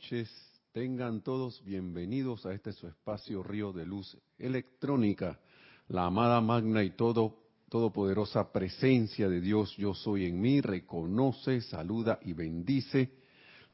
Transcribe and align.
noches. 0.00 0.30
Tengan 0.72 1.20
todos 1.20 1.62
bienvenidos 1.62 2.46
a 2.46 2.54
este 2.54 2.72
su 2.72 2.86
espacio 2.86 3.42
Río 3.42 3.70
de 3.70 3.84
Luz 3.84 4.16
Electrónica. 4.38 5.38
La 5.88 6.06
amada 6.06 6.40
magna 6.40 6.82
y 6.82 6.92
todo 6.92 7.36
todopoderosa 7.68 8.50
presencia 8.50 9.28
de 9.28 9.42
Dios, 9.42 9.76
yo 9.76 9.92
soy 9.92 10.24
en 10.24 10.40
mí, 10.40 10.62
reconoce, 10.62 11.60
saluda 11.60 12.18
y 12.22 12.32
bendice. 12.32 13.10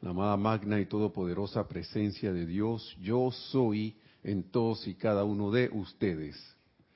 La 0.01 0.11
amada 0.11 0.37
magna 0.37 0.81
y 0.81 0.87
todopoderosa 0.87 1.69
presencia 1.69 2.33
de 2.33 2.45
Dios, 2.45 2.97
yo 3.01 3.31
soy 3.31 3.97
en 4.25 4.51
todos 4.51 4.85
y 4.89 4.95
cada 4.95 5.23
uno 5.23 5.53
de 5.53 5.71
ustedes. 5.73 6.37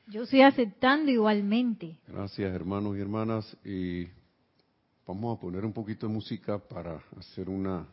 Yo 0.09 0.25
estoy 0.25 0.41
aceptando 0.41 1.09
igualmente. 1.09 2.01
Gracias 2.09 2.53
hermanos 2.53 2.97
y 2.97 3.01
hermanas. 3.01 3.57
Y 3.65 4.09
vamos 5.07 5.39
a 5.39 5.41
poner 5.41 5.65
un 5.65 5.73
poquito 5.73 6.09
de 6.09 6.15
música 6.15 6.59
para 6.59 7.01
hacer 7.17 7.49
una 7.49 7.87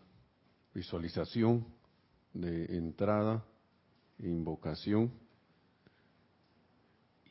visualización 0.77 1.65
de 2.33 2.77
entrada 2.77 3.43
invocación. 4.19 5.11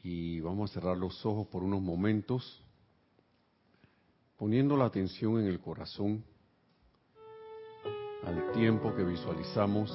Y 0.02 0.41
vamos 0.41 0.70
a 0.70 0.74
cerrar 0.74 0.96
los 0.96 1.24
ojos 1.24 1.46
por 1.46 1.62
unos 1.62 1.80
momentos, 1.80 2.60
poniendo 4.36 4.77
la 4.77 4.86
atención 4.86 5.38
en 5.38 5.46
el 5.46 5.60
corazón 5.60 6.24
al 8.24 8.50
tiempo 8.50 8.92
que 8.96 9.05
visualizamos 9.05 9.92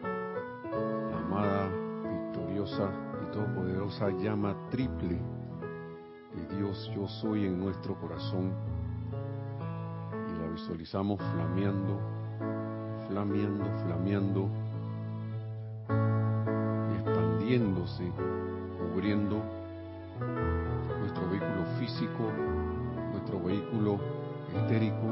la 0.00 1.18
amada, 1.18 1.68
victoriosa 2.28 2.92
y 3.24 3.32
todopoderosa 3.32 4.10
llama 4.10 4.68
triple 4.70 5.20
de 6.32 6.56
Dios 6.56 6.92
yo 6.94 7.08
soy 7.08 7.46
en 7.46 7.58
nuestro 7.58 7.98
corazón. 7.98 8.52
Y 10.28 10.38
la 10.38 10.48
visualizamos 10.48 11.18
flameando 11.18 12.14
flameando, 13.14 13.64
flameando 13.84 14.48
expandiéndose, 16.96 18.10
cubriendo 18.80 19.40
nuestro 20.98 21.30
vehículo 21.30 21.64
físico, 21.78 22.32
nuestro 23.12 23.40
vehículo 23.40 24.00
etérico, 24.52 25.06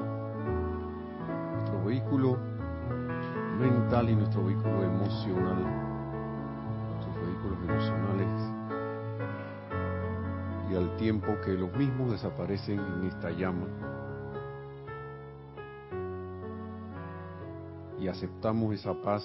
nuestro 1.53 1.85
vehículo 1.85 2.39
mental 3.61 4.11
y 4.11 4.17
nuestro 4.17 4.47
vehículo 4.47 4.83
emocional, 4.83 5.63
nuestros 6.89 7.15
vehículos 7.25 7.59
emocionales. 7.69 8.53
Y 10.73 10.75
al 10.75 10.97
tiempo 10.97 11.29
que 11.45 11.53
los 11.53 11.73
mismos 11.77 12.11
desaparecen 12.11 12.81
en 12.81 13.05
esta 13.07 13.31
llama, 13.31 13.92
y 18.03 18.09
aceptamos 18.09 18.75
esa 18.75 18.93
paz 19.01 19.23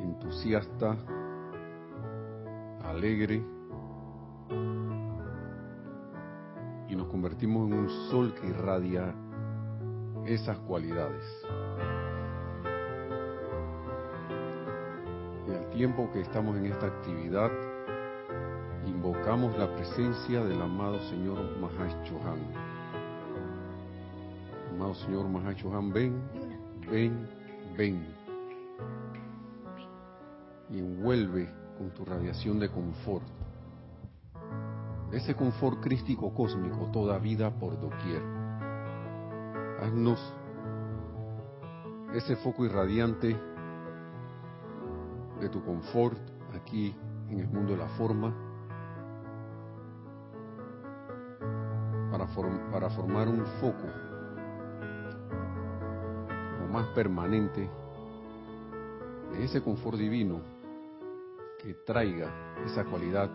entusiasta, 0.00 0.96
alegre, 2.82 3.44
y 6.88 6.96
nos 6.96 7.08
convertimos 7.08 7.70
en 7.70 7.78
un 7.78 7.90
sol 8.10 8.34
que 8.34 8.46
irradia 8.46 9.14
esas 10.24 10.56
cualidades. 10.60 11.22
Y 15.46 15.52
al 15.52 15.68
tiempo 15.70 16.10
que 16.10 16.22
estamos 16.22 16.56
en 16.56 16.66
esta 16.66 16.86
actividad, 16.86 17.50
invocamos 18.86 19.58
la 19.58 19.70
presencia 19.74 20.42
del 20.42 20.62
amado 20.62 20.98
Señor 21.10 21.38
Mahash 21.58 22.02
Chohan. 22.04 22.40
Amado 24.70 24.94
Señor 24.94 25.28
Mahash 25.28 25.56
Chohan, 25.56 25.92
ven 25.92 26.41
ven, 26.90 27.28
ven. 27.76 28.06
Y 30.70 30.78
envuelve 30.78 31.48
con 31.76 31.90
tu 31.90 32.04
radiación 32.04 32.58
de 32.58 32.70
confort. 32.70 33.24
Ese 35.12 35.34
confort 35.34 35.80
crístico 35.80 36.32
cósmico, 36.32 36.88
toda 36.92 37.18
vida 37.18 37.50
por 37.50 37.78
doquier. 37.78 38.22
Haznos 39.82 40.18
ese 42.14 42.36
foco 42.36 42.64
irradiante 42.64 43.36
de 45.40 45.48
tu 45.48 45.62
confort 45.64 46.18
aquí 46.54 46.94
en 47.28 47.40
el 47.40 47.48
mundo 47.48 47.72
de 47.72 47.78
la 47.78 47.88
forma 47.98 48.32
para, 52.10 52.26
para 52.70 52.90
formar 52.90 53.28
un 53.28 53.44
foco 53.60 54.11
más 56.72 56.86
permanente 56.88 57.68
de 59.32 59.44
ese 59.44 59.62
confort 59.62 59.98
divino 59.98 60.40
que 61.62 61.74
traiga 61.86 62.56
esa 62.64 62.84
cualidad 62.84 63.30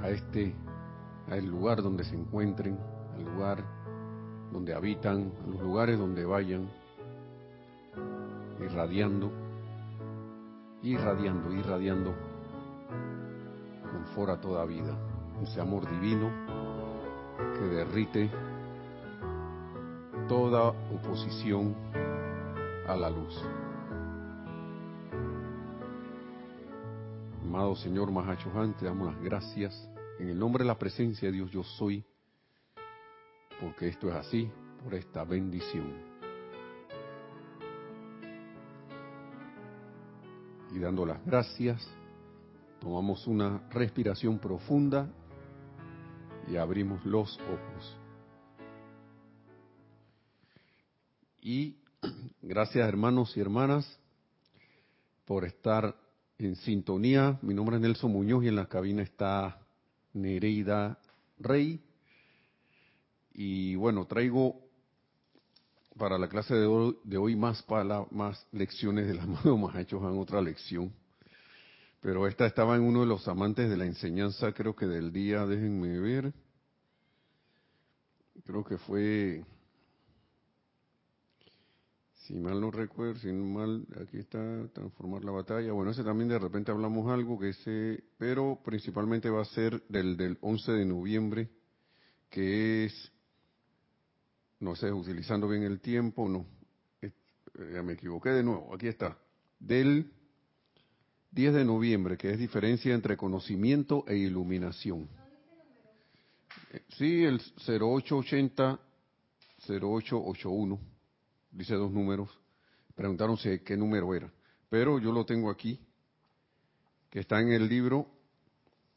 a 0.00 0.08
este 0.08 0.54
al 1.28 1.44
lugar 1.46 1.82
donde 1.82 2.04
se 2.04 2.16
encuentren, 2.16 2.78
al 3.14 3.24
lugar 3.24 3.64
donde 4.52 4.74
habitan, 4.74 5.32
a 5.44 5.50
los 5.50 5.60
lugares 5.60 5.98
donde 5.98 6.24
vayan, 6.24 6.68
irradiando, 8.60 9.30
irradiando, 10.82 11.52
irradiando 11.52 12.14
confort 13.92 14.30
a 14.30 14.40
toda 14.40 14.64
vida, 14.64 14.96
ese 15.42 15.60
amor 15.60 15.88
divino 15.88 16.30
que 17.54 17.64
derrite 17.64 18.30
toda 20.30 20.68
oposición 20.94 21.74
a 22.86 22.94
la 22.94 23.10
luz. 23.10 23.36
Amado 27.42 27.74
Señor 27.74 28.12
Mahachohan, 28.12 28.76
te 28.76 28.84
damos 28.84 29.12
las 29.12 29.20
gracias 29.24 29.90
en 30.20 30.28
el 30.28 30.38
nombre 30.38 30.62
de 30.62 30.68
la 30.68 30.78
presencia 30.78 31.26
de 31.26 31.34
Dios 31.34 31.50
yo 31.50 31.64
soy, 31.64 32.04
porque 33.60 33.88
esto 33.88 34.08
es 34.08 34.14
así, 34.14 34.48
por 34.84 34.94
esta 34.94 35.24
bendición. 35.24 35.92
Y 40.72 40.78
dando 40.78 41.04
las 41.06 41.26
gracias, 41.26 41.84
tomamos 42.78 43.26
una 43.26 43.68
respiración 43.70 44.38
profunda 44.38 45.10
y 46.46 46.54
abrimos 46.54 47.04
los 47.04 47.36
ojos. 47.40 47.99
Y 51.50 51.74
gracias 52.42 52.86
hermanos 52.88 53.36
y 53.36 53.40
hermanas 53.40 53.98
por 55.24 55.44
estar 55.44 55.96
en 56.38 56.54
sintonía. 56.54 57.40
Mi 57.42 57.54
nombre 57.54 57.74
es 57.74 57.82
Nelson 57.82 58.12
Muñoz 58.12 58.44
y 58.44 58.46
en 58.46 58.54
la 58.54 58.66
cabina 58.66 59.02
está 59.02 59.60
Nereida 60.12 61.00
Rey. 61.40 61.80
Y 63.32 63.74
bueno, 63.74 64.06
traigo 64.06 64.60
para 65.98 66.18
la 66.18 66.28
clase 66.28 66.54
de 66.54 66.66
hoy, 67.16 67.34
más, 67.34 67.64
para, 67.64 68.06
más 68.12 68.46
lecciones 68.52 69.08
de 69.08 69.14
la 69.14 69.26
mano 69.26 69.58
más 69.58 69.74
hechos 69.74 70.00
en 70.02 70.20
otra 70.20 70.40
lección. 70.40 70.92
Pero 72.00 72.28
esta 72.28 72.46
estaba 72.46 72.76
en 72.76 72.82
uno 72.82 73.00
de 73.00 73.06
los 73.06 73.26
amantes 73.26 73.68
de 73.68 73.76
la 73.76 73.86
enseñanza, 73.86 74.52
creo 74.52 74.76
que 74.76 74.86
del 74.86 75.12
día, 75.12 75.44
déjenme 75.46 75.98
ver. 75.98 76.32
Creo 78.44 78.62
que 78.62 78.78
fue 78.78 79.44
si 82.30 82.36
mal 82.36 82.60
no 82.60 82.70
recuerdo, 82.70 83.18
si 83.18 83.32
mal, 83.32 83.84
aquí 84.00 84.18
está, 84.18 84.38
transformar 84.72 85.24
la 85.24 85.32
batalla. 85.32 85.72
Bueno, 85.72 85.90
ese 85.90 86.04
también 86.04 86.28
de 86.28 86.38
repente 86.38 86.70
hablamos 86.70 87.10
algo 87.10 87.36
que 87.40 87.48
ese, 87.48 88.04
pero 88.18 88.60
principalmente 88.64 89.28
va 89.28 89.42
a 89.42 89.46
ser 89.46 89.82
del, 89.88 90.16
del 90.16 90.38
11 90.40 90.70
de 90.70 90.84
noviembre, 90.84 91.48
que 92.30 92.84
es, 92.84 93.12
no 94.60 94.76
sé, 94.76 94.92
utilizando 94.92 95.48
bien 95.48 95.64
el 95.64 95.80
tiempo, 95.80 96.28
no, 96.28 96.46
eh, 97.02 97.10
ya 97.74 97.82
me 97.82 97.94
equivoqué 97.94 98.28
de 98.28 98.44
nuevo, 98.44 98.72
aquí 98.72 98.86
está, 98.86 99.18
del 99.58 100.12
10 101.32 101.54
de 101.54 101.64
noviembre, 101.64 102.16
que 102.16 102.30
es 102.30 102.38
diferencia 102.38 102.94
entre 102.94 103.16
conocimiento 103.16 104.04
e 104.06 104.16
iluminación. 104.16 105.08
Eh, 106.72 106.82
sí, 106.96 107.24
el 107.24 107.40
0880, 107.66 108.78
0881 109.66 110.99
dice 111.50 111.74
dos 111.74 111.90
números. 111.90 112.28
Preguntaron 112.94 113.38
qué 113.64 113.76
número 113.76 114.14
era. 114.14 114.30
Pero 114.68 114.98
yo 114.98 115.12
lo 115.12 115.24
tengo 115.24 115.50
aquí, 115.50 115.80
que 117.08 117.20
está 117.20 117.40
en 117.40 117.52
el 117.52 117.68
libro 117.68 118.06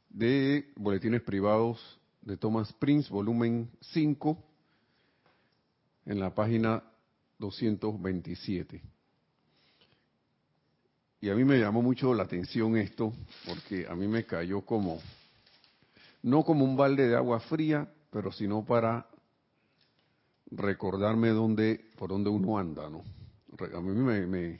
de 0.09 0.71
Boletines 0.75 1.21
Privados 1.21 1.99
de 2.21 2.37
Thomas 2.37 2.71
Prince, 2.73 3.09
volumen 3.09 3.69
5, 3.81 4.37
en 6.05 6.19
la 6.19 6.33
página 6.33 6.83
227. 7.39 8.81
Y 11.21 11.29
a 11.29 11.35
mí 11.35 11.43
me 11.45 11.57
llamó 11.57 11.81
mucho 11.81 12.13
la 12.13 12.23
atención 12.23 12.77
esto, 12.77 13.13
porque 13.45 13.87
a 13.87 13.95
mí 13.95 14.07
me 14.07 14.25
cayó 14.25 14.61
como, 14.61 14.99
no 16.21 16.43
como 16.43 16.65
un 16.65 16.75
balde 16.75 17.07
de 17.07 17.15
agua 17.15 17.39
fría, 17.39 17.89
pero 18.11 18.31
sino 18.31 18.63
para 18.65 19.07
recordarme 20.55 21.29
dónde, 21.29 21.91
por 21.97 22.09
dónde 22.09 22.29
uno 22.29 22.57
anda, 22.57 22.89
¿no? 22.89 23.03
A 23.75 23.81
mí 23.81 23.91
me, 23.91 24.25
me, 24.25 24.59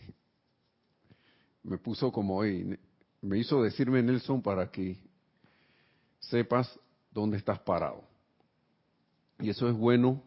me 1.63 1.77
puso 1.77 2.11
como, 2.11 2.41
me 2.41 3.37
hizo 3.37 3.63
decirme 3.63 4.03
Nelson 4.03 4.41
para 4.41 4.69
que 4.69 4.97
sepas 6.19 6.79
dónde 7.11 7.37
estás 7.37 7.59
parado. 7.59 8.03
Y 9.39 9.49
eso 9.49 9.67
es 9.67 9.75
bueno, 9.75 10.21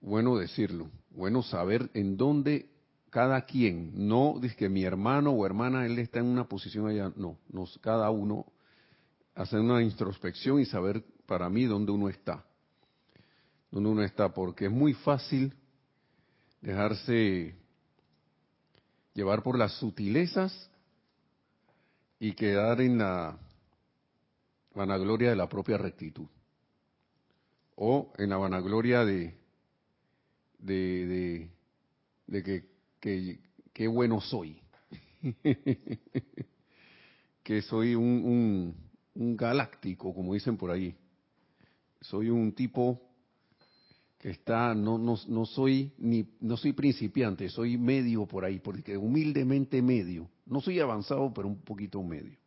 bueno 0.00 0.36
decirlo, 0.36 0.88
bueno 1.10 1.42
saber 1.42 1.90
en 1.94 2.16
dónde 2.16 2.70
cada 3.10 3.42
quien, 3.42 3.92
no 4.08 4.36
dice 4.40 4.56
que 4.56 4.68
mi 4.68 4.84
hermano 4.84 5.32
o 5.32 5.44
hermana, 5.44 5.84
él 5.84 5.98
está 5.98 6.20
en 6.20 6.26
una 6.26 6.48
posición 6.48 6.86
allá, 6.86 7.12
no, 7.16 7.38
nos, 7.50 7.76
cada 7.78 8.10
uno 8.10 8.46
hacer 9.34 9.60
una 9.60 9.82
introspección 9.82 10.60
y 10.60 10.64
saber 10.64 11.04
para 11.26 11.48
mí 11.50 11.64
dónde 11.64 11.92
uno 11.92 12.08
está, 12.08 12.44
dónde 13.70 13.90
uno 13.90 14.02
está, 14.02 14.32
porque 14.32 14.66
es 14.66 14.70
muy 14.70 14.94
fácil 14.94 15.54
dejarse 16.60 17.54
llevar 19.14 19.42
por 19.42 19.58
las 19.58 19.72
sutilezas 19.74 20.70
y 22.18 22.32
quedar 22.32 22.80
en 22.80 22.98
la 22.98 23.38
vanagloria 24.74 25.30
de 25.30 25.36
la 25.36 25.48
propia 25.48 25.78
rectitud 25.78 26.26
o 27.76 28.12
en 28.18 28.30
la 28.30 28.36
vanagloria 28.36 29.04
de 29.04 29.40
de, 30.58 31.48
de, 32.26 32.42
que 33.00 33.40
qué 33.72 33.88
bueno 33.88 34.20
soy. 34.20 34.60
que 37.42 37.62
soy 37.62 37.94
un, 37.94 38.74
un, 39.14 39.36
galáctico, 39.36 40.14
como 40.14 40.34
dicen 40.34 40.56
por 40.56 40.70
ahí. 40.70 40.94
Soy 42.00 42.30
un 42.30 42.52
tipo 42.52 43.00
que 44.20 44.30
está, 44.30 44.72
no, 44.74 44.98
no, 44.98 45.16
no 45.26 45.46
soy 45.46 45.92
ni, 45.98 46.24
no 46.40 46.56
soy 46.56 46.72
principiante, 46.74 47.48
soy 47.48 47.76
medio 47.76 48.26
por 48.26 48.44
ahí, 48.44 48.60
porque 48.60 48.96
humildemente 48.96 49.82
medio. 49.82 50.30
No 50.46 50.60
soy 50.60 50.78
avanzado, 50.78 51.32
pero 51.34 51.48
un 51.48 51.60
poquito 51.62 52.00
medio. 52.02 52.38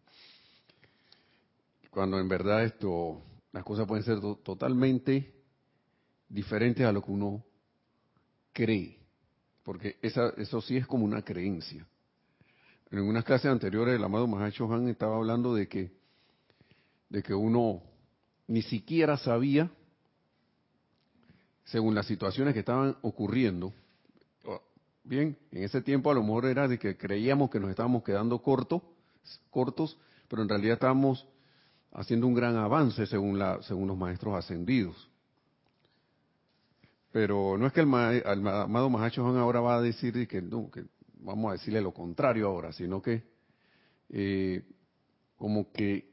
Cuando 1.89 2.17
en 2.19 2.29
verdad 2.29 2.63
esto, 2.63 3.21
las 3.51 3.65
cosas 3.65 3.87
pueden 3.87 4.05
ser 4.05 4.21
totalmente 4.43 5.33
diferentes 6.29 6.85
a 6.85 6.91
lo 6.91 7.03
que 7.03 7.11
uno 7.11 7.43
cree 8.53 9.03
porque 9.63 9.97
esa, 10.01 10.33
eso 10.37 10.61
sí 10.61 10.77
es 10.77 10.85
como 10.85 11.05
una 11.05 11.23
creencia. 11.23 11.87
En 12.91 12.99
unas 12.99 13.23
clases 13.23 13.49
anteriores 13.49 13.95
el 13.95 14.03
amado 14.03 14.27
Mahacho 14.27 14.71
Han 14.71 14.89
estaba 14.89 15.15
hablando 15.15 15.55
de 15.55 15.67
que, 15.67 15.91
de 17.09 17.23
que 17.23 17.33
uno 17.33 17.81
ni 18.47 18.61
siquiera 18.61 19.17
sabía, 19.17 19.71
según 21.65 21.95
las 21.95 22.05
situaciones 22.05 22.53
que 22.53 22.59
estaban 22.59 22.97
ocurriendo, 23.01 23.73
bien, 25.03 25.37
en 25.51 25.63
ese 25.63 25.81
tiempo 25.81 26.11
a 26.11 26.13
lo 26.13 26.23
mejor 26.23 26.45
era 26.45 26.67
de 26.67 26.79
que 26.79 26.97
creíamos 26.97 27.49
que 27.49 27.59
nos 27.59 27.69
estábamos 27.69 28.03
quedando 28.03 28.41
cortos, 28.41 28.81
cortos, 29.49 29.97
pero 30.27 30.41
en 30.41 30.49
realidad 30.49 30.73
estábamos 30.73 31.27
haciendo 31.91 32.27
un 32.27 32.33
gran 32.33 32.55
avance 32.55 33.05
según, 33.05 33.37
la, 33.37 33.61
según 33.63 33.87
los 33.87 33.97
maestros 33.97 34.35
ascendidos. 34.35 35.09
Pero 37.11 37.57
no 37.57 37.67
es 37.67 37.73
que 37.73 37.81
el, 37.81 37.87
amado 37.93 38.89
Mahacho 38.89 39.27
Han 39.27 39.37
ahora 39.37 39.59
va 39.59 39.75
a 39.75 39.81
decir 39.81 40.27
que, 40.27 40.41
no, 40.41 40.71
que 40.71 40.85
vamos 41.19 41.49
a 41.49 41.53
decirle 41.53 41.79
lo 41.79 41.93
contrario 41.93 42.47
ahora, 42.47 42.73
sino 42.73 43.01
que 43.01 43.23
eh, 44.09 44.63
como 45.37 45.71
que 45.71 46.11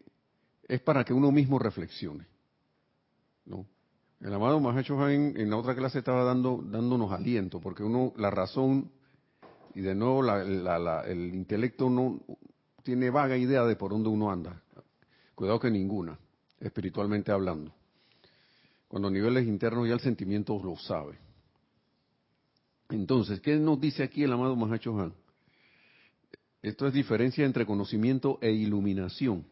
es 0.68 0.80
para 0.80 1.04
que 1.04 1.14
uno 1.14 1.32
mismo 1.32 1.58
reflexione. 1.58 2.26
¿no? 3.46 3.66
El 4.20 4.34
amado 4.34 4.60
Mahacho 4.60 5.00
Han 5.02 5.36
en 5.36 5.50
la 5.50 5.56
otra 5.56 5.74
clase 5.74 5.98
estaba 5.98 6.24
dando, 6.24 6.62
dándonos 6.64 7.10
aliento, 7.12 7.60
porque 7.60 7.82
uno, 7.82 8.12
la 8.16 8.30
razón, 8.30 8.90
y 9.74 9.80
de 9.80 9.94
nuevo 9.94 10.22
el 10.32 11.34
intelecto 11.34 11.88
no 11.88 12.20
tiene 12.82 13.10
vaga 13.10 13.36
idea 13.36 13.64
de 13.64 13.76
por 13.76 13.92
dónde 13.92 14.08
uno 14.08 14.30
anda. 14.30 14.62
Cuidado 15.34 15.58
que 15.58 15.70
ninguna, 15.70 16.18
espiritualmente 16.60 17.32
hablando 17.32 17.72
cuando 18.90 19.06
a 19.06 19.12
niveles 19.12 19.46
internos 19.46 19.86
ya 19.86 19.94
el 19.94 20.00
sentimiento 20.00 20.60
lo 20.64 20.76
sabe. 20.76 21.16
Entonces, 22.88 23.40
¿qué 23.40 23.54
nos 23.54 23.80
dice 23.80 24.02
aquí 24.02 24.24
el 24.24 24.32
amado 24.32 24.56
Mahacho 24.56 24.98
Han? 24.98 25.14
Esto 26.60 26.88
es 26.88 26.92
diferencia 26.92 27.44
entre 27.46 27.64
conocimiento 27.64 28.40
e 28.42 28.50
iluminación. 28.50 29.46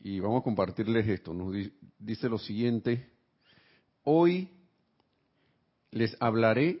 Y 0.00 0.20
vamos 0.20 0.40
a 0.40 0.44
compartirles 0.44 1.06
esto. 1.06 1.34
Nos 1.34 1.54
dice 1.98 2.28
lo 2.28 2.38
siguiente. 2.38 3.06
Hoy 4.04 4.48
les 5.90 6.16
hablaré 6.20 6.80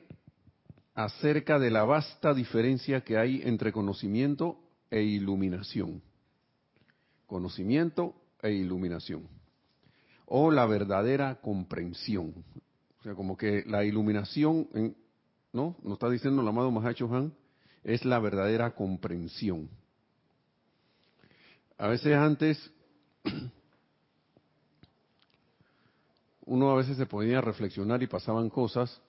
acerca 0.94 1.58
de 1.58 1.70
la 1.70 1.84
vasta 1.84 2.34
diferencia 2.34 3.02
que 3.02 3.18
hay 3.18 3.42
entre 3.44 3.72
conocimiento 3.72 4.58
e 4.90 5.02
iluminación. 5.02 6.02
Conocimiento 7.26 8.14
e 8.42 8.52
iluminación 8.52 9.40
o 10.32 10.50
la 10.50 10.64
verdadera 10.64 11.40
comprensión. 11.40 12.32
O 13.00 13.02
sea, 13.02 13.14
como 13.14 13.36
que 13.36 13.64
la 13.66 13.84
iluminación, 13.84 14.94
¿no? 15.52 15.76
Nos 15.82 15.94
está 15.94 16.08
diciendo 16.08 16.40
el 16.40 16.48
amado 16.48 16.70
Mahacho 16.70 17.12
Han, 17.12 17.34
es 17.82 18.04
la 18.04 18.20
verdadera 18.20 18.70
comprensión. 18.76 19.68
A 21.78 21.88
veces 21.88 22.14
antes, 22.14 22.72
uno 26.46 26.70
a 26.70 26.76
veces 26.76 26.96
se 26.96 27.06
ponía 27.06 27.38
a 27.38 27.42
reflexionar 27.42 28.02
y 28.02 28.06
pasaban 28.06 28.50
cosas, 28.50 29.00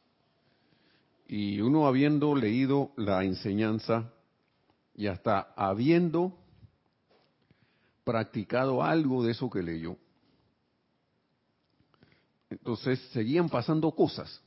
y 1.27 1.59
uno 1.61 1.87
habiendo 1.87 2.35
leído 2.35 2.91
la 2.97 3.23
enseñanza 3.23 4.11
y 4.93 5.07
hasta 5.07 5.53
habiendo 5.55 6.37
practicado 8.03 8.83
algo 8.83 9.23
de 9.23 9.31
eso 9.31 9.49
que 9.49 9.63
leyó, 9.63 9.97
entonces 12.49 12.99
seguían 13.13 13.47
pasando 13.49 13.91
cosas, 13.91 14.41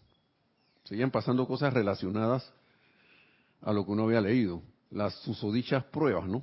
seguían 0.85 1.11
pasando 1.11 1.47
cosas 1.49 1.73
relacionadas 1.73 2.53
a 3.63 3.73
lo 3.73 3.85
que 3.85 3.93
uno 3.93 4.05
había 4.05 4.21
leído, 4.21 4.63
las 4.91 5.15
susodichas 5.23 5.85
pruebas, 5.85 6.29
¿no? 6.29 6.43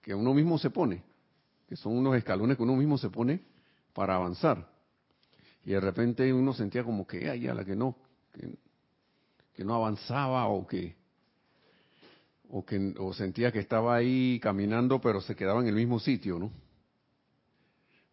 Que 0.00 0.14
uno 0.14 0.32
mismo 0.32 0.56
se 0.56 0.70
pone, 0.70 1.02
que 1.68 1.76
son 1.76 1.96
unos 1.96 2.16
escalones 2.16 2.56
que 2.56 2.62
uno 2.62 2.76
mismo 2.76 2.96
se 2.98 3.10
pone 3.10 3.40
para 3.92 4.16
avanzar. 4.16 4.68
Y 5.64 5.72
de 5.72 5.80
repente 5.80 6.32
uno 6.32 6.54
sentía 6.54 6.82
como 6.82 7.06
que, 7.06 7.28
ay, 7.28 7.46
a 7.46 7.54
la 7.54 7.64
que 7.64 7.76
no, 7.76 7.96
que, 9.54 9.64
no 9.64 9.74
avanzaba 9.74 10.46
o 10.48 10.66
que, 10.66 10.96
o 12.48 12.64
que 12.64 12.94
o 12.98 13.12
sentía 13.12 13.52
que 13.52 13.58
estaba 13.58 13.96
ahí 13.96 14.38
caminando 14.40 15.00
pero 15.00 15.20
se 15.20 15.34
quedaba 15.34 15.60
en 15.60 15.66
el 15.66 15.74
mismo 15.74 15.98
sitio, 15.98 16.38
¿no? 16.38 16.50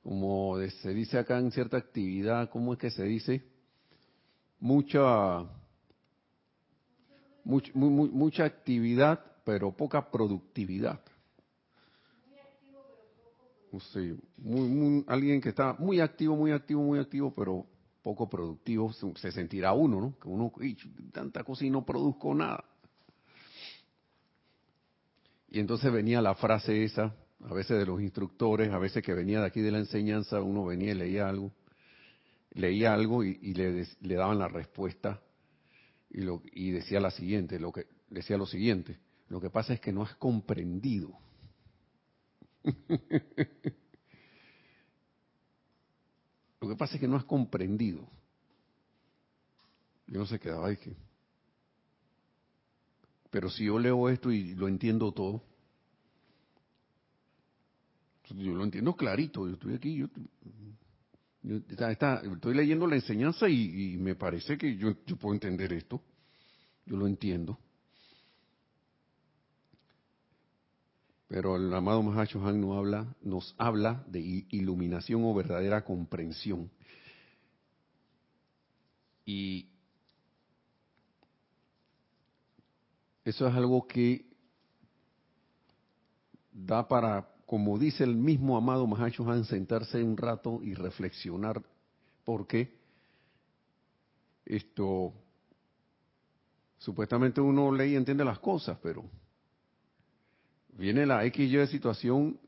como 0.05 0.57
se 0.83 0.93
dice 0.93 1.17
acá 1.17 1.39
en 1.39 1.51
cierta 1.51 1.77
actividad, 1.77 2.51
¿cómo 2.51 2.73
es 2.73 2.79
que 2.79 2.91
se 2.91 3.03
dice? 3.05 3.43
Mucha, 4.59 5.45
mucha 7.43 8.45
actividad, 8.45 9.19
pero 9.43 9.71
poca 9.71 10.11
productividad. 10.11 10.99
Sí, 13.79 14.15
muy, 14.37 15.03
alguien 15.07 15.41
que 15.41 15.49
está 15.49 15.75
muy 15.79 15.99
activo, 15.99 16.35
muy 16.35 16.51
activo, 16.51 16.83
muy 16.83 16.99
activo, 16.99 17.33
pero 17.33 17.65
poco 18.01 18.29
productivo, 18.29 18.93
se, 18.93 19.31
sentirá 19.31 19.73
uno, 19.73 19.99
¿no? 19.99 20.19
Que 20.19 20.27
uno, 20.27 20.51
tanta 21.11 21.43
cosa 21.43 21.65
y 21.65 21.69
no 21.69 21.83
produzco 21.83 22.35
nada. 22.35 22.63
Y 25.49 25.59
entonces 25.59 25.91
venía 25.91 26.21
la 26.21 26.35
frase 26.35 26.83
esa, 26.83 27.15
a 27.43 27.53
veces 27.53 27.77
de 27.79 27.85
los 27.85 28.01
instructores, 28.01 28.71
a 28.71 28.77
veces 28.77 29.03
que 29.03 29.13
venía 29.13 29.39
de 29.39 29.47
aquí 29.47 29.61
de 29.61 29.71
la 29.71 29.79
enseñanza, 29.79 30.41
uno 30.41 30.65
venía 30.65 30.91
y 30.91 30.95
leía 30.95 31.27
algo, 31.27 31.51
leía 32.51 32.93
algo 32.93 33.23
y, 33.23 33.53
le, 33.53 34.15
daban 34.15 34.37
la 34.37 34.47
respuesta 34.47 35.21
y, 36.09 36.21
lo, 36.21 36.41
decía 36.53 36.99
la 36.99 37.11
siguiente, 37.11 37.59
lo 37.59 37.71
que 37.71 37.87
decía 38.09 38.37
lo 38.37 38.45
siguiente, 38.45 38.99
lo 39.29 39.41
que 39.41 39.49
pasa 39.49 39.73
es 39.73 39.79
que 39.79 39.91
no 39.91 40.03
has 40.03 40.15
comprendido. 40.15 41.17
lo 46.61 46.69
que 46.69 46.75
pasa 46.75 46.95
es 46.95 47.01
que 47.01 47.07
no 47.07 47.17
has 47.17 47.25
comprendido. 47.25 48.07
Yo 50.07 50.19
no 50.19 50.25
se 50.25 50.39
quedaba 50.39 50.67
ahí 50.67 50.77
que. 50.77 50.95
Pero 53.29 53.49
si 53.49 53.65
yo 53.65 53.77
leo 53.79 54.09
esto 54.09 54.31
y 54.31 54.55
lo 54.55 54.67
entiendo 54.67 55.11
todo, 55.11 55.43
yo 58.29 58.55
lo 58.55 58.63
entiendo 58.63 58.95
clarito, 58.95 59.47
yo 59.47 59.53
estoy 59.53 59.75
aquí, 59.75 59.97
yo, 59.97 60.07
estoy 62.33 62.55
leyendo 62.55 62.87
la 62.87 62.95
enseñanza 62.95 63.47
y, 63.49 63.97
me 63.97 64.15
parece 64.15 64.57
que 64.57 64.77
yo, 64.77 64.95
puedo 65.19 65.33
entender 65.33 65.73
esto, 65.73 66.01
yo 66.85 66.97
lo 66.97 67.07
entiendo. 67.07 67.59
Pero 71.27 71.55
el 71.55 71.73
amado 71.73 72.03
Mahacho 72.03 72.45
Han 72.45 72.63
habla, 72.71 73.15
nos 73.21 73.55
habla 73.57 74.03
de 74.07 74.45
iluminación 74.49 75.23
o 75.23 75.33
verdadera 75.33 75.83
comprensión. 75.83 76.69
Y 79.25 79.67
eso 83.23 83.47
es 83.47 83.55
algo 83.55 83.87
que 83.87 84.27
da 86.53 86.87
para, 86.87 87.27
como 87.47 87.79
dice 87.79 88.03
el 88.03 88.15
mismo 88.15 88.55
amado 88.55 88.85
Mahacho 88.85 89.29
Han, 89.29 89.45
sentarse 89.45 90.03
un 90.03 90.15
rato 90.15 90.61
y 90.61 90.75
reflexionar 90.75 91.63
porque 92.23 92.77
esto 94.45 95.13
supuestamente 96.77 97.41
uno 97.41 97.71
lee 97.71 97.93
y 97.93 97.95
entiende 97.95 98.23
las 98.23 98.39
cosas, 98.39 98.77
pero 98.81 99.03
viene 100.77 101.05
la 101.05 101.21
XY 101.23 101.67
situación 101.67 102.39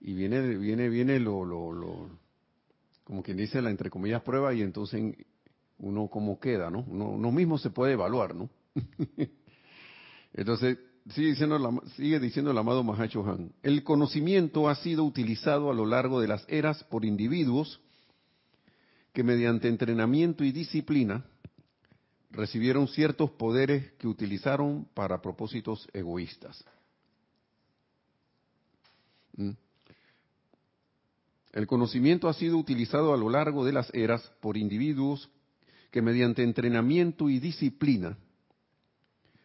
y 0.00 0.14
viene, 0.14 0.56
viene, 0.56 0.88
viene 0.88 1.18
lo, 1.18 1.44
lo, 1.44 1.72
lo, 1.72 2.10
como 3.04 3.22
quien 3.22 3.36
dice 3.36 3.62
la 3.62 3.70
entre 3.70 3.90
comillas 3.90 4.22
prueba 4.22 4.52
y 4.54 4.62
entonces 4.62 5.16
uno 5.78 6.08
como 6.08 6.38
queda, 6.38 6.70
¿no? 6.70 6.84
Uno, 6.88 7.32
mismo 7.32 7.58
se 7.58 7.70
puede 7.70 7.94
evaluar, 7.94 8.34
¿no? 8.34 8.48
entonces, 10.32 10.78
sigue 11.10 11.28
diciendo, 11.28 11.82
sigue 11.96 12.20
diciendo 12.20 12.50
el 12.50 12.58
amado 12.58 12.82
Mahacho 12.82 13.24
Han, 13.28 13.52
el 13.62 13.84
conocimiento 13.84 14.68
ha 14.68 14.74
sido 14.76 15.04
utilizado 15.04 15.70
a 15.70 15.74
lo 15.74 15.86
largo 15.86 16.20
de 16.20 16.28
las 16.28 16.44
eras 16.48 16.84
por 16.84 17.04
individuos 17.04 17.80
que 19.12 19.22
mediante 19.22 19.68
entrenamiento 19.68 20.44
y 20.44 20.52
disciplina 20.52 21.24
recibieron 22.30 22.86
ciertos 22.88 23.30
poderes 23.30 23.92
que 23.92 24.08
utilizaron 24.08 24.86
para 24.94 25.22
propósitos 25.22 25.88
egoístas. 25.94 26.64
¿Mm? 29.36 29.50
El 31.52 31.66
conocimiento 31.66 32.28
ha 32.28 32.34
sido 32.34 32.58
utilizado 32.58 33.14
a 33.14 33.16
lo 33.16 33.30
largo 33.30 33.64
de 33.64 33.72
las 33.72 33.92
eras 33.94 34.22
por 34.40 34.56
individuos 34.56 35.30
que 35.90 36.02
mediante 36.02 36.42
entrenamiento 36.42 37.30
y 37.30 37.38
disciplina 37.38 38.18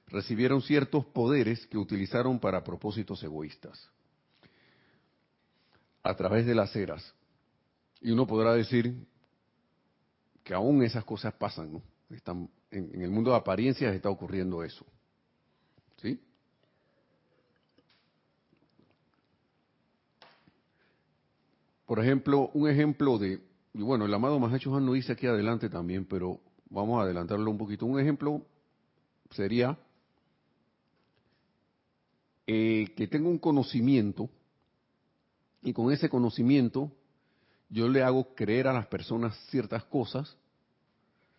recibieron 0.08 0.62
ciertos 0.62 1.06
poderes 1.06 1.66
que 1.68 1.78
utilizaron 1.78 2.38
para 2.38 2.64
propósitos 2.64 3.24
egoístas. 3.24 3.90
A 6.04 6.14
través 6.16 6.46
de 6.46 6.54
las 6.54 6.76
eras. 6.76 7.14
Y 8.02 8.12
uno 8.12 8.28
podrá 8.28 8.54
decir 8.54 8.94
que 10.44 10.54
aún 10.54 10.84
esas 10.84 11.06
cosas 11.06 11.34
pasan, 11.36 11.72
¿no? 11.72 11.82
Están, 12.10 12.50
en, 12.72 12.94
en 12.94 13.02
el 13.04 13.10
mundo 13.10 13.32
de 13.32 13.38
apariencias 13.38 13.96
está 13.96 14.10
ocurriendo 14.10 14.64
eso. 14.64 14.86
¿Sí? 16.02 16.20
Por 21.92 22.00
ejemplo, 22.00 22.50
un 22.54 22.70
ejemplo 22.70 23.18
de, 23.18 23.42
y 23.74 23.82
bueno, 23.82 24.06
el 24.06 24.14
amado 24.14 24.40
Mahacho 24.40 24.74
Han 24.74 24.86
lo 24.86 24.94
dice 24.94 25.12
aquí 25.12 25.28
adelante 25.28 25.68
también, 25.68 26.06
pero 26.06 26.40
vamos 26.70 26.98
a 26.98 27.04
adelantarlo 27.04 27.52
un 27.52 27.58
poquito. 27.58 27.86
Un 27.86 28.00
ejemplo 28.00 28.46
sería 29.32 29.78
que 32.46 33.10
tengo 33.12 33.28
un 33.28 33.40
conocimiento 33.40 34.30
y 35.64 35.74
con 35.74 35.92
ese 35.92 36.08
conocimiento 36.08 36.94
yo 37.68 37.90
le 37.90 38.04
hago 38.04 38.36
creer 38.36 38.70
a 38.70 38.74
las 38.74 38.88
personas 38.88 39.38
ciertas 39.50 39.84
cosas 39.84 40.38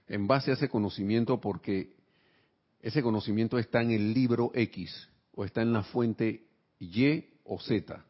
en 0.06 0.26
base 0.26 0.50
a 0.50 0.54
ese 0.54 0.68
conocimiento 0.68 1.40
porque 1.40 1.96
ese 2.82 3.02
conocimiento 3.02 3.58
está 3.58 3.80
en 3.80 3.92
el 3.92 4.12
libro 4.12 4.50
X 4.52 5.08
o 5.34 5.46
está 5.46 5.62
en 5.62 5.72
la 5.72 5.82
fuente 5.82 6.44
Y 6.78 7.24
o 7.42 7.58
Z. 7.58 8.04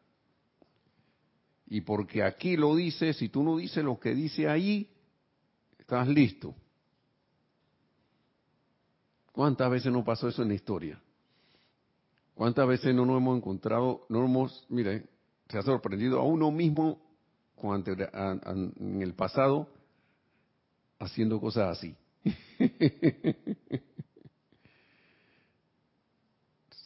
Y 1.73 1.81
porque 1.81 2.21
aquí 2.21 2.55
lo 2.55 2.75
dice, 2.75 3.13
si 3.13 3.29
tú 3.29 3.41
no 3.41 3.57
dices 3.57 3.83
lo 3.83 3.99
que 3.99 4.13
dice 4.13 4.47
ahí, 4.47 4.87
estás 5.79 6.07
listo. 6.07 6.53
¿Cuántas 9.31 9.71
veces 9.71 9.91
no 9.91 10.03
pasó 10.03 10.27
eso 10.27 10.43
en 10.43 10.49
la 10.49 10.53
historia? 10.53 11.01
¿Cuántas 12.35 12.67
veces 12.67 12.93
no 12.93 13.07
nos 13.07 13.17
hemos 13.17 13.37
encontrado, 13.37 14.05
no 14.07 14.23
hemos, 14.23 14.67
mire, 14.69 15.07
se 15.49 15.57
ha 15.57 15.63
sorprendido 15.63 16.19
a 16.19 16.23
uno 16.23 16.51
mismo 16.51 17.01
en 17.57 19.01
el 19.01 19.15
pasado 19.15 19.67
haciendo 20.99 21.39
cosas 21.41 21.79
así? 21.79 21.95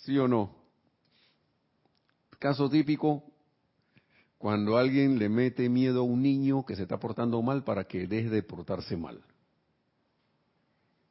¿Sí 0.05 0.17
o 0.17 0.29
no? 0.29 0.55
Caso 2.39 2.69
típico, 2.69 3.21
cuando 4.37 4.77
alguien 4.77 5.17
le 5.17 5.29
mete 5.29 5.67
miedo 5.67 6.01
a 6.01 6.03
un 6.03 6.21
niño 6.21 6.65
que 6.65 6.75
se 6.75 6.83
está 6.83 6.99
portando 6.99 7.41
mal 7.41 7.63
para 7.63 7.85
que 7.85 8.07
deje 8.07 8.29
de 8.29 8.43
portarse 8.43 8.95
mal. 8.95 9.21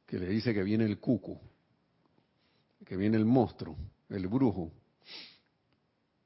Que 0.05 0.17
le 0.17 0.27
dice 0.27 0.53
que 0.53 0.63
viene 0.63 0.85
el 0.85 0.99
cuco, 0.99 1.41
que 2.85 2.95
viene 2.95 3.17
el 3.17 3.25
monstruo, 3.25 3.75
el 4.09 4.27
brujo. 4.27 4.71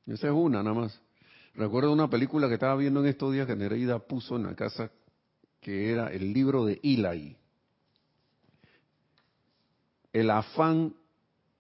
Esa 0.06 0.28
es 0.28 0.34
una 0.34 0.62
nada 0.62 0.76
más. 0.76 1.02
Recuerdo 1.56 1.92
una 1.92 2.10
película 2.10 2.48
que 2.48 2.54
estaba 2.54 2.76
viendo 2.76 3.02
en 3.02 3.08
estos 3.08 3.34
días 3.34 3.48
que 3.48 3.56
Nereida 3.56 4.00
puso 4.00 4.36
en 4.36 4.44
la 4.44 4.56
casa, 4.56 4.92
que 5.60 5.92
era 5.92 6.08
el 6.14 6.32
libro 6.32 6.66
de 6.66 6.80
Eli. 6.84 7.36
El 10.14 10.30
afán 10.30 10.94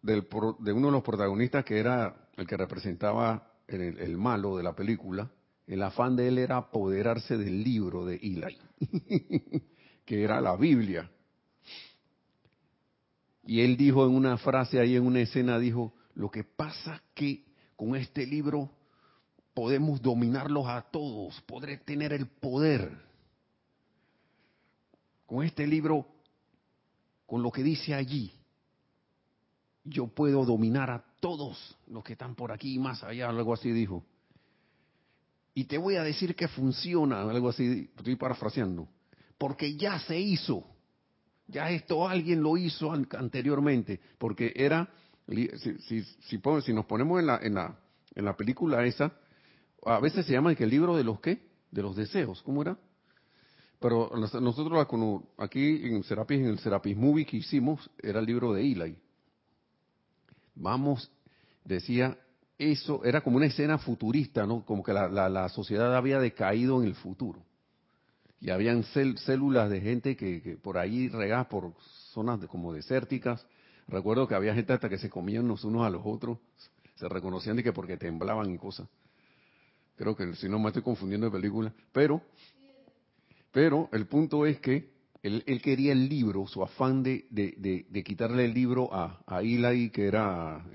del, 0.02 0.28
de 0.60 0.72
uno 0.72 0.88
de 0.88 0.92
los 0.92 1.04
protagonistas, 1.04 1.66
que 1.66 1.80
era 1.80 2.30
el 2.38 2.46
que 2.46 2.58
representaba 2.58 3.51
el, 3.74 4.18
malo 4.18 4.58
de 4.58 4.64
la 4.64 4.76
película, 4.76 5.32
el 5.68 5.82
afán 5.84 6.16
de 6.16 6.28
él 6.28 6.38
era 6.38 6.58
apoderarse 6.58 7.38
del 7.38 7.64
libro 7.64 8.06
de 8.06 8.16
Eli, 8.16 8.58
que 10.06 10.24
era 10.24 10.42
la 10.42 10.56
Biblia. 10.56 11.10
Y 13.44 13.62
él 13.62 13.78
dijo 13.78 14.06
en 14.06 14.16
una 14.16 14.38
frase 14.38 14.80
ahí 14.80 14.96
en 14.96 15.06
una 15.06 15.22
escena, 15.22 15.60
dijo, 15.60 15.94
lo 16.14 16.30
que 16.30 16.44
pasa 16.44 17.02
que 17.14 17.46
con 17.76 17.96
este 17.96 18.26
libro 18.26 18.70
podemos 19.54 20.02
dominarlos 20.02 20.68
a 20.68 20.82
todos, 20.82 21.42
podré 21.42 21.78
tener 21.78 22.14
el 22.14 22.28
poder. 22.28 22.98
Con 25.26 25.44
este 25.44 25.66
libro, 25.66 26.08
con 27.26 27.42
lo 27.42 27.52
que 27.52 27.64
dice 27.64 27.94
allí, 27.94 28.32
yo 29.84 30.08
puedo 30.08 30.46
dominar 30.46 30.92
a 30.92 31.11
todos 31.22 31.78
los 31.88 32.04
que 32.04 32.14
están 32.14 32.36
por 32.36 32.52
aquí 32.52 32.76
y 32.76 32.80
más 32.80 33.02
allá, 33.04 33.30
algo 33.30 33.54
así 33.54 33.72
dijo. 33.72 34.04
Y 35.54 35.66
te 35.66 35.78
voy 35.78 35.96
a 35.96 36.04
decir 36.04 36.36
que 36.36 36.50
funciona, 36.50 37.22
algo 37.22 37.50
así, 37.50 37.90
estoy 37.96 38.16
parafraseando, 38.18 38.90
porque 39.38 39.78
ya 39.78 40.00
se 40.00 40.20
hizo. 40.20 40.66
Ya 41.48 41.70
esto 41.70 42.08
alguien 42.08 42.42
lo 42.42 42.58
hizo 42.58 42.92
anteriormente, 42.92 44.00
porque 44.18 44.54
era, 44.56 44.90
si, 45.28 45.78
si, 45.80 46.04
si, 46.04 46.74
nos 46.74 46.86
ponemos 46.86 47.20
en 47.20 47.28
la, 47.28 47.40
en, 47.42 47.54
la, 47.56 47.78
en 48.16 48.26
la 48.26 48.36
película 48.36 48.86
esa, 48.86 49.14
a 49.86 50.00
veces 50.00 50.26
se 50.26 50.34
llama 50.34 50.54
el 50.54 50.70
libro 50.70 50.96
de 50.96 51.04
los 51.04 51.20
qué, 51.20 51.42
de 51.70 51.82
los 51.82 51.96
deseos, 51.96 52.42
¿cómo 52.44 52.62
era? 52.62 52.78
Pero 53.80 54.12
nosotros 54.16 54.88
aquí 55.38 55.82
en 55.84 56.04
Serapis, 56.04 56.40
en 56.40 56.46
el 56.46 56.60
Serapis 56.60 56.96
Movie 56.96 57.26
que 57.26 57.38
hicimos, 57.38 57.90
era 58.02 58.20
el 58.20 58.26
libro 58.26 58.54
de 58.54 58.62
Eli. 58.62 58.96
Vamos, 60.56 61.12
decía, 61.64 62.18
eso 62.58 63.04
era 63.04 63.22
como 63.22 63.38
una 63.38 63.48
escena 63.48 63.78
futurista, 63.78 64.46
¿no? 64.46 64.64
Como 64.66 64.84
que 64.84 64.94
la, 64.94 65.08
la, 65.08 65.50
sociedad 65.50 65.96
había 65.96 66.20
decaído 66.20 66.82
en 66.82 66.88
el 66.88 66.96
futuro. 66.96 67.44
Y 68.40 68.50
habían 68.50 68.84
células 68.84 69.70
de 69.70 69.82
gente 69.82 70.16
que, 70.16 70.58
por 70.62 70.78
ahí 70.78 71.08
regadas 71.10 71.48
por 71.48 71.74
zonas 72.14 72.40
como 72.48 72.74
desérticas. 72.74 73.46
Recuerdo 73.88 74.28
que 74.28 74.36
había 74.36 74.54
gente 74.54 74.74
hasta 74.74 74.90
que 74.90 74.98
se 74.98 75.10
comían 75.10 75.48
los 75.48 75.64
unos 75.64 75.86
a 75.86 75.90
los 75.90 76.02
otros. 76.06 76.40
Se 76.96 77.08
reconocían 77.08 77.56
de 77.56 77.64
que 77.64 77.74
porque 77.74 77.98
temblaban 77.98 78.52
y 78.52 78.58
cosas. 78.58 78.88
Creo 79.96 80.16
que 80.16 80.36
si 80.36 80.50
no 80.50 80.60
me 80.60 80.68
estoy 80.68 80.82
confundiendo 80.82 81.28
de 81.28 81.32
película. 81.32 81.74
Pero, 81.92 82.22
pero 83.52 83.90
el 83.92 84.08
punto 84.08 84.46
es 84.46 84.60
que 84.60 84.90
él, 85.24 85.62
quería 85.62 85.92
el 85.92 86.10
libro, 86.10 86.48
su 86.48 86.64
afán 86.64 87.04
de, 87.04 87.28
de, 87.30 88.04
quitarle 88.04 88.46
el 88.46 88.54
libro 88.54 88.92
a, 88.92 89.22
a 89.28 89.42
que 89.42 90.06
era 90.06 90.66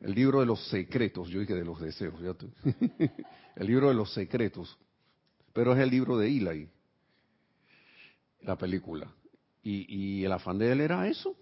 el 0.00 0.14
libro 0.14 0.40
de 0.40 0.46
los 0.46 0.66
secretos, 0.68 1.28
yo 1.28 1.40
dije 1.40 1.54
de 1.54 1.64
los 1.64 1.80
deseos, 1.80 2.14
el 3.56 3.66
libro 3.66 3.88
de 3.88 3.94
los 3.94 4.12
secretos, 4.14 4.78
pero 5.52 5.74
es 5.74 5.80
el 5.80 5.90
libro 5.90 6.16
de 6.16 6.28
Eli, 6.28 6.68
la 8.42 8.56
película. 8.56 9.12
Y, 9.62 10.20
y 10.20 10.24
el 10.24 10.32
afán 10.32 10.58
de 10.58 10.72
él 10.72 10.80
era 10.80 11.06
eso, 11.08 11.36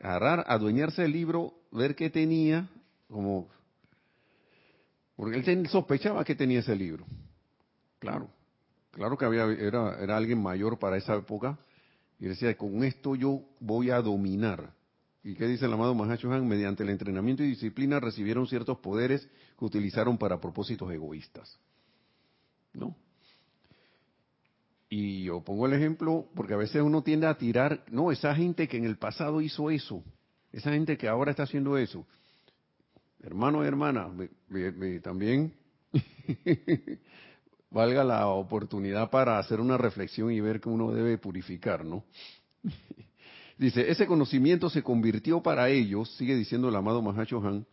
agarrar, 0.00 0.44
adueñarse 0.46 1.02
del 1.02 1.12
libro, 1.12 1.54
ver 1.72 1.94
qué 1.94 2.08
tenía, 2.08 2.68
como... 3.08 3.48
Porque 5.16 5.38
él 5.38 5.68
sospechaba 5.68 6.24
que 6.24 6.34
tenía 6.34 6.60
ese 6.60 6.76
libro, 6.76 7.06
claro. 7.98 8.30
Claro 8.96 9.18
que 9.18 9.26
había, 9.26 9.44
era, 9.44 10.02
era 10.02 10.16
alguien 10.16 10.42
mayor 10.42 10.78
para 10.78 10.96
esa 10.96 11.16
época 11.16 11.58
y 12.18 12.28
decía, 12.28 12.56
con 12.56 12.82
esto 12.82 13.14
yo 13.14 13.42
voy 13.60 13.90
a 13.90 14.00
dominar. 14.00 14.72
¿Y 15.22 15.34
qué 15.34 15.46
dice 15.46 15.66
el 15.66 15.74
amado 15.74 15.94
Mahacho 15.94 16.32
Han? 16.32 16.48
Mediante 16.48 16.82
el 16.82 16.88
entrenamiento 16.88 17.42
y 17.42 17.48
disciplina 17.48 18.00
recibieron 18.00 18.46
ciertos 18.46 18.78
poderes 18.78 19.28
que 19.58 19.64
utilizaron 19.66 20.16
para 20.16 20.40
propósitos 20.40 20.90
egoístas. 20.90 21.58
¿No? 22.72 22.96
Y 24.88 25.24
yo 25.24 25.44
pongo 25.44 25.66
el 25.66 25.74
ejemplo 25.74 26.30
porque 26.34 26.54
a 26.54 26.56
veces 26.56 26.80
uno 26.80 27.02
tiende 27.02 27.26
a 27.26 27.36
tirar, 27.36 27.84
no, 27.90 28.10
esa 28.10 28.34
gente 28.34 28.66
que 28.66 28.78
en 28.78 28.86
el 28.86 28.96
pasado 28.96 29.42
hizo 29.42 29.70
eso, 29.70 30.02
esa 30.52 30.72
gente 30.72 30.96
que 30.96 31.06
ahora 31.06 31.32
está 31.32 31.42
haciendo 31.42 31.76
eso. 31.76 32.06
Hermano 33.20 33.62
y 33.62 33.66
hermana, 33.66 34.10
también 35.02 35.52
valga 37.70 38.04
la 38.04 38.26
oportunidad 38.28 39.10
para 39.10 39.38
hacer 39.38 39.60
una 39.60 39.76
reflexión 39.76 40.30
y 40.30 40.40
ver 40.40 40.60
que 40.60 40.68
uno 40.68 40.92
debe 40.92 41.18
purificar, 41.18 41.84
¿no? 41.84 42.04
Dice, 43.58 43.90
ese 43.90 44.06
conocimiento 44.06 44.68
se 44.68 44.82
convirtió 44.82 45.42
para 45.42 45.70
ellos, 45.70 46.14
sigue 46.16 46.36
diciendo 46.36 46.68
el 46.68 46.76
amado 46.76 47.00
Mahacho 47.00 47.38
Han, 47.46 47.66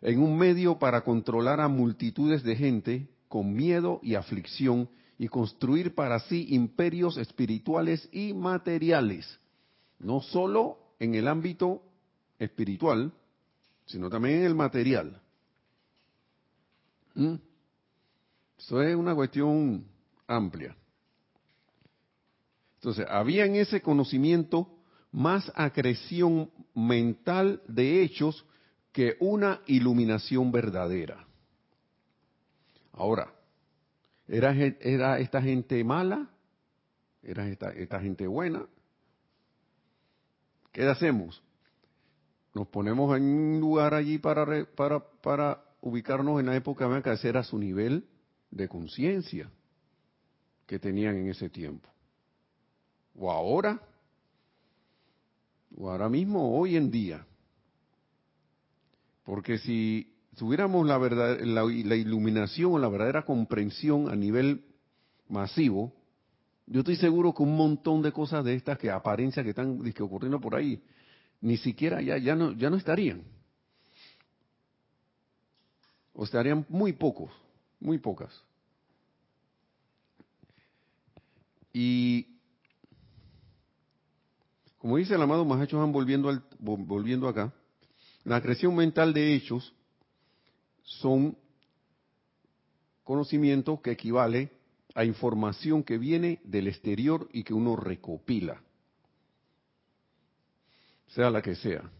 en 0.00 0.22
un 0.22 0.38
medio 0.38 0.78
para 0.78 1.02
controlar 1.02 1.60
a 1.60 1.68
multitudes 1.68 2.42
de 2.42 2.56
gente 2.56 3.08
con 3.28 3.52
miedo 3.52 4.00
y 4.02 4.14
aflicción 4.14 4.88
y 5.18 5.28
construir 5.28 5.94
para 5.94 6.20
sí 6.20 6.46
imperios 6.50 7.16
espirituales 7.16 8.08
y 8.12 8.32
materiales, 8.34 9.38
no 9.98 10.20
solo 10.20 10.78
en 10.98 11.14
el 11.14 11.28
ámbito 11.28 11.82
espiritual, 12.38 13.12
sino 13.86 14.10
también 14.10 14.38
en 14.38 14.44
el 14.44 14.54
material. 14.54 15.20
¿Mm? 17.14 17.34
Eso 18.58 18.82
es 18.82 18.94
una 18.96 19.14
cuestión 19.14 19.86
amplia. 20.26 20.76
Entonces, 22.76 23.06
había 23.08 23.44
en 23.44 23.56
ese 23.56 23.80
conocimiento 23.80 24.68
más 25.12 25.50
acreción 25.54 26.50
mental 26.74 27.62
de 27.66 28.02
hechos 28.02 28.44
que 28.92 29.16
una 29.20 29.60
iluminación 29.66 30.52
verdadera. 30.52 31.26
Ahora, 32.92 33.32
¿era, 34.26 34.54
era 34.54 35.18
esta 35.18 35.42
gente 35.42 35.82
mala? 35.84 36.30
¿Era 37.22 37.48
esta, 37.48 37.70
esta 37.70 38.00
gente 38.00 38.26
buena? 38.26 38.66
¿Qué 40.72 40.84
hacemos? 40.84 41.42
Nos 42.54 42.68
ponemos 42.68 43.16
en 43.16 43.24
un 43.24 43.60
lugar 43.60 43.94
allí 43.94 44.18
para, 44.18 44.64
para, 44.76 45.00
para 45.00 45.62
ubicarnos 45.80 46.40
en 46.40 46.46
la 46.46 46.56
época 46.56 46.88
de 46.88 47.02
que 47.02 47.28
era 47.28 47.42
su 47.42 47.58
nivel 47.58 48.06
de 48.56 48.68
conciencia 48.68 49.50
que 50.66 50.78
tenían 50.78 51.16
en 51.16 51.28
ese 51.28 51.48
tiempo. 51.48 51.88
O 53.18 53.30
ahora, 53.30 53.80
o 55.76 55.90
ahora 55.90 56.08
mismo, 56.08 56.58
hoy 56.58 56.76
en 56.76 56.90
día. 56.90 57.26
Porque 59.24 59.58
si 59.58 60.12
tuviéramos 60.36 60.86
la, 60.86 60.98
verdad, 60.98 61.40
la, 61.40 61.64
iluminación 61.96 62.74
o 62.74 62.78
la 62.78 62.88
verdadera 62.88 63.24
comprensión 63.24 64.08
a 64.08 64.16
nivel 64.16 64.64
masivo, 65.28 65.92
yo 66.66 66.80
estoy 66.80 66.96
seguro 66.96 67.32
que 67.32 67.42
un 67.42 67.56
montón 67.56 68.02
de 68.02 68.12
cosas 68.12 68.44
de 68.44 68.54
estas 68.54 68.78
que 68.78 68.90
apariencia 68.90 69.42
que 69.42 69.50
están 69.50 69.80
ocurriendo 70.00 70.40
por 70.40 70.54
ahí, 70.54 70.82
ni 71.40 71.56
siquiera 71.56 72.02
ya, 72.02 72.18
ya, 72.18 72.34
no, 72.34 72.52
ya 72.52 72.70
no 72.70 72.76
estarían. 72.76 73.22
O 76.12 76.24
estarían 76.24 76.64
muy 76.68 76.92
pocos, 76.92 77.30
muy 77.78 77.98
pocas. 77.98 78.45
Y 81.78 82.38
como 84.78 84.96
dice 84.96 85.14
el 85.14 85.20
amado 85.20 85.44
Mahacho 85.44 85.82
Han 85.82 85.92
volviendo, 85.92 86.30
al, 86.30 86.42
volviendo 86.58 87.28
acá, 87.28 87.52
la 88.24 88.40
creación 88.40 88.74
mental 88.74 89.12
de 89.12 89.34
hechos 89.34 89.74
son 90.84 91.36
conocimientos 93.04 93.82
que 93.82 93.90
equivale 93.90 94.52
a 94.94 95.04
información 95.04 95.82
que 95.82 95.98
viene 95.98 96.40
del 96.44 96.68
exterior 96.68 97.28
y 97.30 97.44
que 97.44 97.52
uno 97.52 97.76
recopila, 97.76 98.62
sea 101.08 101.28
la 101.28 101.42
que 101.42 101.56
sea. 101.56 101.92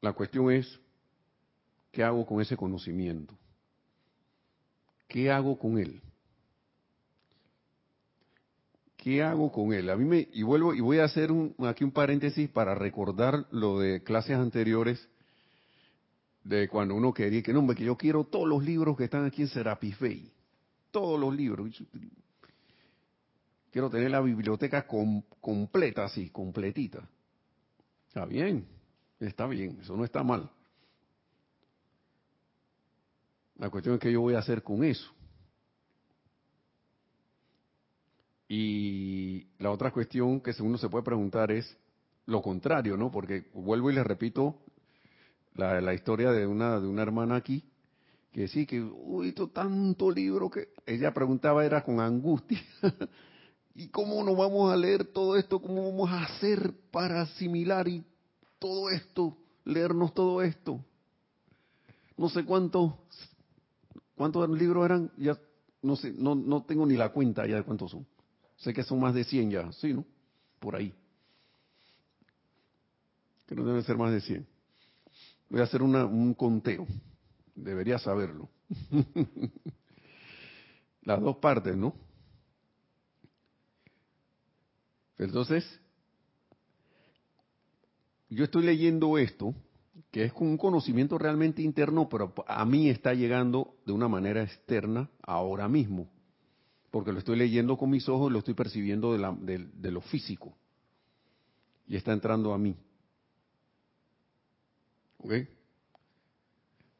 La 0.00 0.14
cuestión 0.14 0.50
es, 0.50 0.80
¿qué 1.92 2.02
hago 2.02 2.24
con 2.24 2.40
ese 2.40 2.56
conocimiento? 2.56 3.36
¿Qué 5.10 5.28
hago 5.28 5.58
con 5.58 5.76
él? 5.76 6.00
¿Qué 8.96 9.24
hago 9.24 9.50
con 9.50 9.72
él? 9.72 9.90
A 9.90 9.96
mí 9.96 10.04
me, 10.04 10.28
y 10.32 10.44
vuelvo, 10.44 10.72
y 10.72 10.80
voy 10.80 11.00
a 11.00 11.04
hacer 11.04 11.30
aquí 11.66 11.82
un 11.82 11.90
paréntesis 11.90 12.48
para 12.48 12.76
recordar 12.76 13.44
lo 13.50 13.80
de 13.80 14.04
clases 14.04 14.36
anteriores, 14.36 15.08
de 16.44 16.68
cuando 16.68 16.94
uno 16.94 17.12
quería, 17.12 17.42
que 17.42 17.52
no, 17.52 17.66
que 17.74 17.82
yo 17.82 17.96
quiero 17.96 18.22
todos 18.22 18.48
los 18.48 18.62
libros 18.62 18.96
que 18.96 19.04
están 19.04 19.24
aquí 19.24 19.42
en 19.42 19.48
Serapis 19.48 19.96
todos 20.92 21.18
los 21.18 21.34
libros. 21.34 21.82
Quiero 23.72 23.90
tener 23.90 24.12
la 24.12 24.20
biblioteca 24.20 24.86
completa, 25.40 26.04
así, 26.04 26.30
completita. 26.30 27.08
Está 28.06 28.26
bien, 28.26 28.64
está 29.18 29.48
bien, 29.48 29.78
eso 29.80 29.96
no 29.96 30.04
está 30.04 30.22
mal. 30.22 30.48
La 33.60 33.68
cuestión 33.68 33.96
es 33.96 34.00
que 34.00 34.10
yo 34.10 34.22
voy 34.22 34.32
a 34.34 34.38
hacer 34.38 34.62
con 34.62 34.82
eso. 34.82 35.12
Y 38.48 39.48
la 39.58 39.70
otra 39.70 39.92
cuestión 39.92 40.40
que 40.40 40.54
uno 40.60 40.78
se 40.78 40.88
puede 40.88 41.04
preguntar 41.04 41.52
es 41.52 41.76
lo 42.24 42.40
contrario, 42.40 42.96
¿no? 42.96 43.10
Porque 43.10 43.50
vuelvo 43.52 43.90
y 43.90 43.94
le 43.94 44.02
repito 44.02 44.56
la, 45.54 45.92
historia 45.92 46.32
de 46.32 46.46
una, 46.46 46.80
de 46.80 46.86
una 46.86 47.02
hermana 47.02 47.36
aquí, 47.36 47.62
que 48.32 48.48
sí, 48.48 48.64
que, 48.64 48.80
uy, 48.80 49.34
tanto 49.52 50.10
libro 50.10 50.48
que 50.48 50.70
ella 50.86 51.12
preguntaba 51.12 51.62
era 51.62 51.84
con 51.84 52.00
angustia. 52.00 52.62
¿Y 53.74 53.88
cómo 53.88 54.24
nos 54.24 54.38
vamos 54.38 54.72
a 54.72 54.76
leer 54.76 55.04
todo 55.04 55.36
esto? 55.36 55.60
¿Cómo 55.60 55.92
vamos 55.92 56.10
a 56.10 56.22
hacer 56.24 56.72
para 56.90 57.20
asimilar 57.20 57.86
y 57.88 58.06
todo 58.58 58.88
esto, 58.88 59.36
leernos 59.66 60.14
todo 60.14 60.40
esto? 60.40 60.82
No 62.16 62.30
sé 62.30 62.44
cuántos, 62.44 62.94
cuántos 64.20 64.50
libros 64.50 64.84
eran, 64.84 65.10
ya 65.16 65.40
no 65.80 65.96
sé, 65.96 66.12
no, 66.12 66.34
no 66.34 66.62
tengo 66.64 66.84
ni 66.84 66.94
la 66.94 67.08
cuenta 67.08 67.46
ya 67.46 67.56
de 67.56 67.62
cuántos 67.62 67.92
son. 67.92 68.06
Sé 68.58 68.74
que 68.74 68.82
son 68.82 69.00
más 69.00 69.14
de 69.14 69.24
100 69.24 69.50
ya, 69.50 69.72
¿sí, 69.72 69.94
no? 69.94 70.04
Por 70.58 70.76
ahí. 70.76 70.92
Que 73.46 73.54
no 73.54 73.64
deben 73.64 73.82
ser 73.82 73.96
más 73.96 74.12
de 74.12 74.20
100. 74.20 74.46
Voy 75.48 75.60
a 75.62 75.64
hacer 75.64 75.80
un 75.80 76.34
conteo. 76.34 76.86
Debería 77.54 77.98
saberlo. 77.98 78.50
Las 81.00 81.18
dos 81.22 81.36
partes, 81.36 81.74
¿no? 81.74 81.94
Entonces, 85.16 85.64
yo 88.28 88.44
estoy 88.44 88.64
leyendo 88.64 89.16
esto, 89.16 89.54
que 90.10 90.24
es 90.24 90.32
un 90.36 90.56
conocimiento 90.56 91.18
realmente 91.18 91.62
interno, 91.62 92.08
pero 92.08 92.34
a 92.46 92.64
mí 92.64 92.88
está 92.88 93.14
llegando 93.14 93.76
de 93.86 93.92
una 93.92 94.08
manera 94.08 94.42
externa 94.42 95.08
ahora 95.22 95.68
mismo 95.68 96.08
porque 96.90 97.12
lo 97.12 97.18
estoy 97.18 97.36
leyendo 97.36 97.76
con 97.76 97.90
mis 97.90 98.08
ojos 98.08 98.30
y 98.30 98.32
lo 98.32 98.40
estoy 98.40 98.54
percibiendo 98.54 99.12
de, 99.12 99.90
lo 99.90 100.00
físico. 100.00 100.56
Y 101.86 101.96
está 101.96 102.12
entrando 102.12 102.52
a 102.52 102.58
mí. 102.58 102.76
¿Ok? 105.18 105.32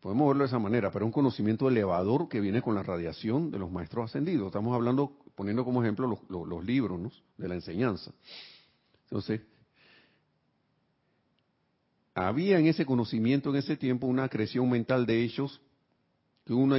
Podemos 0.01 0.29
verlo 0.29 0.45
de 0.45 0.49
esa 0.49 0.59
manera, 0.59 0.91
pero 0.91 1.05
es 1.05 1.09
un 1.09 1.13
conocimiento 1.13 1.69
elevador 1.69 2.29
que 2.29 2.41
viene 2.41 2.63
con 2.63 2.75
la 2.75 2.83
radiación 2.83 3.51
de 3.51 3.59
los 3.59 3.71
maestros 3.71 4.07
ascendidos. 4.07 4.47
Estamos 4.47 4.75
hablando, 4.75 5.19
poniendo 5.35 5.65
como 5.65 5.83
ejemplo 5.83 6.19
los, 6.29 6.65
libros 6.65 7.23
de 7.37 7.49
la 7.49 7.55
enseñanza. 7.55 8.13
Entonces, 9.05 9.43
había 12.29 12.59
en 12.59 12.67
ese 12.67 12.85
conocimiento 12.85 13.51
en 13.51 13.57
ese 13.57 13.77
tiempo 13.77 14.07
una 14.07 14.29
creación 14.29 14.69
mental 14.69 15.07
de 15.07 15.23
ellos 15.23 15.61
que 16.45 16.53
uno 16.53 16.77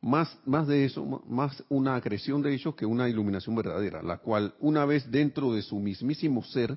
más, 0.00 0.36
más 0.44 0.66
de 0.66 0.84
eso, 0.84 1.22
más 1.28 1.62
una 1.68 1.94
acreción 1.94 2.42
de 2.42 2.52
ellos 2.52 2.74
que 2.74 2.84
una 2.84 3.08
iluminación 3.08 3.54
verdadera, 3.54 4.02
la 4.02 4.18
cual 4.18 4.54
una 4.60 4.84
vez 4.84 5.10
dentro 5.10 5.52
de 5.52 5.62
su 5.62 5.78
mismísimo 5.78 6.42
ser 6.42 6.76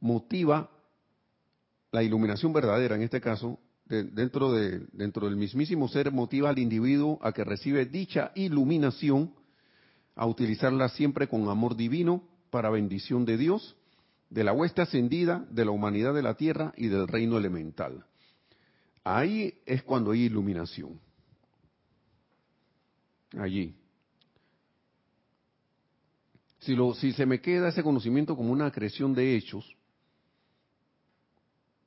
motiva 0.00 0.70
la 1.92 2.02
iluminación 2.02 2.52
verdadera, 2.52 2.96
en 2.96 3.02
este 3.02 3.20
caso, 3.20 3.58
dentro, 3.86 4.52
de, 4.52 4.80
dentro 4.92 5.26
del 5.26 5.36
mismísimo 5.36 5.88
ser 5.88 6.10
motiva 6.10 6.48
al 6.48 6.58
individuo 6.58 7.18
a 7.22 7.32
que 7.32 7.44
recibe 7.44 7.84
dicha 7.84 8.32
iluminación, 8.34 9.34
a 10.16 10.26
utilizarla 10.26 10.88
siempre 10.88 11.28
con 11.28 11.48
amor 11.48 11.76
divino 11.76 12.22
para 12.50 12.70
bendición 12.70 13.26
de 13.26 13.36
Dios, 13.36 13.76
de 14.32 14.44
la 14.44 14.54
huesta 14.54 14.82
ascendida, 14.82 15.46
de 15.50 15.66
la 15.66 15.72
humanidad 15.72 16.14
de 16.14 16.22
la 16.22 16.34
tierra 16.34 16.72
y 16.78 16.88
del 16.88 17.06
reino 17.06 17.36
elemental. 17.36 18.06
Ahí 19.04 19.60
es 19.66 19.82
cuando 19.82 20.12
hay 20.12 20.22
iluminación 20.22 20.98
allí. 23.38 23.74
Si, 26.60 26.74
lo, 26.74 26.94
si 26.94 27.12
se 27.12 27.26
me 27.26 27.42
queda 27.42 27.68
ese 27.68 27.82
conocimiento 27.82 28.34
como 28.34 28.52
una 28.52 28.70
creación 28.70 29.12
de 29.12 29.36
hechos, 29.36 29.76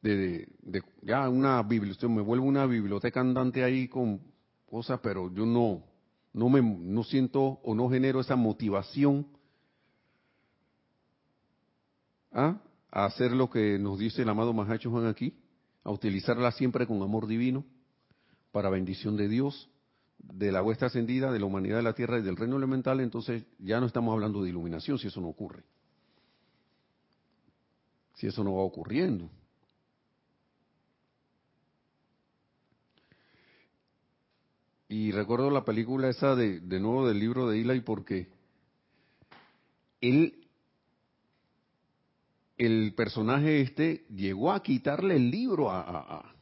de, 0.04 0.48
ya 1.02 1.28
una 1.28 1.64
biblioteca, 1.64 2.08
me 2.08 2.22
vuelvo 2.22 2.46
una 2.46 2.68
biblioteca 2.68 3.22
andante 3.22 3.64
ahí 3.64 3.88
con 3.88 4.22
cosas, 4.70 5.00
pero 5.02 5.34
yo 5.34 5.48
no, 5.48 5.84
no 6.34 6.50
me 6.50 6.62
no 6.62 7.04
siento 7.04 7.42
o 7.64 7.74
no 7.74 7.90
genero 7.90 8.20
esa 8.20 8.36
motivación 8.36 9.35
a, 12.36 12.62
hacer 12.92 13.32
lo 13.32 13.50
que 13.50 13.80
nos 13.80 13.98
dice 13.98 14.22
el 14.22 14.30
amado 14.30 14.54
Mahacho 14.54 14.92
Juan 14.92 15.08
aquí, 15.08 15.34
a 15.84 15.92
utilizarla 15.92 16.52
siempre 16.52 16.86
con 16.86 17.02
amor 17.02 17.28
divino 17.28 17.66
para 18.52 18.70
bendición 18.70 19.18
de 19.18 19.28
Dios, 19.28 19.70
de 20.18 20.52
la 20.52 20.62
huesta 20.62 20.88
ascendida, 20.88 21.32
de 21.32 21.40
la 21.40 21.46
humanidad 21.46 21.78
de 21.78 21.84
la 21.84 21.94
tierra 21.94 22.20
y 22.20 22.22
del 22.22 22.38
reino 22.38 22.58
elemental, 22.58 23.00
entonces 23.00 23.46
ya 23.60 23.80
no 23.80 23.86
estamos 23.86 24.14
hablando 24.14 24.44
de 24.44 24.50
iluminación 24.50 24.98
si 24.98 25.08
eso 25.08 25.22
no 25.22 25.28
ocurre. 25.28 25.64
Si 28.16 28.28
eso 28.28 28.44
no 28.44 28.56
va 28.56 28.62
ocurriendo. 28.62 29.30
Y 34.88 35.12
recuerdo 35.12 35.50
la 35.50 35.66
película 35.66 36.10
esa 36.10 36.36
de, 36.36 36.62
de 36.62 36.80
nuevo 36.80 37.08
del 37.08 37.20
libro 37.20 37.50
de 37.50 37.60
Eli 37.60 37.82
porque 37.82 38.30
él, 40.00 40.45
el 42.58 42.94
personaje 42.96 43.62
este, 43.62 44.06
llegó 44.10 44.52
a 44.52 44.62
quitarle 44.64 45.16
el 45.16 45.30
libro 45.30 45.70
a, 45.70 45.82
a, 45.82 46.36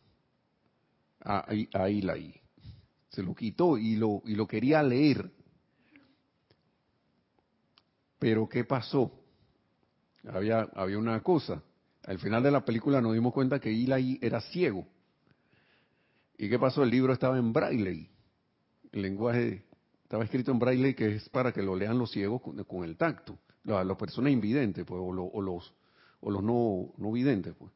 a, 1.22 1.46
a. 1.50 1.90
Se 3.10 3.24
lo 3.24 3.36
quitó 3.36 3.78
y 3.78 3.96
lo, 3.96 4.22
y 4.26 4.36
lo 4.36 4.48
quería 4.48 4.82
leer. 4.84 5.32
Pero 8.20 8.48
¿qué 8.48 8.64
pasó? 8.64 9.12
Había, 10.28 10.62
había 10.76 10.98
una 10.98 11.22
cosa. 11.22 11.62
Al 12.06 12.20
final 12.20 12.44
de 12.44 12.52
la 12.52 12.66
película 12.66 13.02
nos 13.02 13.14
dimos 13.14 13.34
cuenta 13.34 13.60
que 13.60 13.70
Eli 13.70 14.20
era 14.22 14.42
ciego. 14.42 14.88
¿Y 16.38 16.50
qué 16.50 16.58
pasó? 16.58 16.84
El 16.84 16.90
libro 16.90 17.14
estaba 17.14 17.38
en 17.38 17.54
braille 17.54 18.14
el 18.94 19.02
lenguaje 19.02 19.66
estaba 20.04 20.24
escrito 20.24 20.52
en 20.52 20.60
braille 20.60 20.96
que 20.96 21.16
es 21.16 21.28
para 21.30 21.52
que 21.52 21.64
lo 21.64 21.76
lean 21.76 21.98
los 21.98 22.12
ciegos 22.12 22.42
con, 22.42 22.84
el 22.84 22.96
tacto, 22.96 23.40
las, 23.64 23.98
personas 23.98 24.32
invidentes 24.32 24.86
pues, 24.86 25.02
o, 25.04 25.42
los 25.42 25.74
o 26.24 26.32
los 26.32 26.42
no, 26.42 26.94
no 26.98 27.12
videntes, 27.12 27.54
pues. 27.58 27.72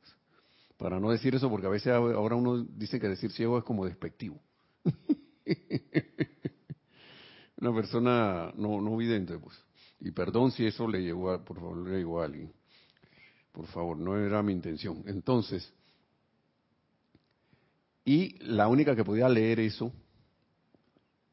Para 0.78 1.00
no 1.00 1.12
decir 1.12 1.36
eso, 1.36 1.50
porque 1.50 1.68
a 1.68 1.72
veces 1.72 1.94
ahora 1.94 2.36
uno 2.36 2.64
dice 2.64 3.00
que 3.00 3.10
decir 3.10 3.32
ciego 3.32 3.58
es 3.58 3.64
como 3.64 3.86
despectivo. 3.86 4.40
Una 7.60 7.74
persona 7.74 8.54
no, 8.56 8.80
no 8.80 8.96
vidente, 8.96 9.38
pues. 9.38 9.56
Y 10.00 10.12
perdón 10.12 10.52
si 10.52 10.66
eso 10.66 10.88
le 10.88 11.02
llegó 11.02 11.32
a, 11.32 11.44
por 11.44 11.58
favor, 11.58 11.88
le 11.88 11.98
llegó 11.98 12.22
a 12.22 12.26
alguien. 12.26 12.54
Por 13.52 13.66
favor, 13.68 13.98
no 13.98 14.18
era 14.18 14.44
mi 14.44 14.54
intención. 14.54 15.04
Entonces, 15.08 15.74
y 18.06 18.38
la 18.46 18.68
única 18.68 18.96
que 18.96 19.04
podía 19.04 19.28
leer 19.28 19.60
eso 19.60 19.92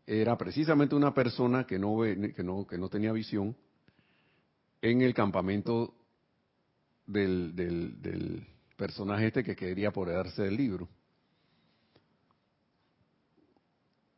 era 0.06 0.36
precisamente 0.36 0.94
una 0.94 1.14
persona 1.14 1.66
que 1.66 1.78
no, 1.78 2.00
que 2.02 2.42
no, 2.42 2.66
que 2.66 2.78
no 2.78 2.88
tenía 2.88 3.12
visión 3.12 3.54
en 4.80 5.02
el 5.02 5.14
campamento 5.14 5.94
del, 7.06 7.54
del, 7.54 8.46
personaje 8.76 9.28
este 9.28 9.44
que 9.44 9.54
quería 9.54 9.88
apoderarse 9.88 10.42
del 10.42 10.56
libro. 10.56 10.88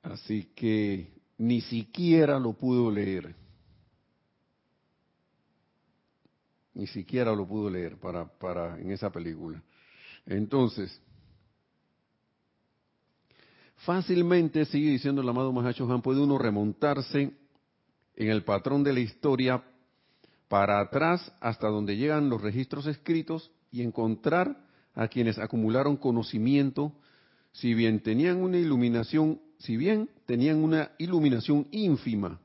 Así 0.02 0.44
que 0.54 1.12
ni 1.36 1.60
siquiera 1.60 2.38
lo 2.38 2.54
pudo 2.54 2.90
leer. 2.90 3.34
Ni 6.72 6.86
siquiera 6.86 7.34
lo 7.34 7.46
pudo 7.46 7.68
leer 7.68 7.98
para, 7.98 8.26
para 8.26 8.78
en 8.78 8.92
esa 8.92 9.10
película. 9.10 9.62
Entonces, 10.24 11.00
Fácilmente, 13.84 14.64
sigue 14.64 14.90
diciendo 14.90 15.20
el 15.20 15.28
amado 15.28 15.52
Mahacho 15.52 15.90
Han, 15.92 16.02
puede 16.02 16.20
uno 16.20 16.38
remontarse 16.38 17.30
en 18.16 18.30
el 18.30 18.42
patrón 18.42 18.82
de 18.82 18.92
la 18.92 19.00
historia 19.00 19.62
para 20.48 20.80
atrás 20.80 21.32
hasta 21.40 21.68
donde 21.68 21.96
llegan 21.96 22.28
los 22.28 22.42
registros 22.42 22.86
escritos 22.86 23.50
y 23.70 23.82
encontrar 23.82 24.64
a 24.94 25.08
quienes 25.08 25.38
acumularon 25.38 25.96
conocimiento, 25.96 26.92
si 27.52 27.74
bien 27.74 28.00
tenían 28.00 28.38
una 28.38 28.58
iluminación, 28.58 29.40
si 29.58 29.76
bien 29.76 30.08
tenían 30.26 30.62
una 30.62 30.92
iluminación 30.98 31.66
ínfima 31.70 32.40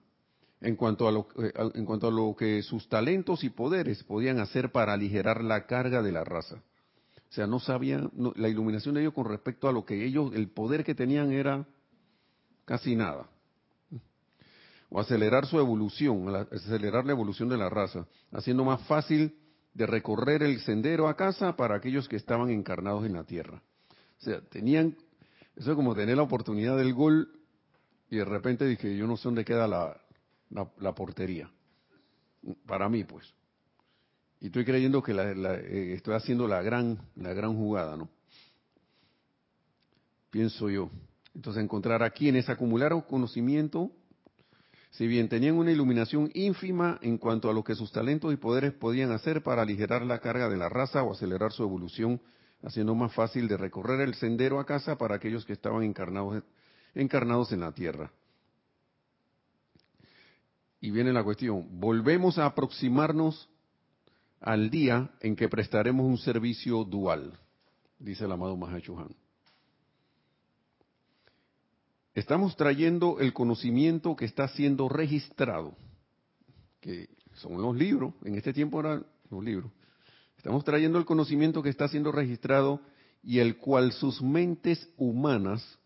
en 0.62 0.76
cuanto 0.76 1.08
a 1.08 1.12
lo, 1.12 1.28
eh, 1.40 1.52
en 1.74 1.86
cuanto 1.86 2.08
a 2.08 2.12
lo 2.12 2.36
que 2.36 2.62
sus 2.62 2.88
talentos 2.88 3.44
y 3.44 3.50
poderes 3.50 4.04
podían 4.04 4.40
hacer 4.40 4.72
para 4.72 4.94
aligerar 4.94 5.44
la 5.44 5.66
carga 5.66 6.02
de 6.02 6.12
la 6.12 6.24
raza. 6.24 6.62
O 7.30 7.34
sea, 7.34 7.48
no 7.48 7.60
sabían, 7.60 8.12
la 8.36 8.50
iluminación 8.50 8.96
de 8.96 9.02
ellos 9.02 9.14
con 9.14 9.26
respecto 9.26 9.70
a 9.70 9.72
lo 9.72 9.86
que 9.86 10.06
ellos, 10.06 10.34
el 10.36 10.50
poder 10.50 10.84
que 10.84 10.94
tenían 10.94 11.32
era 11.32 11.66
casi 12.66 12.96
nada. 12.96 13.30
O 14.94 15.00
acelerar 15.00 15.46
su 15.46 15.58
evolución, 15.58 16.36
acelerar 16.52 17.06
la 17.06 17.14
evolución 17.14 17.50
de 17.50 17.58
la 17.58 17.70
raza, 17.70 18.06
haciendo 18.32 18.64
más 18.66 18.82
fácil 18.88 19.36
de 19.74 19.88
recorrer 19.88 20.44
el 20.44 20.60
sendero 20.60 21.08
a 21.08 21.16
casa 21.16 21.56
para 21.56 21.76
aquellos 21.76 22.10
que 22.10 22.18
estaban 22.18 22.50
encarnados 22.50 23.06
en 23.06 23.14
la 23.14 23.24
tierra. 23.24 23.64
O 24.20 24.24
sea, 24.24 24.42
tenían, 24.42 24.98
eso 25.56 25.72
es 25.72 25.76
como 25.76 25.96
tener 25.96 26.18
la 26.18 26.24
oportunidad 26.24 26.78
del 26.78 26.94
gol 26.94 27.32
y 28.10 28.18
de 28.18 28.26
repente 28.26 28.66
dije, 28.66 28.96
yo 28.96 29.08
no 29.08 29.16
sé 29.16 29.24
dónde 29.24 29.46
queda 29.46 29.66
la, 29.68 29.98
la 30.78 30.94
portería. 30.94 31.50
Para 32.68 32.90
mí, 32.90 33.06
pues 33.06 33.34
y 34.42 34.48
estoy 34.48 34.66
creyendo 34.66 35.04
que 35.04 35.12
eh, 35.14 35.94
estoy 35.94 36.16
haciendo 36.16 36.48
la 36.48 36.64
gran, 36.64 36.98
la 37.16 37.32
gran 37.32 37.56
jugada, 37.56 37.96
¿no? 37.96 38.10
Pienso 40.32 40.68
yo. 40.68 40.90
Entonces 41.36 41.64
encontrar 41.64 42.02
a 42.02 42.10
quienes 42.10 42.50
acumularon 42.50 43.02
conocimiento, 43.02 43.92
si 44.92 45.08
bien 45.08 45.30
tenían 45.30 45.58
una 45.58 45.72
iluminación 45.72 46.30
ínfima 46.34 47.00
en 47.02 47.18
cuanto 47.18 47.50
a 47.50 47.54
lo 47.54 47.64
que 47.64 47.76
sus 47.76 47.92
talentos 47.92 48.34
y 48.34 48.38
poderes 48.38 48.74
podían 48.74 49.12
hacer 49.12 49.42
para 49.42 49.62
aligerar 49.62 50.06
la 50.06 50.20
carga 50.20 50.50
de 50.50 50.58
la 50.58 50.68
raza 50.68 51.02
o 51.02 51.14
acelerar 51.14 51.54
su 51.54 51.64
evolución, 51.64 52.22
haciendo 52.62 52.94
más 52.94 53.14
fácil 53.14 53.48
de 53.48 53.56
recorrer 53.56 54.02
el 54.02 54.16
sendero 54.16 54.60
a 54.60 54.66
casa 54.66 54.98
para 54.98 55.16
aquellos 55.16 55.46
que 55.46 55.54
estaban 55.54 55.84
encarnados, 55.84 56.44
en 56.94 57.60
la 57.62 57.72
tierra. 57.72 58.12
Y 60.82 60.92
viene 60.92 61.14
la 61.14 61.24
cuestión, 61.24 61.80
¿volvemos 61.80 62.38
a 62.38 62.46
aproximarnos 62.46 63.50
al 64.42 64.70
día 64.70 65.12
en 65.22 65.36
que 65.38 65.48
prestaremos 65.48 66.06
un 66.06 66.18
servicio 66.18 66.84
dual, 66.84 67.40
dice 67.98 68.26
el 68.26 68.32
amado 68.32 68.58
Mahachuhan. 68.58 69.21
Estamos 72.14 72.58
trayendo 72.58 73.20
el 73.20 73.32
conocimiento 73.32 74.18
que 74.18 74.26
está 74.26 74.50
siendo 74.50 74.90
registrado, 74.90 75.78
que 76.82 77.08
son 77.36 77.62
los 77.62 77.76
libros, 77.76 78.14
en 78.26 78.36
este 78.36 78.52
tiempo 78.52 78.82
eran 78.82 79.06
los 79.30 79.42
libros. 79.44 79.72
Estamos 80.36 80.66
trayendo 80.66 80.98
el 80.98 81.06
conocimiento 81.06 81.64
que 81.64 81.70
está 81.70 81.88
siendo 81.88 82.12
registrado 82.12 82.82
y 83.24 83.40
el 83.40 83.58
cual 83.58 83.94
sus 83.94 84.22
mentes 84.22 84.90
humanas 84.98 85.80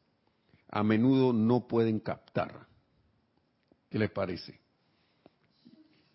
a 0.70 0.82
menudo 0.82 1.32
no 1.32 1.68
pueden 1.68 2.00
captar. 2.00 2.66
¿Qué 3.90 4.00
les 4.00 4.10
parece? 4.10 4.60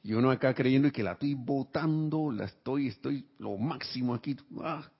Y 0.02 0.14
uno 0.14 0.30
acá 0.30 0.54
creyendo 0.54 0.88
y 0.88 0.92
que 0.92 1.04
la 1.04 1.12
estoy 1.12 1.34
votando, 1.34 2.32
la 2.32 2.46
estoy, 2.46 2.88
estoy 2.88 3.28
lo 3.38 3.56
máximo 3.58 4.14
aquí. 4.14 4.36
Ah, 4.60 4.90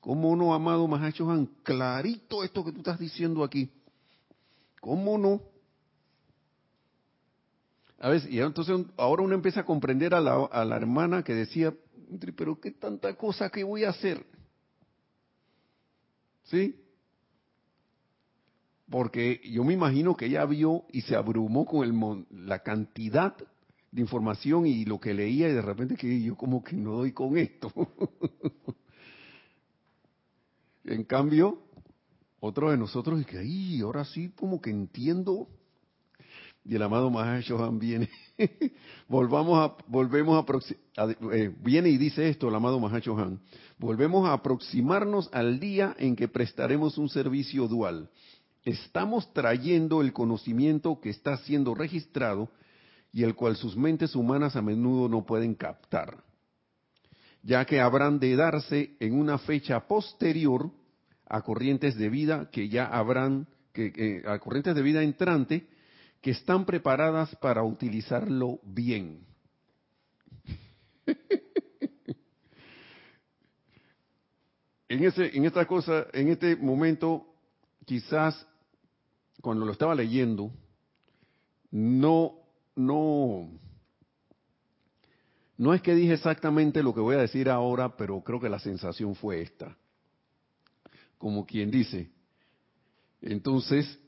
¿Cómo 0.00 0.36
no, 0.36 0.52
amado 0.52 0.86
Mahacho 0.86 1.48
Clarito 1.62 2.44
esto 2.44 2.62
que 2.62 2.72
tú 2.72 2.78
estás 2.78 2.98
diciendo 2.98 3.42
aquí. 3.42 3.70
¿Cómo 4.84 5.16
no? 5.16 5.40
A 8.00 8.10
ver, 8.10 8.20
y 8.30 8.38
entonces 8.38 8.84
ahora 8.98 9.22
uno 9.22 9.34
empieza 9.34 9.60
a 9.60 9.64
comprender 9.64 10.12
a 10.14 10.20
la, 10.20 10.76
hermana 10.76 11.24
que 11.24 11.32
decía, 11.32 11.72
pero 12.36 12.60
qué 12.60 12.72
tanta 12.72 13.16
cosa 13.16 13.48
que 13.48 13.64
voy 13.64 13.84
a 13.84 13.88
hacer. 13.88 14.26
¿Sí? 16.42 16.78
Porque 18.90 19.40
yo 19.42 19.64
me 19.64 19.72
imagino 19.72 20.14
que 20.18 20.26
ella 20.26 20.44
vio 20.44 20.84
y 20.92 21.00
se 21.00 21.16
abrumó 21.16 21.64
con 21.64 22.26
la 22.30 22.58
cantidad 22.58 23.34
de 23.90 24.00
información 24.02 24.66
y 24.66 24.84
lo 24.84 25.00
que 25.00 25.14
leía 25.14 25.48
y 25.48 25.54
de 25.54 25.62
repente 25.62 25.96
que 25.96 26.20
yo 26.20 26.36
como 26.36 26.62
que 26.62 26.76
no 26.76 26.96
doy 26.96 27.12
con 27.12 27.38
esto. 27.38 27.72
en 30.84 31.04
cambio, 31.04 31.63
otro 32.44 32.70
de 32.70 32.76
nosotros 32.76 33.20
es 33.20 33.26
que, 33.26 33.38
ahí 33.38 33.80
ahora 33.80 34.04
sí 34.04 34.30
como 34.36 34.60
que 34.60 34.70
entiendo. 34.70 35.48
Y 36.62 36.74
el 36.76 36.82
amado 36.82 37.10
Mahash 37.10 37.50
viene, 37.72 38.10
volvamos 39.08 39.72
volvemos 39.86 40.44
a, 40.96 41.06
eh, 41.32 41.54
viene 41.60 41.90
y 41.90 41.98
dice 41.98 42.28
esto 42.28 42.48
el 42.48 42.54
amado 42.54 42.80
Mahash 42.80 43.08
volvemos 43.78 44.26
a 44.26 44.34
aproximarnos 44.34 45.28
al 45.32 45.58
día 45.58 45.94
en 45.98 46.16
que 46.16 46.28
prestaremos 46.28 46.96
un 46.98 47.08
servicio 47.08 47.66
dual. 47.66 48.10
Estamos 48.62 49.30
trayendo 49.32 50.00
el 50.00 50.12
conocimiento 50.12 51.00
que 51.00 51.10
está 51.10 51.36
siendo 51.38 51.74
registrado 51.74 52.50
y 53.12 53.22
el 53.22 53.34
cual 53.34 53.56
sus 53.56 53.76
mentes 53.76 54.14
humanas 54.14 54.56
a 54.56 54.62
menudo 54.62 55.08
no 55.08 55.24
pueden 55.24 55.54
captar, 55.54 56.22
ya 57.42 57.64
que 57.66 57.80
habrán 57.80 58.18
de 58.18 58.36
darse 58.36 58.96
en 59.00 59.18
una 59.18 59.38
fecha 59.38 59.86
posterior 59.86 60.70
a 61.26 61.42
corrientes 61.42 61.96
de 61.96 62.08
vida 62.08 62.50
que 62.50 62.68
ya 62.68 62.86
habrán, 62.86 63.46
que, 63.72 64.22
a 64.26 64.38
corrientes 64.38 64.74
de 64.74 64.82
vida 64.82 65.02
entrante 65.02 65.66
que 66.20 66.30
están 66.30 66.64
preparadas 66.64 67.34
para 67.36 67.62
utilizarlo 67.62 68.58
bien. 68.62 69.26
en, 74.88 75.04
ese, 75.04 75.36
en 75.36 75.44
esta 75.44 75.66
cosa, 75.66 76.06
en 76.12 76.28
este 76.28 76.56
momento, 76.56 77.26
quizás 77.84 78.46
cuando 79.42 79.66
lo 79.66 79.72
estaba 79.72 79.94
leyendo, 79.94 80.50
no, 81.70 82.38
no, 82.74 83.50
no 85.58 85.74
es 85.74 85.82
que 85.82 85.94
dije 85.94 86.14
exactamente 86.14 86.82
lo 86.82 86.94
que 86.94 87.00
voy 87.00 87.16
a 87.16 87.20
decir 87.20 87.50
ahora, 87.50 87.96
pero 87.96 88.22
creo 88.22 88.40
que 88.40 88.48
la 88.48 88.58
sensación 88.58 89.14
fue 89.14 89.42
esta. 89.42 89.76
Como 91.24 91.46
quien 91.46 91.70
dice, 91.70 92.10
entonces, 93.22 93.98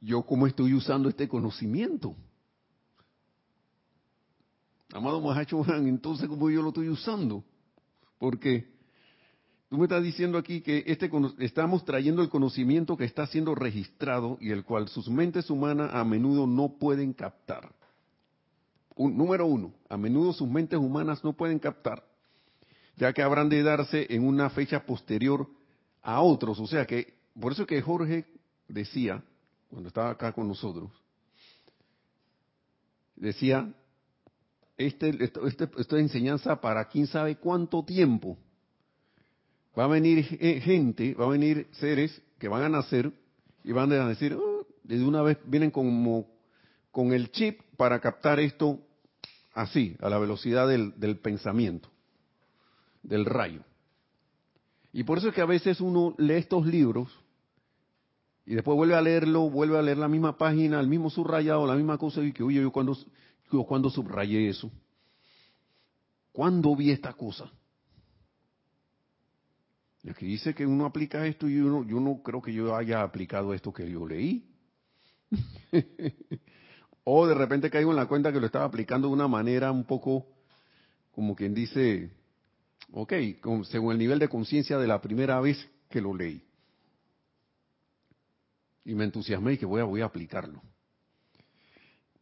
¿yo 0.00 0.22
cómo 0.22 0.46
estoy 0.46 0.72
usando 0.72 1.10
este 1.10 1.28
conocimiento? 1.28 2.16
Amado 4.94 5.20
Mahacho 5.20 5.62
entonces, 5.76 6.26
¿cómo 6.26 6.48
yo 6.48 6.62
lo 6.62 6.68
estoy 6.68 6.88
usando? 6.88 7.44
Porque 8.18 8.66
tú 9.68 9.76
me 9.76 9.82
estás 9.84 10.02
diciendo 10.02 10.38
aquí 10.38 10.62
que 10.62 10.84
este, 10.86 11.10
estamos 11.40 11.84
trayendo 11.84 12.22
el 12.22 12.30
conocimiento 12.30 12.96
que 12.96 13.04
está 13.04 13.26
siendo 13.26 13.54
registrado 13.54 14.38
y 14.40 14.50
el 14.50 14.64
cual 14.64 14.88
sus 14.88 15.10
mentes 15.10 15.50
humanas 15.50 15.90
a 15.92 16.02
menudo 16.02 16.46
no 16.46 16.78
pueden 16.78 17.12
captar. 17.12 17.74
número 18.96 19.44
uno, 19.44 19.74
a 19.90 19.98
menudo 19.98 20.32
sus 20.32 20.48
mentes 20.48 20.78
humanas 20.78 21.22
no 21.22 21.34
pueden 21.34 21.58
captar, 21.58 22.02
ya 22.96 23.12
que 23.12 23.20
habrán 23.20 23.50
de 23.50 23.62
darse 23.62 24.06
en 24.08 24.26
una 24.26 24.48
fecha 24.48 24.86
posterior 24.86 25.46
a 26.04 26.20
otros. 26.20 26.60
O 26.60 26.66
sea 26.66 26.86
que, 26.86 27.14
por 27.40 27.52
eso 27.52 27.66
que 27.66 27.82
Jorge 27.82 28.26
decía, 28.68 29.24
cuando 29.68 29.88
estaba 29.88 30.10
acá 30.10 30.32
con 30.32 30.46
nosotros, 30.46 30.92
decía, 33.16 33.72
este, 34.76 35.08
este, 35.24 35.68
esta 35.78 35.98
enseñanza 35.98 36.60
para 36.60 36.84
quién 36.88 37.06
sabe 37.08 37.36
cuánto 37.36 37.84
tiempo. 37.84 38.38
Va 39.76 39.84
a 39.84 39.88
venir 39.88 40.24
gente, 40.62 41.14
va 41.14 41.24
a 41.24 41.30
venir 41.30 41.66
seres 41.72 42.22
que 42.38 42.46
van 42.46 42.62
a 42.62 42.68
nacer 42.68 43.10
y 43.64 43.72
van 43.72 43.90
a 43.90 44.06
decir, 44.06 44.34
oh", 44.34 44.66
desde 44.84 45.04
una 45.04 45.22
vez 45.22 45.38
vienen 45.46 45.72
como 45.72 46.28
con 46.92 47.12
el 47.12 47.32
chip 47.32 47.60
para 47.76 47.98
captar 47.98 48.38
esto 48.38 48.78
así, 49.52 49.96
a 50.00 50.08
la 50.08 50.18
velocidad 50.18 50.68
del, 50.68 50.98
del 51.00 51.16
pensamiento, 51.16 51.88
del 53.02 53.24
rayo. 53.24 53.64
Y 54.94 55.02
por 55.02 55.18
eso 55.18 55.28
es 55.28 55.34
que 55.34 55.40
a 55.40 55.46
veces 55.46 55.80
uno 55.80 56.14
lee 56.18 56.34
estos 56.34 56.64
libros 56.64 57.10
y 58.46 58.54
después 58.54 58.76
vuelve 58.76 58.94
a 58.94 59.02
leerlo, 59.02 59.50
vuelve 59.50 59.76
a 59.76 59.82
leer 59.82 59.98
la 59.98 60.06
misma 60.06 60.38
página, 60.38 60.78
el 60.78 60.86
mismo 60.86 61.10
subrayado, 61.10 61.66
la 61.66 61.74
misma 61.74 61.98
cosa, 61.98 62.22
y 62.22 62.32
que, 62.32 62.44
oye, 62.44 62.62
yo 62.62 62.70
cuando, 62.70 62.96
yo 63.50 63.64
cuando 63.64 63.90
subrayé 63.90 64.48
eso, 64.48 64.70
¿cuándo 66.30 66.76
vi 66.76 66.92
esta 66.92 67.12
cosa? 67.12 67.50
Y 70.04 70.10
aquí 70.10 70.26
dice 70.26 70.54
que 70.54 70.64
uno 70.64 70.86
aplica 70.86 71.26
esto 71.26 71.48
y 71.48 71.56
yo 71.56 71.82
yo 71.82 71.98
no 71.98 72.22
creo 72.22 72.40
que 72.40 72.52
yo 72.52 72.76
haya 72.76 73.02
aplicado 73.02 73.52
esto 73.52 73.72
que 73.72 73.90
yo 73.90 74.06
leí. 74.06 74.46
o 77.02 77.26
de 77.26 77.34
repente 77.34 77.68
caigo 77.68 77.90
en 77.90 77.96
la 77.96 78.06
cuenta 78.06 78.32
que 78.32 78.38
lo 78.38 78.46
estaba 78.46 78.66
aplicando 78.66 79.08
de 79.08 79.14
una 79.14 79.26
manera 79.26 79.72
un 79.72 79.82
poco, 79.82 80.24
como 81.10 81.34
quien 81.34 81.52
dice, 81.52 82.12
ok, 82.96 83.12
según 83.64 83.92
el 83.92 83.98
nivel 83.98 84.20
de 84.20 84.28
conciencia 84.28 84.78
de 84.78 84.86
la 84.86 85.00
primera 85.00 85.40
vez 85.40 85.68
que 85.90 86.00
lo 86.00 86.14
leí 86.14 86.42
y 88.84 88.94
me 88.94 89.04
entusiasmé 89.04 89.54
y 89.54 89.58
que 89.58 89.66
voy 89.66 89.80
a, 89.80 89.84
voy 89.84 90.00
a 90.02 90.06
aplicarlo. 90.06 90.62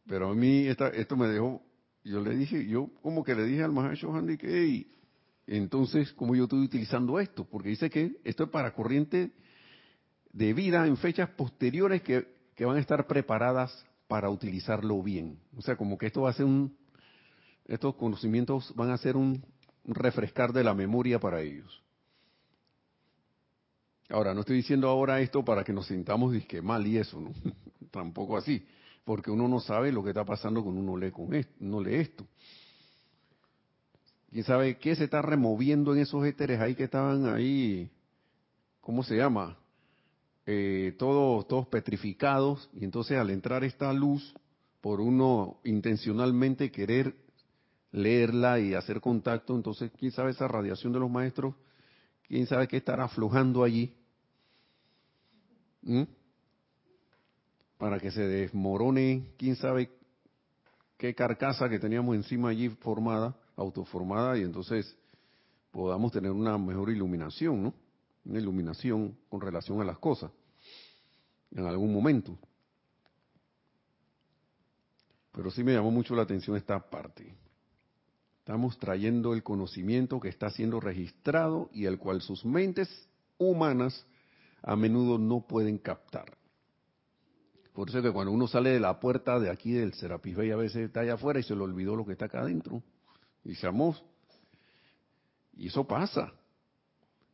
Pero 0.07 0.29
a 0.29 0.35
mí 0.35 0.65
esto 0.67 1.15
me 1.15 1.27
dejó, 1.27 1.61
yo 2.03 2.21
le 2.21 2.35
dije, 2.35 2.65
yo 2.65 2.89
como 3.01 3.23
que 3.23 3.35
le 3.35 3.45
dije 3.45 3.63
al 3.63 3.71
Mahacho 3.71 4.13
Handy 4.13 4.37
que, 4.37 4.87
entonces, 5.45 6.11
¿cómo 6.13 6.35
yo 6.35 6.45
estoy 6.45 6.61
utilizando 6.61 7.19
esto? 7.19 7.45
Porque 7.45 7.69
dice 7.69 7.89
que 7.89 8.17
esto 8.23 8.45
es 8.45 8.49
para 8.49 8.73
corriente 8.73 9.31
de 10.31 10.53
vida 10.53 10.87
en 10.87 10.97
fechas 10.97 11.29
posteriores 11.29 12.01
que, 12.01 12.27
que 12.55 12.65
van 12.65 12.77
a 12.77 12.81
estar 12.81 13.05
preparadas 13.05 13.85
para 14.07 14.29
utilizarlo 14.29 15.03
bien. 15.03 15.37
O 15.55 15.61
sea, 15.61 15.75
como 15.75 15.97
que 15.97 16.07
esto 16.07 16.21
va 16.21 16.31
a 16.31 16.33
ser 16.33 16.45
un, 16.45 16.75
estos 17.65 17.95
conocimientos 17.95 18.73
van 18.75 18.89
a 18.89 18.97
ser 18.97 19.15
un 19.15 19.52
refrescar 19.85 20.53
de 20.53 20.63
la 20.63 20.73
memoria 20.73 21.19
para 21.19 21.41
ellos. 21.41 21.81
Ahora, 24.09 24.33
no 24.33 24.41
estoy 24.41 24.57
diciendo 24.57 24.87
ahora 24.89 25.21
esto 25.21 25.43
para 25.43 25.63
que 25.63 25.73
nos 25.73 25.87
sintamos 25.87 26.33
disque 26.33 26.61
mal 26.61 26.85
y 26.85 26.97
eso, 26.97 27.19
¿no? 27.19 27.31
Tampoco 27.91 28.37
así, 28.37 28.65
porque 29.03 29.31
uno 29.31 29.47
no 29.47 29.59
sabe 29.59 29.91
lo 29.91 30.03
que 30.03 30.09
está 30.09 30.25
pasando 30.25 30.63
cuando 30.63 30.81
uno 30.81 30.97
lee, 30.97 31.11
con 31.11 31.33
esto, 31.33 31.53
no 31.59 31.81
lee 31.81 31.95
esto. 31.95 32.27
¿Quién 34.31 34.43
sabe 34.43 34.77
qué 34.77 34.95
se 34.95 35.05
está 35.05 35.21
removiendo 35.21 35.93
en 35.93 36.01
esos 36.01 36.25
éteres 36.25 36.59
ahí 36.59 36.75
que 36.75 36.85
estaban 36.85 37.27
ahí? 37.27 37.89
¿Cómo 38.81 39.03
se 39.03 39.15
llama? 39.15 39.57
Eh, 40.45 40.95
todos, 40.97 41.47
todos 41.47 41.67
petrificados, 41.67 42.69
y 42.73 42.83
entonces 42.83 43.17
al 43.17 43.29
entrar 43.29 43.63
esta 43.63 43.93
luz, 43.93 44.33
por 44.81 44.99
uno 44.99 45.61
intencionalmente 45.63 46.71
querer 46.71 47.15
leerla 47.93 48.59
y 48.59 48.73
hacer 48.73 48.99
contacto, 48.99 49.55
entonces 49.55 49.89
quién 49.97 50.11
sabe 50.11 50.31
esa 50.31 50.49
radiación 50.49 50.91
de 50.91 50.99
los 50.99 51.09
maestros 51.09 51.55
quién 52.33 52.47
sabe 52.47 52.67
qué 52.67 52.77
estará 52.77 53.05
aflojando 53.05 53.63
allí. 53.63 53.93
Para 57.77 57.99
que 57.99 58.11
se 58.11 58.21
desmorone, 58.21 59.33
quién 59.37 59.55
sabe 59.55 59.91
qué 60.97 61.13
carcasa 61.13 61.69
que 61.69 61.79
teníamos 61.79 62.15
encima 62.15 62.49
allí 62.49 62.69
formada, 62.69 63.35
autoformada, 63.55 64.37
y 64.37 64.41
entonces 64.41 64.97
podamos 65.71 66.11
tener 66.11 66.31
una 66.31 66.57
mejor 66.57 66.89
iluminación, 66.89 67.61
¿no? 67.61 67.73
Una 68.25 68.39
iluminación 68.39 69.15
con 69.29 69.41
relación 69.41 69.81
a 69.81 69.83
las 69.83 69.99
cosas, 69.99 70.31
en 71.51 71.65
algún 71.65 71.93
momento. 71.93 72.37
Pero 75.33 75.51
sí 75.51 75.63
me 75.63 75.73
llamó 75.73 75.91
mucho 75.91 76.15
la 76.15 76.23
atención 76.23 76.55
esta 76.55 76.79
parte. 76.79 77.42
Estamos 78.43 78.77
trayendo 78.77 79.33
el 79.33 79.41
conocimiento 79.41 80.19
que 80.19 80.27
está 80.27 80.49
siendo 80.49 80.81
registrado 80.81 81.69
y 81.71 81.85
el 81.85 81.97
cual 81.97 82.21
sus 82.21 82.43
mentes 82.43 82.89
humanas 83.37 84.05
a 84.61 84.75
menudo 84.75 85.17
no 85.17 85.47
pueden 85.47 85.77
captar. 85.77 86.37
Por 87.71 87.87
eso 87.87 88.01
que 88.01 88.11
cuando 88.11 88.33
uno 88.33 88.45
sale 88.49 88.71
de 88.71 88.81
la 88.81 88.99
puerta 88.99 89.39
de 89.39 89.49
aquí 89.49 89.71
del 89.71 89.93
Serapis 89.93 90.35
Bay 90.35 90.51
a 90.51 90.57
veces 90.57 90.87
está 90.87 90.99
allá 90.99 91.13
afuera 91.13 91.39
y 91.39 91.43
se 91.43 91.55
le 91.55 91.61
olvidó 91.61 91.95
lo 91.95 92.05
que 92.05 92.11
está 92.11 92.25
acá 92.25 92.41
adentro. 92.41 92.83
Y 93.45 93.55
se 93.55 93.65
amó. 93.65 93.95
Y 95.53 95.67
eso 95.67 95.87
pasa. 95.87 96.33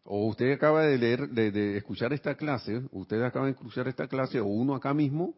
O 0.03 0.27
usted 0.27 0.51
acaba 0.51 0.83
de 0.83 0.95
leer, 0.99 1.27
de, 1.29 1.75
escuchar 1.75 2.13
esta 2.13 2.35
clase, 2.35 2.83
usted 2.91 3.23
acaba 3.23 3.47
de 3.47 3.53
escuchar 3.53 3.87
esta 3.87 4.07
clase, 4.07 4.39
o 4.39 4.45
uno 4.45 4.75
acá 4.75 4.93
mismo, 4.93 5.33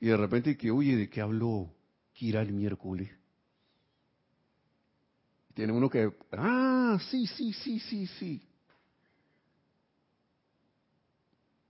y 0.00 0.06
de 0.06 0.16
repente 0.16 0.56
que, 0.56 0.70
oye, 0.70 0.96
¿de 0.96 1.10
qué 1.10 1.20
habló 1.20 1.70
Kira 2.14 2.40
el 2.40 2.54
miércoles? 2.54 3.10
Tiene 5.56 5.72
uno 5.72 5.88
que, 5.88 6.12
ah, 6.32 6.98
sí, 7.10 7.26
sí, 7.26 7.54
sí, 7.54 7.80
sí, 7.80 8.06
sí. 8.06 8.46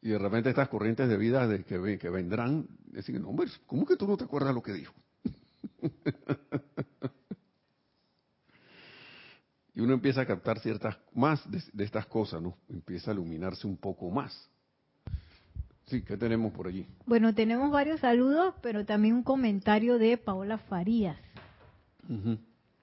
Y 0.03 0.09
de 0.09 0.19
repente 0.19 0.51
estas 0.51 0.69
corrientes 0.69 1.09
de 1.09 1.17
vida 1.17 1.47
de 1.47 1.63
que, 1.63 1.97
que 1.97 2.11
vendrán, 2.11 2.67
decir, 2.87 3.21
no, 3.21 3.29
hombre, 3.29 3.49
¿cómo 3.65 3.87
que 3.87 3.95
tú 3.97 4.09
no 4.09 4.17
te 4.17 4.25
acuerdas 4.25 4.53
lo 4.53 4.61
que 4.61 4.73
dijo? 4.73 4.93
y 9.73 9.81
uno 9.81 9.95
empieza 9.95 10.23
a 10.23 10.27
captar 10.27 10.59
ciertas 10.59 10.99
más 11.15 11.49
de, 11.49 11.63
de, 11.73 11.85
estas 11.85 12.07
cosas, 12.07 12.43
¿no? 12.43 12.59
Empieza 12.69 13.13
a 13.13 13.15
iluminarse 13.15 13.69
un 13.69 13.77
poco 13.77 14.11
más. 14.11 14.51
Sí, 15.85 16.03
¿qué 16.03 16.17
tenemos 16.17 16.53
por 16.53 16.67
allí? 16.67 16.89
Bueno, 17.07 17.33
tenemos 17.37 17.71
varios 17.71 18.01
saludos, 18.01 18.57
pero 18.63 18.85
también 18.85 19.15
un 19.15 19.23
comentario 19.23 19.97
de 19.97 20.19
Paola 20.19 20.59
Farías. 20.59 21.19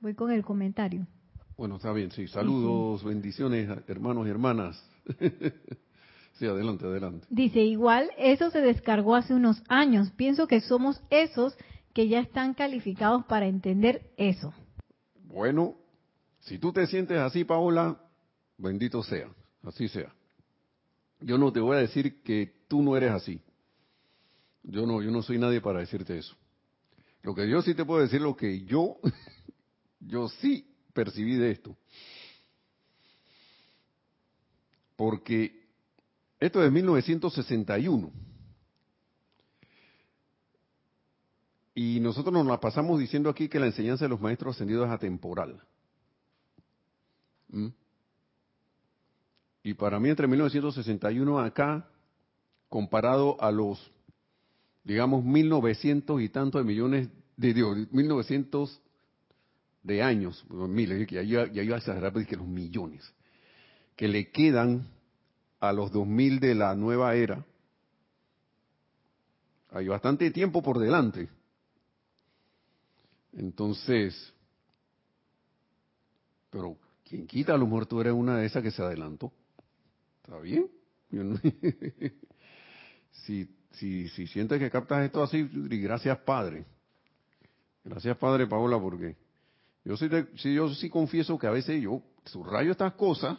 Voy 0.03 0.15
con 0.15 0.33
el 0.33 0.43
comentario. 0.43 1.07
Bueno, 1.55 1.77
está 1.77 1.93
bien, 1.93 2.11
sí. 2.11 2.27
Saludos, 2.27 3.05
bendiciones, 3.05 3.69
hermanos 3.87 4.27
y 4.27 4.31
hermanas. 4.31 4.85
sí, 6.33 6.45
adelante, 6.45 6.85
adelante. 6.85 7.25
Dice, 7.29 7.61
igual, 7.61 8.09
eso 8.17 8.51
se 8.51 8.59
descargó 8.59 9.15
hace 9.15 9.33
unos 9.33 9.63
años. 9.69 10.11
Pienso 10.11 10.45
que 10.45 10.59
somos 10.59 11.01
esos 11.09 11.55
que 11.93 12.09
ya 12.09 12.19
están 12.19 12.53
calificados 12.53 13.23
para 13.27 13.47
entender 13.47 14.11
eso. 14.17 14.53
Bueno, 15.23 15.75
si 16.41 16.57
tú 16.57 16.73
te 16.73 16.85
sientes 16.85 17.19
así, 17.19 17.45
Paola, 17.45 17.97
bendito 18.57 19.03
sea, 19.03 19.29
así 19.63 19.87
sea. 19.87 20.13
Yo 21.21 21.37
no 21.37 21.53
te 21.53 21.61
voy 21.61 21.77
a 21.77 21.79
decir 21.79 22.21
que 22.23 22.65
tú 22.67 22.83
no 22.83 22.97
eres 22.97 23.11
así. 23.11 23.39
Yo 24.63 24.85
no, 24.85 25.01
yo 25.01 25.11
no 25.11 25.21
soy 25.21 25.37
nadie 25.37 25.61
para 25.61 25.79
decirte 25.79 26.17
eso. 26.17 26.35
Lo 27.21 27.33
que 27.33 27.49
yo 27.49 27.61
sí 27.61 27.73
te 27.73 27.85
puedo 27.85 28.01
decir, 28.01 28.19
lo 28.19 28.35
que 28.35 28.65
yo 28.65 28.97
yo 30.07 30.29
sí 30.29 30.65
percibí 30.93 31.35
de 31.35 31.51
esto. 31.51 31.75
Porque 34.95 35.63
esto 36.39 36.59
es 36.59 36.65
de 36.65 36.71
1961. 36.71 38.11
Y 41.75 41.99
nosotros 41.99 42.33
nos 42.33 42.45
la 42.45 42.59
pasamos 42.59 42.99
diciendo 42.99 43.29
aquí 43.29 43.49
que 43.49 43.59
la 43.59 43.65
enseñanza 43.65 44.05
de 44.05 44.09
los 44.09 44.21
maestros 44.21 44.55
ascendidos 44.55 44.87
es 44.87 44.93
atemporal. 44.93 45.59
¿Mm? 47.49 47.67
Y 49.63 49.73
para 49.73 49.99
mí 49.99 50.09
entre 50.09 50.27
1961 50.27 51.39
acá, 51.39 51.89
comparado 52.69 53.41
a 53.41 53.49
los, 53.51 53.91
digamos, 54.83 55.23
1900 55.23 56.21
y 56.21 56.29
tantos 56.29 56.61
de 56.61 56.65
millones 56.65 57.09
de, 57.37 57.53
digo, 57.53 57.73
1900 57.91 58.81
de 59.83 60.01
años, 60.01 60.43
miles, 60.49 61.07
ya 61.09 61.21
iba, 61.21 61.45
ya 61.51 61.61
iba 61.61 61.75
a 61.75 61.79
exagerar, 61.79 62.13
que 62.25 62.37
los 62.37 62.47
millones, 62.47 63.13
que 63.95 64.07
le 64.07 64.31
quedan 64.31 64.87
a 65.59 65.73
los 65.73 65.91
2000 65.91 66.39
de 66.39 66.55
la 66.55 66.73
nueva 66.75 67.15
era, 67.15 67.45
hay 69.71 69.87
bastante 69.87 70.31
tiempo 70.31 70.61
por 70.61 70.79
delante. 70.79 71.29
Entonces, 73.33 74.33
pero 76.49 76.77
quien 77.03 77.25
quita, 77.25 77.55
a 77.55 77.57
lo 77.57 77.65
mejor 77.65 77.87
eres 78.01 78.13
una 78.13 78.37
de 78.37 78.45
esas 78.45 78.61
que 78.61 78.71
se 78.71 78.81
adelantó. 78.81 79.33
¿Está 80.21 80.39
bien? 80.39 80.69
si, 83.11 83.49
si, 83.71 84.07
si 84.09 84.27
sientes 84.27 84.59
que 84.59 84.69
captas 84.69 85.05
esto 85.05 85.23
así, 85.23 85.49
gracias 85.51 86.17
Padre. 86.19 86.65
Gracias 87.83 88.15
Padre 88.17 88.47
Paola, 88.47 88.79
porque 88.79 89.22
yo 89.85 89.97
sí, 89.97 90.53
yo 90.53 90.73
sí 90.73 90.89
confieso 90.89 91.37
que 91.37 91.47
a 91.47 91.51
veces 91.51 91.81
yo 91.81 92.01
subrayo 92.25 92.71
estas 92.71 92.93
cosas, 92.93 93.37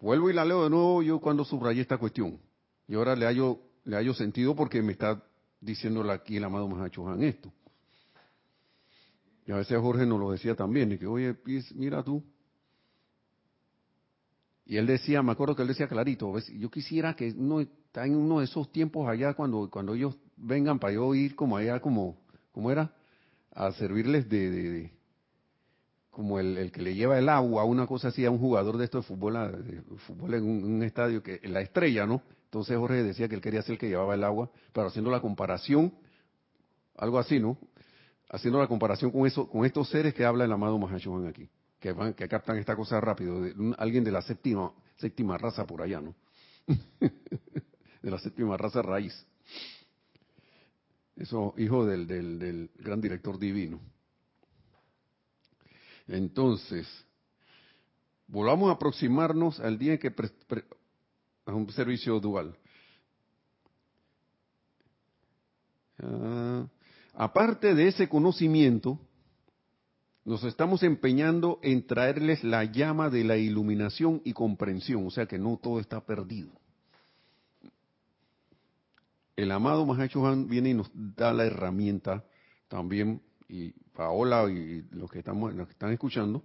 vuelvo 0.00 0.30
y 0.30 0.34
la 0.34 0.44
leo 0.44 0.64
de 0.64 0.70
nuevo 0.70 1.02
yo 1.02 1.20
cuando 1.20 1.44
subrayé 1.44 1.80
esta 1.80 1.98
cuestión. 1.98 2.38
Y 2.86 2.94
ahora 2.94 3.16
le 3.16 3.26
hallo, 3.26 3.58
le 3.84 3.96
hallo 3.96 4.14
sentido 4.14 4.54
porque 4.54 4.82
me 4.82 4.92
está 4.92 5.22
diciéndole 5.60 6.12
aquí 6.12 6.36
el 6.36 6.44
amado 6.44 6.68
Mahacho 6.68 7.12
esto. 7.22 7.52
Y 9.46 9.52
a 9.52 9.56
veces 9.56 9.78
Jorge 9.78 10.04
nos 10.04 10.18
lo 10.18 10.32
decía 10.32 10.54
también, 10.54 10.92
y 10.92 10.98
que, 10.98 11.06
oye, 11.06 11.36
mira 11.74 12.02
tú, 12.02 12.22
y 14.66 14.76
él 14.76 14.86
decía, 14.86 15.22
me 15.22 15.30
acuerdo 15.30 15.54
que 15.54 15.62
él 15.62 15.68
decía 15.68 15.86
clarito, 15.86 16.36
yo 16.58 16.70
quisiera 16.70 17.14
que 17.14 17.32
uno 17.36 17.60
está 17.60 18.04
en 18.04 18.16
uno 18.16 18.40
de 18.40 18.46
esos 18.46 18.70
tiempos 18.72 19.08
allá 19.08 19.34
cuando, 19.34 19.70
cuando 19.70 19.94
ellos 19.94 20.16
vengan 20.36 20.80
para 20.80 20.94
yo 20.94 21.14
ir 21.14 21.36
como 21.36 21.56
allá, 21.56 21.80
como, 21.80 22.18
¿cómo 22.50 22.72
era? 22.72 22.92
A 23.56 23.72
servirles 23.72 24.28
de, 24.28 24.92
como 26.10 26.38
el, 26.38 26.70
que 26.70 26.82
le 26.82 26.94
lleva 26.94 27.18
el 27.18 27.28
agua, 27.28 27.64
una 27.64 27.86
cosa 27.86 28.08
así 28.08 28.24
a 28.24 28.30
un 28.30 28.38
jugador 28.38 28.76
de 28.76 28.84
esto 28.84 28.98
de 28.98 29.04
fútbol, 29.04 29.34
fútbol 30.06 30.34
en 30.34 30.44
un, 30.44 30.82
estadio, 30.82 31.22
que 31.22 31.40
la 31.44 31.60
estrella, 31.60 32.06
¿no? 32.06 32.22
Entonces 32.44 32.76
Jorge 32.76 33.02
decía 33.02 33.28
que 33.28 33.34
él 33.34 33.40
quería 33.40 33.62
ser 33.62 33.72
el 33.72 33.78
que 33.78 33.88
llevaba 33.88 34.14
el 34.14 34.24
agua, 34.24 34.50
pero 34.72 34.86
haciendo 34.86 35.10
la 35.10 35.20
comparación, 35.20 35.92
algo 36.96 37.18
así, 37.18 37.40
¿no? 37.40 37.58
Haciendo 38.28 38.60
la 38.60 38.68
comparación 38.68 39.10
con 39.10 39.26
eso, 39.26 39.48
con 39.48 39.64
estos 39.64 39.88
seres 39.88 40.14
que 40.14 40.24
habla 40.24 40.44
el 40.44 40.52
amado 40.52 40.78
Mahashohan 40.78 41.26
aquí 41.26 41.48
que, 41.80 41.92
van, 41.92 42.14
que 42.14 42.28
captan 42.28 42.58
esta 42.58 42.74
cosa 42.74 43.00
rápido, 43.00 43.40
de, 43.40 43.54
alguien 43.78 44.04
de 44.04 44.10
la 44.10 44.22
séptima, 44.22 44.72
séptima 44.96 45.38
raza 45.38 45.66
por 45.66 45.82
allá, 45.82 46.00
¿no? 46.00 46.14
de 48.02 48.10
la 48.10 48.18
séptima 48.18 48.56
raza 48.56 48.82
raíz. 48.82 49.26
Eso, 51.16 51.54
hijo 51.56 51.86
del, 51.86 52.06
del, 52.06 52.70
gran 52.76 53.00
director 53.00 53.38
divino. 53.38 53.80
Entonces, 56.06 56.86
volvamos 58.28 58.68
a 58.68 58.74
aproximarnos 58.74 59.58
al 59.60 59.78
día 59.78 59.94
en 59.94 59.98
que 59.98 60.12
a 61.46 61.54
un 61.54 61.70
servicio 61.72 62.20
dual. 62.20 62.54
Ah, 65.98 66.66
aparte 67.14 67.74
de 67.74 67.88
ese 67.88 68.08
conocimiento, 68.08 69.00
nos 70.26 70.44
estamos 70.44 70.82
empeñando 70.82 71.60
en 71.62 71.86
traerles 71.86 72.44
la 72.44 72.64
llama 72.64 73.08
de 73.08 73.24
la 73.24 73.38
iluminación 73.38 74.20
y 74.24 74.32
comprensión, 74.32 75.06
o 75.06 75.10
sea 75.10 75.26
que 75.26 75.38
no 75.38 75.56
todo 75.56 75.80
está 75.80 76.04
perdido. 76.04 76.50
El 79.36 79.50
amado 79.50 79.84
Mahacho 79.84 80.26
Han 80.26 80.48
viene 80.48 80.70
y 80.70 80.74
nos 80.74 80.90
da 80.94 81.32
la 81.34 81.44
herramienta 81.44 82.24
también, 82.68 83.20
y 83.48 83.72
Paola 83.94 84.50
y 84.50 84.82
los 84.90 85.10
que, 85.10 85.18
estamos, 85.18 85.54
los 85.54 85.66
que 85.66 85.72
están 85.72 85.92
escuchando, 85.92 86.42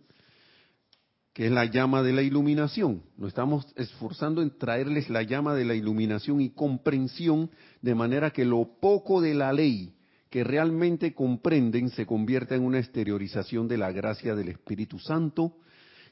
que 1.33 1.45
es 1.45 1.51
la 1.51 1.65
llama 1.65 2.03
de 2.03 2.11
la 2.11 2.21
iluminación. 2.21 3.03
Nos 3.17 3.29
estamos 3.29 3.65
esforzando 3.77 4.41
en 4.41 4.57
traerles 4.57 5.09
la 5.09 5.23
llama 5.23 5.55
de 5.55 5.63
la 5.63 5.73
iluminación 5.73 6.41
y 6.41 6.49
comprensión, 6.49 7.49
de 7.81 7.95
manera 7.95 8.31
que 8.31 8.43
lo 8.43 8.77
poco 8.81 9.21
de 9.21 9.33
la 9.33 9.53
ley 9.53 9.95
que 10.29 10.43
realmente 10.43 11.13
comprenden 11.13 11.89
se 11.89 12.05
convierte 12.05 12.55
en 12.55 12.63
una 12.63 12.79
exteriorización 12.79 13.67
de 13.67 13.77
la 13.77 13.91
gracia 13.91 14.35
del 14.35 14.49
Espíritu 14.49 14.99
Santo 14.99 15.57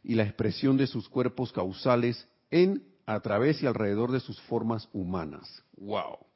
y 0.03 0.15
la 0.15 0.23
expresión 0.23 0.77
de 0.77 0.87
sus 0.87 1.07
cuerpos 1.07 1.51
causales 1.51 2.27
en, 2.51 2.83
a 3.05 3.19
través 3.21 3.61
y 3.63 3.67
alrededor 3.67 4.11
de 4.11 4.19
sus 4.19 4.39
formas 4.41 4.89
humanas. 4.93 5.63
¡Wow! 5.77 6.28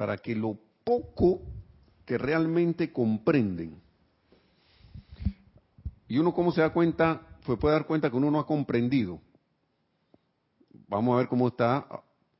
Para 0.00 0.16
que 0.16 0.34
lo 0.34 0.56
poco 0.82 1.42
que 2.06 2.16
realmente 2.16 2.90
comprenden, 2.90 3.78
y 6.08 6.16
uno 6.16 6.32
cómo 6.32 6.52
se 6.52 6.62
da 6.62 6.72
cuenta, 6.72 7.20
pues 7.44 7.58
puede 7.58 7.74
dar 7.74 7.86
cuenta 7.86 8.08
que 8.08 8.16
uno 8.16 8.30
no 8.30 8.38
ha 8.40 8.46
comprendido. 8.46 9.20
Vamos 10.88 11.12
a 11.12 11.18
ver 11.18 11.28
cómo 11.28 11.48
está 11.48 11.86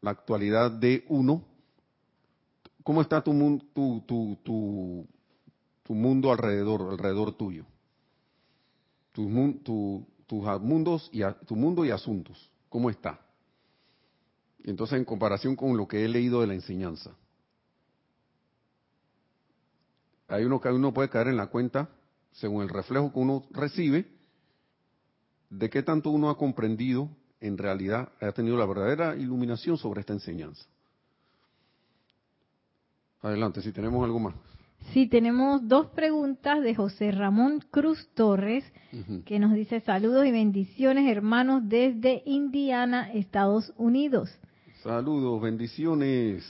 la 0.01 0.11
actualidad 0.11 0.71
de 0.71 1.05
uno 1.09 1.45
¿Cómo 2.83 3.03
está 3.03 3.23
tu, 3.23 3.33
tu, 3.75 4.03
tu, 4.07 4.39
tu, 4.43 5.07
tu 5.83 5.95
mundo 5.95 6.33
alrededor, 6.33 6.89
alrededor 6.91 7.33
tuyo? 7.35 7.67
tus 9.13 9.29
mundos 9.29 11.11
y 11.13 11.21
tu 11.45 11.57
mundo 11.57 11.85
y 11.85 11.91
asuntos. 11.91 12.51
¿Cómo 12.71 12.89
está? 12.89 13.21
Entonces, 14.65 14.99
en 14.99 15.05
comparación 15.05 15.57
con 15.57 15.77
lo 15.77 15.87
que 15.87 16.05
he 16.05 16.09
leído 16.09 16.41
de 16.41 16.47
la 16.47 16.55
enseñanza, 16.55 17.15
hay 20.31 20.45
uno 20.45 20.61
que 20.61 20.69
uno 20.69 20.95
puede 20.95 21.09
caer 21.09 21.29
en 21.29 21.37
la 21.37 21.49
cuenta, 21.49 21.89
según 22.33 22.63
el 22.63 22.69
reflejo 22.69 23.13
que 23.13 23.19
uno 23.19 23.45
recibe, 23.51 24.07
de 25.51 25.69
qué 25.69 25.83
tanto 25.83 26.11
uno 26.11 26.31
ha 26.31 26.39
comprendido, 26.39 27.09
en 27.41 27.59
realidad, 27.59 28.11
ha 28.21 28.33
tenido 28.33 28.57
la 28.57 28.67
verdadera 28.67 29.17
iluminación 29.17 29.77
sobre 29.77 30.01
esta 30.01 30.13
enseñanza. 30.13 30.65
Adelante, 33.23 33.61
si 33.61 33.73
tenemos 33.73 34.05
algo 34.05 34.21
más. 34.21 34.35
Sí, 34.93 35.07
tenemos 35.07 35.67
dos 35.69 35.89
preguntas 35.89 36.63
de 36.63 36.75
José 36.75 37.11
Ramón 37.11 37.63
Cruz 37.71 38.09
Torres, 38.15 38.65
que 39.27 39.39
nos 39.39 39.53
dice 39.53 39.81
saludos 39.81 40.27
y 40.27 40.33
bendiciones 40.33 41.11
hermanos 41.11 41.63
desde 41.69 42.23
Indiana, 42.25 43.13
Estados 43.13 43.73
Unidos. 43.77 44.31
Saludos, 44.83 45.43
bendiciones. 45.43 46.45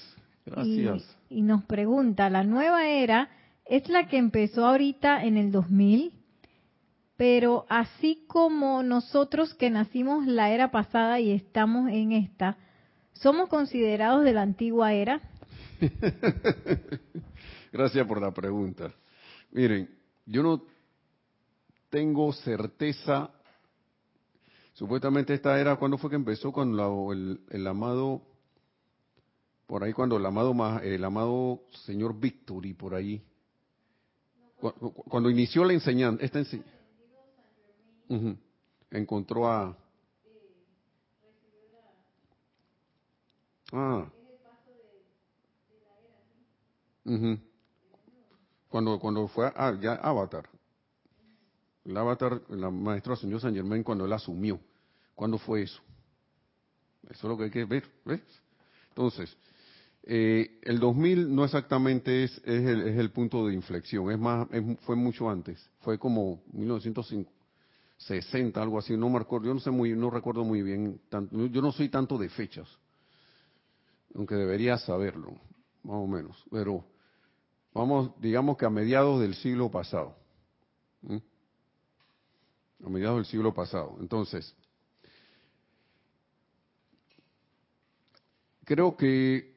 Gracias. 0.46 1.16
Y, 1.28 1.38
y 1.38 1.42
nos 1.42 1.64
pregunta, 1.64 2.30
¿la 2.30 2.44
nueva 2.44 2.86
era 2.86 3.28
es 3.70 3.88
la 3.88 4.08
que 4.08 4.18
empezó 4.18 4.66
ahorita 4.66 5.24
en 5.24 5.36
el 5.36 5.52
2000? 5.52 6.12
Pero 7.16 7.66
así 7.68 8.24
como 8.26 8.82
nosotros 8.82 9.54
que 9.54 9.70
nacimos 9.70 10.26
la 10.26 10.50
era 10.50 10.72
pasada 10.72 11.20
y 11.20 11.30
estamos 11.30 11.88
en 11.90 12.10
esta, 12.12 12.58
¿somos 13.12 13.48
considerados 13.48 14.24
de 14.24 14.32
la 14.32 14.42
antigua 14.42 14.92
era? 14.92 15.20
Gracias 17.72 18.06
por 18.06 18.20
la 18.20 18.32
pregunta. 18.32 18.92
Miren, 19.52 19.88
yo 20.26 20.42
no 20.42 20.64
tengo 21.90 22.32
certeza. 22.32 23.30
Supuestamente 24.72 25.34
esta 25.34 25.60
era, 25.60 25.76
¿cuándo 25.76 25.96
fue 25.96 26.10
que 26.10 26.16
empezó 26.16 26.50
con 26.50 26.70
el, 27.50 27.66
amado, 27.68 28.22
por 29.68 29.84
ahí 29.84 29.92
cuando 29.92 30.16
el 30.16 30.26
amado, 30.26 30.80
el 30.82 31.04
amado 31.04 31.62
señor 31.84 32.18
Victory, 32.18 32.74
por 32.74 32.94
ahí, 32.94 33.22
cuando, 34.60 35.30
inició 35.30 35.64
la 35.64 35.72
enseñanza, 35.72 36.24
encontró 38.90 39.48
a... 39.48 39.76
Ah, 43.72 44.06
cuando, 48.68 48.98
cuando 48.98 49.26
fue 49.28 49.46
a, 49.46 49.78
ya 49.80 49.94
Avatar, 49.94 50.48
el 51.84 51.96
Avatar, 51.96 52.42
la 52.50 52.70
maestra 52.70 53.16
señor 53.16 53.40
San 53.40 53.54
Germain, 53.54 53.82
cuando 53.82 54.04
él 54.04 54.12
asumió, 54.12 54.60
¿cuándo 55.14 55.38
fue 55.38 55.62
eso? 55.62 55.80
Eso 57.04 57.12
es 57.12 57.24
lo 57.24 57.36
que 57.36 57.44
hay 57.44 57.50
que 57.50 57.64
ver, 57.64 57.84
¿ves? 58.04 58.20
Entonces, 58.88 59.36
eh, 60.02 60.58
el 60.62 60.80
2000 60.80 61.34
no 61.34 61.44
exactamente 61.44 62.24
es, 62.24 62.38
es, 62.38 62.66
el, 62.66 62.88
es, 62.88 62.98
el, 62.98 63.10
punto 63.10 63.46
de 63.46 63.54
inflexión, 63.54 64.10
es 64.10 64.18
más, 64.18 64.48
fue 64.80 64.96
mucho 64.96 65.28
antes, 65.28 65.68
fue 65.80 65.98
como 65.98 66.42
1960, 66.52 68.62
algo 68.62 68.78
así, 68.78 68.96
no 68.96 69.14
acuerdo, 69.16 69.48
yo 69.48 69.54
no 69.54 69.60
sé 69.60 69.70
muy, 69.70 69.92
no 69.92 70.10
recuerdo 70.10 70.44
muy 70.44 70.62
bien, 70.62 71.00
tanto, 71.10 71.46
yo 71.46 71.60
no 71.60 71.70
soy 71.70 71.90
tanto 71.90 72.16
de 72.16 72.30
fechas, 72.30 72.66
aunque 74.14 74.36
debería 74.36 74.78
saberlo 74.78 75.32
más 75.82 75.96
o 75.96 76.06
menos, 76.06 76.42
pero 76.50 76.84
vamos, 77.74 78.12
digamos 78.20 78.56
que 78.56 78.66
a 78.66 78.70
mediados 78.70 79.20
del 79.20 79.34
siglo 79.34 79.70
pasado. 79.70 80.16
A 82.84 82.88
mediados 82.88 83.16
del 83.16 83.26
siglo 83.26 83.54
pasado. 83.54 83.96
Entonces, 84.00 84.54
creo 88.64 88.96
que 88.96 89.49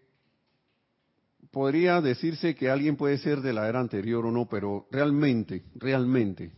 podría 1.53 2.01
decirse 2.01 2.55
que 2.55 2.71
alguien 2.71 2.97
puede 2.97 3.19
ser 3.19 3.41
de 3.41 3.53
la 3.53 3.69
era 3.69 3.79
anterior 3.79 4.25
o 4.25 4.31
no, 4.31 4.49
pero 4.49 4.87
realmente, 4.89 5.63
realmente, 5.75 6.51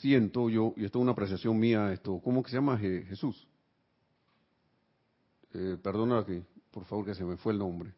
siento 0.00 0.48
yo, 0.48 0.72
y 0.78 0.86
esto 0.86 0.98
es 0.98 1.02
una 1.02 1.12
apreciación 1.12 1.58
mía, 1.58 1.92
esto, 1.92 2.18
¿cómo 2.24 2.42
que 2.42 2.48
se 2.48 2.56
llama 2.56 2.78
Jesús? 2.78 3.46
Eh, 5.52 5.76
por 5.82 6.84
favor, 6.86 7.04
que 7.04 7.14
se 7.14 7.24
me 7.24 7.36
fue 7.36 7.52
el 7.52 7.58
nombre. 7.58 7.92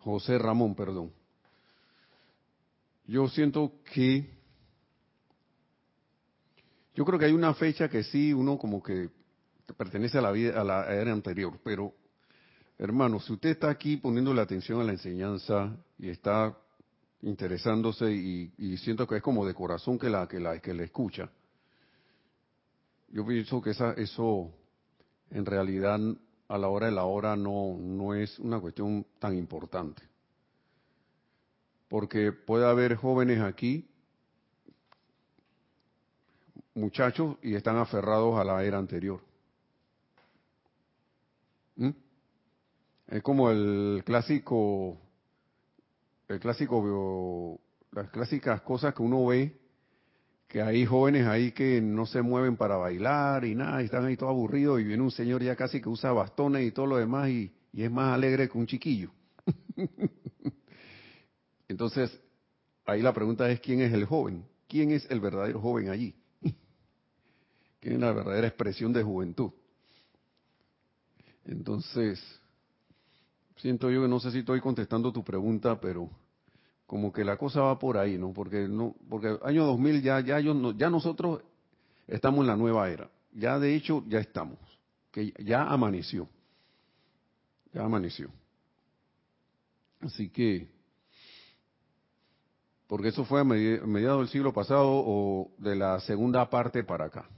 José 0.00 0.38
Ramón, 0.38 0.74
perdón. 0.74 1.10
Yo 3.06 3.28
siento 3.28 3.80
que, 3.94 4.28
yo 6.94 7.04
creo 7.06 7.18
que 7.18 7.24
hay 7.24 7.32
una 7.32 7.54
fecha 7.54 7.88
que 7.88 8.04
sí, 8.04 8.30
uno 8.34 8.58
como 8.58 8.82
que 8.82 9.08
pertenece 9.78 10.18
a 10.18 10.20
la 10.20 10.32
vida, 10.32 10.60
a 10.60 10.64
la 10.64 10.94
era 10.94 11.12
anterior, 11.12 11.58
pero 11.64 11.94
hermano, 12.78 13.20
si 13.20 13.32
usted 13.32 13.50
está 13.50 13.70
aquí 13.70 13.96
poniendo 13.96 14.34
la 14.34 14.42
atención 14.42 14.80
a 14.80 14.84
la 14.84 14.92
enseñanza 14.92 15.76
y 15.98 16.08
está 16.10 16.56
interesándose 17.22 18.12
y, 18.12 18.76
siento 18.78 19.06
que 19.06 19.16
es 19.16 19.22
como 19.22 19.46
de 19.46 19.54
corazón 19.54 19.98
que 19.98 20.10
la 20.10 20.28
que 20.28 20.38
la 20.38 20.60
que 20.60 20.74
le 20.74 20.84
escucha. 20.84 21.30
Yo 23.08 23.26
pienso 23.26 23.62
que 23.62 23.70
esa, 23.70 23.92
eso 23.92 24.52
en 25.30 25.46
realidad 25.46 25.98
a 26.48 26.58
la 26.58 26.68
hora 26.68 26.86
de 26.86 26.92
la 26.92 27.04
hora 27.04 27.34
no 27.36 27.76
no 27.78 28.14
es 28.14 28.38
una 28.38 28.60
cuestión 28.60 29.06
tan 29.18 29.36
importante. 29.36 30.02
Porque 31.88 32.32
puede 32.32 32.66
haber 32.66 32.96
jóvenes 32.96 33.40
aquí 33.40 33.88
muchachos 36.74 37.36
y 37.42 37.54
están 37.54 37.76
aferrados 37.76 38.38
a 38.38 38.44
la 38.44 38.62
era 38.62 38.78
anterior. 38.78 39.20
¿Mm? 41.76 41.90
Es 43.08 43.22
como 43.22 43.50
el 43.50 44.02
clásico 44.04 44.98
el 46.28 46.40
clásico, 46.40 47.60
las 47.92 48.10
clásicas 48.10 48.60
cosas 48.62 48.94
que 48.94 49.02
uno 49.02 49.26
ve, 49.26 49.56
que 50.48 50.60
hay 50.60 50.84
jóvenes 50.84 51.26
ahí 51.26 51.52
que 51.52 51.80
no 51.80 52.06
se 52.06 52.22
mueven 52.22 52.56
para 52.56 52.76
bailar 52.76 53.44
y 53.44 53.54
nada, 53.54 53.80
y 53.82 53.86
están 53.86 54.04
ahí 54.04 54.16
todo 54.16 54.30
aburridos 54.30 54.80
y 54.80 54.84
viene 54.84 55.02
un 55.02 55.10
señor 55.10 55.42
ya 55.42 55.54
casi 55.56 55.80
que 55.80 55.88
usa 55.88 56.12
bastones 56.12 56.66
y 56.66 56.72
todo 56.72 56.86
lo 56.86 56.96
demás 56.96 57.28
y, 57.28 57.52
es 57.72 57.90
más 57.90 58.14
alegre 58.14 58.48
que 58.48 58.56
un 58.56 58.66
chiquillo. 58.66 59.10
Entonces, 61.68 62.18
ahí 62.86 63.02
la 63.02 63.12
pregunta 63.12 63.50
es 63.50 63.60
quién 63.60 63.82
es 63.82 63.92
el 63.92 64.06
joven, 64.06 64.46
quién 64.66 64.92
es 64.92 65.08
el 65.10 65.20
verdadero 65.20 65.60
joven 65.60 65.90
allí, 65.90 66.14
quién 67.80 67.94
es 67.94 68.00
la 68.00 68.12
verdadera 68.12 68.46
expresión 68.46 68.94
de 68.94 69.02
juventud. 69.02 69.50
Entonces, 71.44 72.18
siento 73.56 73.90
yo 73.90 74.02
que 74.02 74.08
no 74.08 74.20
sé 74.20 74.30
si 74.30 74.38
estoy 74.38 74.60
contestando 74.60 75.12
tu 75.12 75.24
pregunta, 75.24 75.80
pero 75.80 76.10
como 76.86 77.12
que 77.12 77.24
la 77.24 77.36
cosa 77.36 77.62
va 77.62 77.78
por 77.78 77.98
ahí, 77.98 78.16
¿no? 78.16 78.32
Porque 78.32 78.68
no, 78.68 78.94
porque 79.08 79.36
año 79.44 79.64
2000 79.64 80.02
ya 80.02 80.20
ya 80.20 80.40
yo, 80.40 80.72
ya 80.72 80.88
nosotros 80.88 81.42
estamos 82.06 82.40
en 82.40 82.46
la 82.46 82.56
nueva 82.56 82.88
era. 82.88 83.10
Ya 83.32 83.58
de 83.58 83.74
hecho 83.74 84.04
ya 84.06 84.20
estamos, 84.20 84.58
que 85.10 85.32
ya 85.44 85.64
amaneció. 85.64 86.28
Ya 87.72 87.84
amaneció. 87.84 88.30
Así 90.00 90.30
que 90.30 90.68
porque 92.86 93.08
eso 93.08 93.24
fue 93.24 93.40
a 93.40 93.44
mediados 93.44 94.20
del 94.20 94.28
siglo 94.28 94.52
pasado 94.52 94.86
o 94.88 95.50
de 95.58 95.74
la 95.74 95.98
segunda 96.00 96.48
parte 96.48 96.84
para 96.84 97.06
acá. 97.06 97.28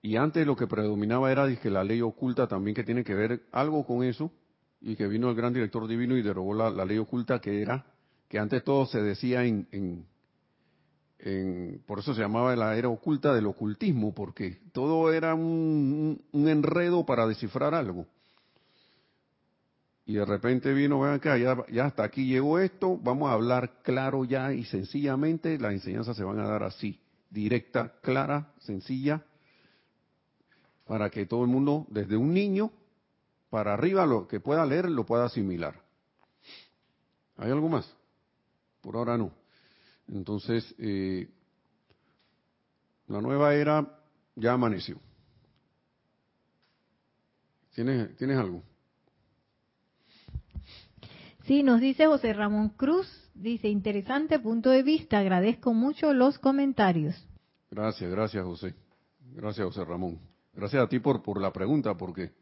Y 0.00 0.16
antes 0.16 0.46
lo 0.46 0.56
que 0.56 0.66
predominaba 0.66 1.30
era 1.32 1.54
que 1.56 1.70
la 1.70 1.84
ley 1.84 2.00
oculta 2.02 2.46
también 2.46 2.74
que 2.74 2.84
tiene 2.84 3.04
que 3.04 3.14
ver 3.14 3.42
algo 3.52 3.84
con 3.84 4.04
eso, 4.04 4.30
y 4.80 4.96
que 4.96 5.08
vino 5.08 5.28
el 5.28 5.36
gran 5.36 5.52
director 5.52 5.86
divino 5.88 6.16
y 6.16 6.22
derogó 6.22 6.54
la, 6.54 6.84
ley 6.84 6.98
oculta 6.98 7.40
que 7.40 7.62
era, 7.62 7.84
que 8.28 8.38
antes 8.38 8.62
todo 8.62 8.86
se 8.86 9.02
decía 9.02 9.44
en, 9.44 9.66
en, 9.72 10.06
por 11.86 11.98
eso 11.98 12.14
se 12.14 12.20
llamaba 12.20 12.54
la 12.54 12.76
era 12.76 12.88
oculta 12.88 13.34
del 13.34 13.46
ocultismo, 13.46 14.14
porque 14.14 14.60
todo 14.72 15.12
era 15.12 15.34
un, 15.34 16.22
enredo 16.32 17.04
para 17.04 17.26
descifrar 17.26 17.74
algo. 17.74 18.06
Y 20.06 20.14
de 20.14 20.24
repente 20.24 20.72
vino, 20.72 21.00
ven 21.00 21.14
acá, 21.14 21.36
ya, 21.36 21.56
ya 21.70 21.86
hasta 21.86 22.04
aquí 22.04 22.26
llegó 22.26 22.58
esto, 22.58 22.96
vamos 22.96 23.28
a 23.28 23.34
hablar 23.34 23.82
claro 23.82 24.24
ya 24.24 24.52
y 24.54 24.64
sencillamente, 24.64 25.58
las 25.58 25.72
enseñanzas 25.72 26.16
se 26.16 26.24
van 26.24 26.38
a 26.38 26.48
dar 26.48 26.62
así, 26.62 26.98
directa, 27.30 27.94
clara, 28.00 28.54
sencilla, 28.60 29.22
para 30.88 31.10
que 31.10 31.26
todo 31.26 31.42
el 31.42 31.50
mundo, 31.50 31.86
desde 31.90 32.16
un 32.16 32.32
niño 32.32 32.72
para 33.50 33.74
arriba, 33.74 34.06
lo 34.06 34.26
que 34.26 34.40
pueda 34.40 34.64
leer, 34.64 34.90
lo 34.90 35.04
pueda 35.04 35.26
asimilar. 35.26 35.82
¿Hay 37.36 37.50
algo 37.50 37.68
más? 37.68 37.94
Por 38.80 38.96
ahora 38.96 39.18
no. 39.18 39.30
Entonces, 40.08 40.74
eh, 40.78 41.28
la 43.06 43.20
nueva 43.20 43.54
era 43.54 44.00
ya 44.34 44.54
amaneció. 44.54 44.98
¿Tienes, 47.74 48.16
¿Tienes 48.16 48.38
algo? 48.38 48.62
Sí, 51.44 51.62
nos 51.62 51.80
dice 51.80 52.06
José 52.06 52.32
Ramón 52.32 52.70
Cruz, 52.70 53.06
dice, 53.34 53.68
interesante 53.68 54.38
punto 54.38 54.70
de 54.70 54.82
vista, 54.82 55.18
agradezco 55.18 55.74
mucho 55.74 56.14
los 56.14 56.38
comentarios. 56.38 57.14
Gracias, 57.70 58.10
gracias 58.10 58.44
José. 58.44 58.74
Gracias 59.34 59.66
José 59.66 59.84
Ramón. 59.84 60.27
Gracias 60.58 60.82
a 60.82 60.88
ti 60.88 60.98
por, 60.98 61.22
por 61.22 61.40
la 61.40 61.52
pregunta, 61.52 61.96
porque 61.96 62.32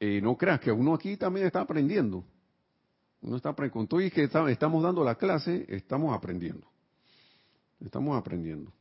eh, 0.00 0.18
no 0.22 0.34
creas 0.38 0.60
que 0.60 0.72
uno 0.72 0.94
aquí 0.94 1.18
también 1.18 1.44
está 1.44 1.60
aprendiendo. 1.60 2.24
Uno 3.20 3.36
está 3.36 3.54
con 3.70 3.86
todo 3.86 4.00
y 4.00 4.10
que 4.10 4.22
estamos 4.24 4.82
dando 4.82 5.04
la 5.04 5.16
clase, 5.16 5.66
estamos 5.68 6.16
aprendiendo. 6.16 6.66
Estamos 7.80 8.16
aprendiendo. 8.16 8.72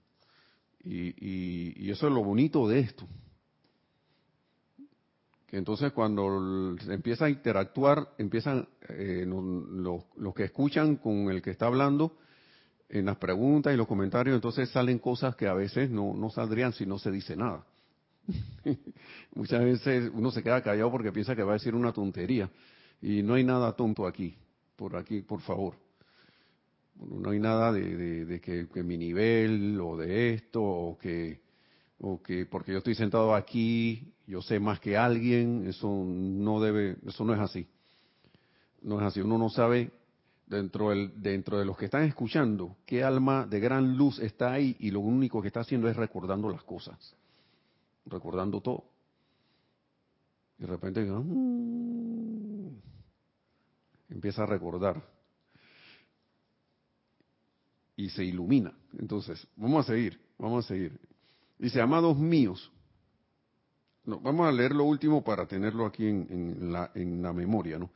Y, 0.81 1.91
eso 1.91 2.07
es 2.07 2.13
lo 2.13 2.23
bonito 2.23 2.69
de 2.69 2.79
esto. 2.79 3.05
Que 5.45 5.57
entonces 5.57 5.91
cuando 5.91 6.77
empieza 6.87 7.25
a 7.25 7.29
interactuar, 7.29 8.13
empiezan 8.17 8.65
eh, 8.87 9.25
los 9.27 10.33
que 10.33 10.45
escuchan 10.45 10.95
con 10.95 11.29
el 11.31 11.41
que 11.41 11.51
está 11.51 11.65
hablando, 11.65 12.15
en 12.87 13.07
las 13.07 13.17
preguntas 13.17 13.73
y 13.73 13.77
los 13.77 13.87
comentarios, 13.87 14.35
entonces 14.35 14.69
salen 14.69 14.99
cosas 14.99 15.35
que 15.35 15.47
a 15.47 15.53
veces 15.53 15.89
no, 15.89 16.13
no 16.13 16.29
saldrían 16.29 16.71
si 16.71 16.85
no 16.85 16.97
se 16.97 17.11
dice 17.11 17.35
nada. 17.35 17.65
Muchas 19.35 19.63
veces 19.63 20.11
uno 20.13 20.31
se 20.31 20.43
queda 20.43 20.61
callado 20.61 20.91
porque 20.91 21.11
piensa 21.11 21.35
que 21.35 21.43
va 21.43 21.51
a 21.51 21.53
decir 21.53 21.75
una 21.75 21.93
tontería. 21.93 22.49
Y 23.01 23.21
no 23.21 23.35
hay 23.35 23.43
nada 23.43 23.73
tonto 23.73 24.07
aquí, 24.07 24.35
por 24.75 24.95
aquí, 24.95 25.21
por 25.21 25.41
favor. 25.41 25.75
no 26.99 27.29
hay 27.29 27.39
nada 27.39 27.71
de, 27.71 28.41
que, 28.41 28.83
mi 28.83 28.97
nivel 28.97 29.79
o 29.79 29.97
de 29.97 30.33
esto 30.33 30.61
o 30.63 30.97
que, 30.97 31.41
o 31.99 32.21
que 32.21 32.45
porque 32.45 32.71
yo 32.71 32.79
estoy 32.79 32.95
sentado 32.95 33.35
aquí 33.35 34.13
yo 34.27 34.41
sé 34.41 34.59
más 34.59 34.81
que 34.81 34.97
alguien, 34.97 35.65
eso 35.67 35.87
no 36.05 36.59
debe, 36.59 36.97
eso 37.07 37.23
no 37.23 37.33
es 37.33 37.39
así. 37.39 37.65
No 38.81 38.99
es 38.99 39.07
así, 39.07 39.21
uno 39.21 39.37
no 39.37 39.49
sabe 39.49 39.89
dentro, 40.45 40.89
del, 40.89 41.21
dentro 41.21 41.57
de 41.57 41.65
los 41.65 41.77
que 41.77 41.85
están 41.85 42.03
escuchando 42.03 42.75
qué 42.85 43.03
alma 43.03 43.47
de 43.47 43.59
gran 43.59 43.95
luz 43.95 44.19
está 44.19 44.51
ahí 44.51 44.75
y 44.79 44.91
lo 44.91 44.99
único 44.99 45.41
que 45.41 45.47
está 45.47 45.61
haciendo 45.61 45.87
es 45.87 45.95
recordando 45.95 46.49
las 46.49 46.63
cosas 46.63 47.15
recordando 48.09 48.61
todo. 48.61 48.85
Y 50.57 50.61
de 50.63 50.67
repente 50.67 51.01
mm", 51.01 52.69
empieza 54.09 54.43
a 54.43 54.45
recordar. 54.45 55.01
Y 57.95 58.09
se 58.09 58.23
ilumina. 58.23 58.73
Entonces, 58.99 59.47
vamos 59.55 59.85
a 59.85 59.93
seguir, 59.93 60.19
vamos 60.37 60.65
a 60.65 60.67
seguir. 60.67 60.99
Dice, 61.57 61.81
amados 61.81 62.17
míos. 62.17 62.71
Vamos 64.05 64.47
a 64.47 64.51
leer 64.51 64.73
lo 64.73 64.85
último 64.85 65.23
para 65.23 65.47
tenerlo 65.47 65.85
aquí 65.85 66.05
en, 66.05 66.71
la, 66.71 66.91
en 66.95 67.21
la 67.21 67.33
memoria, 67.33 67.77
¿no? 67.77 67.89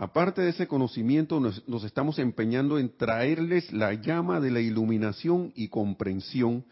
Aparte 0.00 0.42
de 0.42 0.50
ese 0.50 0.68
conocimiento, 0.68 1.40
nos, 1.40 1.84
estamos 1.84 2.20
empeñando 2.20 2.78
en 2.78 2.96
traerles 2.96 3.72
la 3.72 3.94
llama 3.94 4.38
de 4.38 4.52
la 4.52 4.60
iluminación 4.60 5.52
y 5.56 5.68
comprensión, 5.68 6.64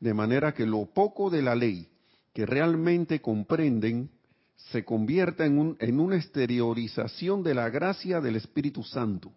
de 0.00 0.12
manera 0.12 0.52
que 0.52 0.66
lo 0.66 0.84
poco 0.84 1.30
de 1.30 1.40
la 1.40 1.54
ley 1.54 1.88
que 2.34 2.44
realmente 2.44 3.22
comprenden 3.22 4.10
se 4.56 4.84
convierta 4.84 5.46
en, 5.46 6.00
una 6.00 6.16
exteriorización 6.16 7.42
de 7.42 7.54
la 7.54 7.70
gracia 7.70 8.20
del 8.20 8.36
Espíritu 8.36 8.82
Santo 8.82 9.32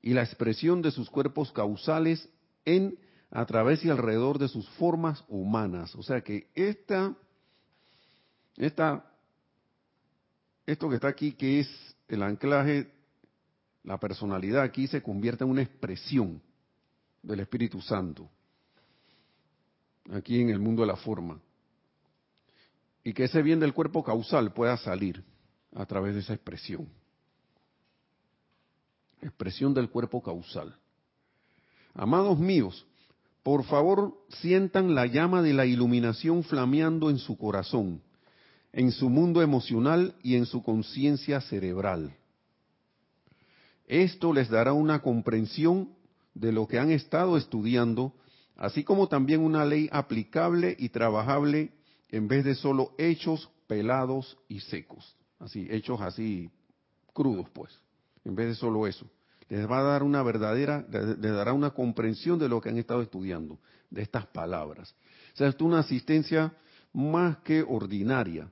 y 0.00 0.14
la 0.14 0.22
expresión 0.22 0.82
de 0.82 0.92
sus 0.92 1.10
cuerpos 1.10 1.52
causales 1.52 2.28
en, 2.64 2.96
a 3.30 3.44
través 3.44 3.84
y 3.84 3.90
alrededor 3.90 4.38
de 4.38 4.48
sus 4.48 4.68
formas 4.70 5.24
humanas. 5.28 5.94
O 5.96 6.02
sea 6.02 6.20
que 6.20 6.48
esta, 6.54 7.14
esta, 8.56 9.04
esto 10.66 10.88
que 10.88 10.96
está 10.96 11.08
aquí, 11.08 11.32
que 11.32 11.60
es 11.60 11.96
el 12.08 12.22
anclaje, 12.22 12.92
la 13.82 13.98
personalidad 13.98 14.62
aquí 14.62 14.86
se 14.86 15.02
convierte 15.02 15.42
en 15.42 15.50
una 15.50 15.62
expresión 15.62 16.40
del 17.20 17.40
Espíritu 17.40 17.80
Santo, 17.80 18.28
aquí 20.12 20.40
en 20.40 20.50
el 20.50 20.60
mundo 20.60 20.82
de 20.82 20.88
la 20.88 20.96
forma. 20.96 21.40
Y 23.04 23.12
que 23.14 23.24
ese 23.24 23.42
bien 23.42 23.60
del 23.60 23.74
cuerpo 23.74 24.04
causal 24.04 24.52
pueda 24.52 24.76
salir 24.76 25.24
a 25.74 25.86
través 25.86 26.14
de 26.14 26.20
esa 26.20 26.34
expresión. 26.34 26.88
Expresión 29.20 29.74
del 29.74 29.88
cuerpo 29.88 30.22
causal. 30.22 30.76
Amados 31.94 32.38
míos, 32.38 32.86
por 33.42 33.64
favor 33.64 34.14
sientan 34.40 34.94
la 34.94 35.06
llama 35.06 35.42
de 35.42 35.52
la 35.52 35.66
iluminación 35.66 36.44
flameando 36.44 37.10
en 37.10 37.18
su 37.18 37.36
corazón, 37.36 38.02
en 38.72 38.92
su 38.92 39.08
mundo 39.10 39.42
emocional 39.42 40.14
y 40.22 40.36
en 40.36 40.46
su 40.46 40.62
conciencia 40.62 41.40
cerebral. 41.40 42.14
Esto 43.86 44.32
les 44.32 44.48
dará 44.48 44.72
una 44.72 45.02
comprensión 45.02 45.90
de 46.34 46.52
lo 46.52 46.66
que 46.66 46.78
han 46.78 46.90
estado 46.90 47.36
estudiando, 47.36 48.14
así 48.56 48.84
como 48.84 49.08
también 49.08 49.40
una 49.40 49.64
ley 49.64 49.88
aplicable 49.92 50.76
y 50.78 50.88
trabajable 50.88 51.72
en 52.12 52.28
vez 52.28 52.44
de 52.44 52.54
solo 52.54 52.94
hechos 52.98 53.50
pelados 53.66 54.38
y 54.48 54.60
secos. 54.60 55.16
Así, 55.40 55.66
hechos 55.68 56.00
así 56.00 56.48
crudos, 57.12 57.50
pues, 57.50 57.76
en 58.24 58.36
vez 58.36 58.46
de 58.46 58.54
solo 58.54 58.86
eso 58.86 59.10
les 59.52 59.70
va 59.70 59.80
a 59.80 59.82
dar 59.82 60.02
una 60.02 60.22
verdadera, 60.22 60.86
les 60.90 61.20
dará 61.20 61.52
una 61.52 61.72
comprensión 61.72 62.38
de 62.38 62.48
lo 62.48 62.58
que 62.62 62.70
han 62.70 62.78
estado 62.78 63.02
estudiando, 63.02 63.58
de 63.90 64.00
estas 64.00 64.26
palabras. 64.28 64.94
O 65.34 65.36
sea, 65.36 65.48
es 65.48 65.60
una 65.60 65.80
asistencia 65.80 66.54
más 66.94 67.36
que 67.40 67.62
ordinaria, 67.62 68.50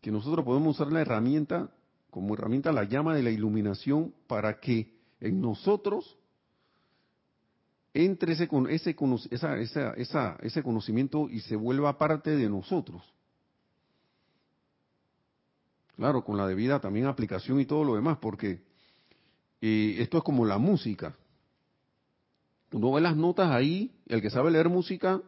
que 0.00 0.10
nosotros 0.10 0.44
podemos 0.44 0.74
usar 0.74 0.92
la 0.92 1.00
herramienta, 1.00 1.70
como 2.10 2.34
herramienta 2.34 2.72
la 2.72 2.84
llama 2.84 3.14
de 3.14 3.22
la 3.22 3.30
iluminación, 3.30 4.12
para 4.26 4.58
que 4.58 4.98
en 5.20 5.40
nosotros 5.40 6.17
entre 7.94 8.32
ese, 8.32 8.48
ese, 8.70 8.96
esa, 9.30 9.94
esa, 9.94 10.36
ese 10.40 10.62
conocimiento 10.62 11.28
y 11.28 11.40
se 11.40 11.56
vuelva 11.56 11.98
parte 11.98 12.36
de 12.36 12.48
nosotros. 12.48 13.02
Claro, 15.96 16.24
con 16.24 16.36
la 16.36 16.46
debida 16.46 16.80
también 16.80 17.06
aplicación 17.06 17.60
y 17.60 17.66
todo 17.66 17.82
lo 17.82 17.96
demás, 17.96 18.18
porque 18.18 18.62
y 19.60 20.00
esto 20.00 20.18
es 20.18 20.24
como 20.24 20.44
la 20.44 20.58
música. 20.58 21.14
Uno 22.72 22.92
ve 22.92 23.00
las 23.00 23.16
notas 23.16 23.50
ahí, 23.50 23.92
el 24.06 24.20
que 24.20 24.30
sabe 24.30 24.50
leer 24.50 24.68
música, 24.68 25.20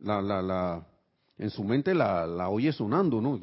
la, 0.00 0.20
la, 0.20 0.42
la, 0.42 0.86
en 1.38 1.50
su 1.50 1.64
mente 1.64 1.94
la, 1.94 2.26
la 2.26 2.48
oye 2.48 2.72
sonando, 2.72 3.20
¿no? 3.20 3.40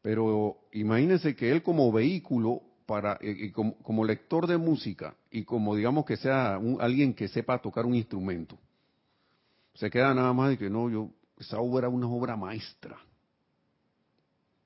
Pero 0.00 0.58
imagínense 0.72 1.34
que 1.34 1.50
él 1.50 1.62
como 1.62 1.90
vehículo, 1.90 2.62
para, 2.86 3.18
eh, 3.20 3.52
como, 3.52 4.04
lector 4.04 4.46
de 4.46 4.58
música 4.58 5.14
y 5.30 5.44
como 5.44 5.74
digamos 5.74 6.04
que 6.04 6.16
sea 6.16 6.60
alguien 6.80 7.14
que 7.14 7.28
sepa 7.28 7.60
tocar 7.60 7.86
un 7.86 7.94
instrumento, 7.94 8.58
se 9.74 9.90
queda 9.90 10.14
nada 10.14 10.32
más 10.32 10.50
de 10.50 10.58
que 10.58 10.70
no, 10.70 10.90
yo, 10.90 11.10
esa 11.38 11.58
obra 11.58 11.88
es 11.88 11.94
una 11.94 12.08
obra 12.08 12.36
maestra 12.36 12.96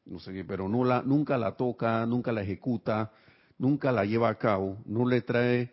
no 0.08 0.18
sé 0.18 0.32
qué, 0.32 0.44
pero 0.44 0.68
no 0.68 0.84
la, 0.84 1.02
nunca 1.02 1.36
la 1.36 1.52
toca, 1.52 2.04
nunca 2.06 2.32
la 2.32 2.42
ejecuta, 2.42 3.12
nunca 3.58 3.92
la 3.92 4.04
lleva 4.04 4.28
a 4.28 4.36
cabo, 4.36 4.78
no 4.86 5.06
le 5.06 5.20
trae, 5.20 5.72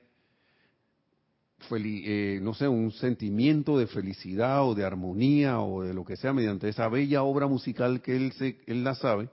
eh, 1.72 2.40
no 2.42 2.54
sé, 2.54 2.68
un 2.68 2.92
sentimiento 2.92 3.78
de 3.78 3.88
felicidad 3.88 4.68
o 4.68 4.76
de 4.76 4.84
armonía 4.84 5.62
o 5.62 5.84
de 5.84 5.94
lo 5.94 6.04
que 6.04 6.18
sea 6.18 6.34
mediante 6.34 6.70
esa 6.70 6.90
bella 6.90 7.24
obra 7.24 7.48
musical 7.48 8.02
que 8.02 8.16
él, 8.16 8.34
se, 8.34 8.60
él 8.68 8.84
la 8.84 8.96
sabe, 8.96 9.30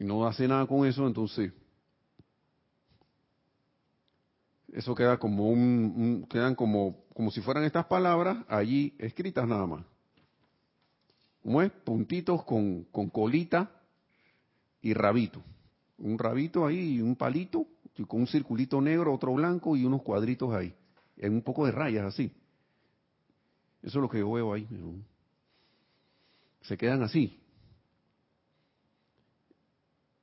y 0.00 0.04
no 0.04 0.26
hace 0.26 0.48
nada 0.48 0.66
con 0.66 0.84
eso, 0.84 1.06
entonces 1.06 1.52
eso 4.72 4.94
queda 4.94 5.18
como 5.18 5.48
un, 5.48 6.26
quedan 6.28 6.54
como 6.56 7.04
como 7.14 7.30
si 7.30 7.42
fueran 7.42 7.64
estas 7.64 7.84
palabras 7.84 8.38
allí 8.48 8.94
escritas 8.98 9.46
nada 9.46 9.66
más. 9.66 9.84
¿cómo 11.42 11.60
es? 11.60 11.70
Puntitos 11.70 12.44
con, 12.44 12.84
con 12.84 13.10
colita 13.10 13.70
y 14.80 14.94
rabito. 14.94 15.42
Un 15.98 16.18
rabito 16.18 16.66
ahí 16.66 17.02
un 17.02 17.14
palito, 17.14 17.66
y 17.96 18.04
con 18.04 18.20
un 18.20 18.26
circulito 18.26 18.80
negro, 18.80 19.12
otro 19.12 19.34
blanco 19.34 19.76
y 19.76 19.84
unos 19.84 20.02
cuadritos 20.02 20.54
ahí. 20.54 20.74
En 21.18 21.34
un 21.34 21.42
poco 21.42 21.66
de 21.66 21.72
rayas 21.72 22.06
así. 22.06 22.32
Eso 23.82 23.98
es 23.98 24.02
lo 24.02 24.08
que 24.08 24.20
yo 24.20 24.32
veo 24.32 24.54
ahí. 24.54 24.66
Se 26.62 26.78
quedan 26.78 27.02
así. 27.02 27.38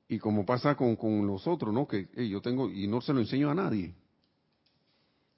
Y 0.10 0.20
como 0.20 0.46
pasa 0.46 0.76
con, 0.76 0.96
con 0.96 1.28
los 1.28 1.46
otros, 1.48 1.74
¿no? 1.74 1.88
Que 1.88 2.08
yo 2.30 2.42
tengo, 2.42 2.70
y 2.70 2.88
no 2.88 3.02
se 3.02 3.14
lo 3.14 3.20
enseño 3.20 3.50
a 3.50 3.56
nadie. 3.56 3.94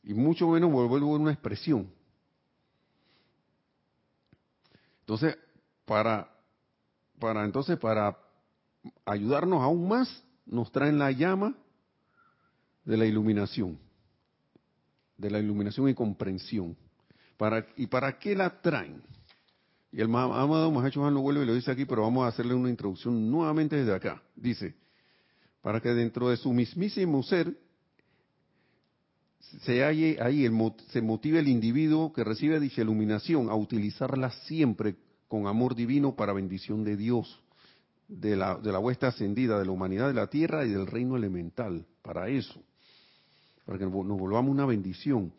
Y 0.04 0.14
mucho 0.14 0.48
menos 0.48 0.72
vuelvo 0.72 1.16
a 1.16 1.20
una 1.20 1.32
expresión. 1.32 1.92
Entonces, 5.02 5.38
para, 5.86 6.30
para 7.18 7.44
entonces, 7.44 7.80
para 7.80 8.16
ayudarnos 9.06 9.62
aún 9.62 9.88
más, 9.88 10.24
nos 10.46 10.72
traen 10.72 11.00
la 11.00 11.12
llama 11.12 11.56
de 12.86 12.96
la 12.96 13.06
iluminación, 13.06 13.80
de 15.18 15.32
la 15.32 15.40
iluminación 15.40 15.90
y 15.90 15.96
comprensión. 15.96 16.78
Para, 17.38 17.66
¿Y 17.76 17.88
para 17.88 18.20
qué 18.20 18.36
la 18.36 18.62
traen? 18.62 19.02
Y 19.92 20.02
el 20.02 20.14
amado 20.14 20.72
Mahacho 20.72 21.10
lo 21.10 21.22
vuelve 21.22 21.44
y 21.44 21.46
lo 21.48 21.56
dice 21.56 21.72
aquí, 21.72 21.86
pero 21.86 22.04
vamos 22.04 22.26
a 22.26 22.28
hacerle 22.28 22.54
una 22.54 22.70
introducción 22.70 23.30
nuevamente 23.32 23.76
desde 23.76 23.96
acá. 23.96 24.22
Dice, 24.36 24.76
para 25.62 25.82
que 25.82 25.90
dentro 25.90 26.30
de 26.30 26.38
su 26.38 26.54
mismísimo 26.54 27.24
ser 27.24 27.58
se 29.66 29.84
halle 29.84 30.18
ahí, 30.22 30.46
el, 30.46 30.54
se 30.90 31.02
motive 31.02 31.40
el 31.40 31.48
individuo 31.48 32.14
que 32.14 32.24
recibe 32.24 32.60
dicha 32.60 32.82
iluminación 32.82 33.50
a 33.50 33.56
utilizarla 33.56 34.30
siempre 34.46 34.96
con 35.28 35.48
amor 35.48 35.76
divino 35.76 36.16
para 36.16 36.34
bendición 36.34 36.84
de 36.84 36.96
Dios, 36.96 37.42
de 38.08 38.36
la, 38.36 38.58
de 38.58 39.08
ascendida, 39.08 39.60
de 39.60 39.66
la 39.66 39.72
humanidad 39.72 40.08
de 40.08 40.14
la 40.14 40.28
tierra 40.28 40.66
y 40.66 40.70
del 40.70 40.88
reino 40.88 41.16
elemental, 41.16 41.86
para 42.02 42.30
eso, 42.30 42.62
para 43.66 43.80
que 43.80 43.86
nos 43.86 43.94
volvamos 43.94 44.52
una 44.52 44.66
bendición. 44.66 45.32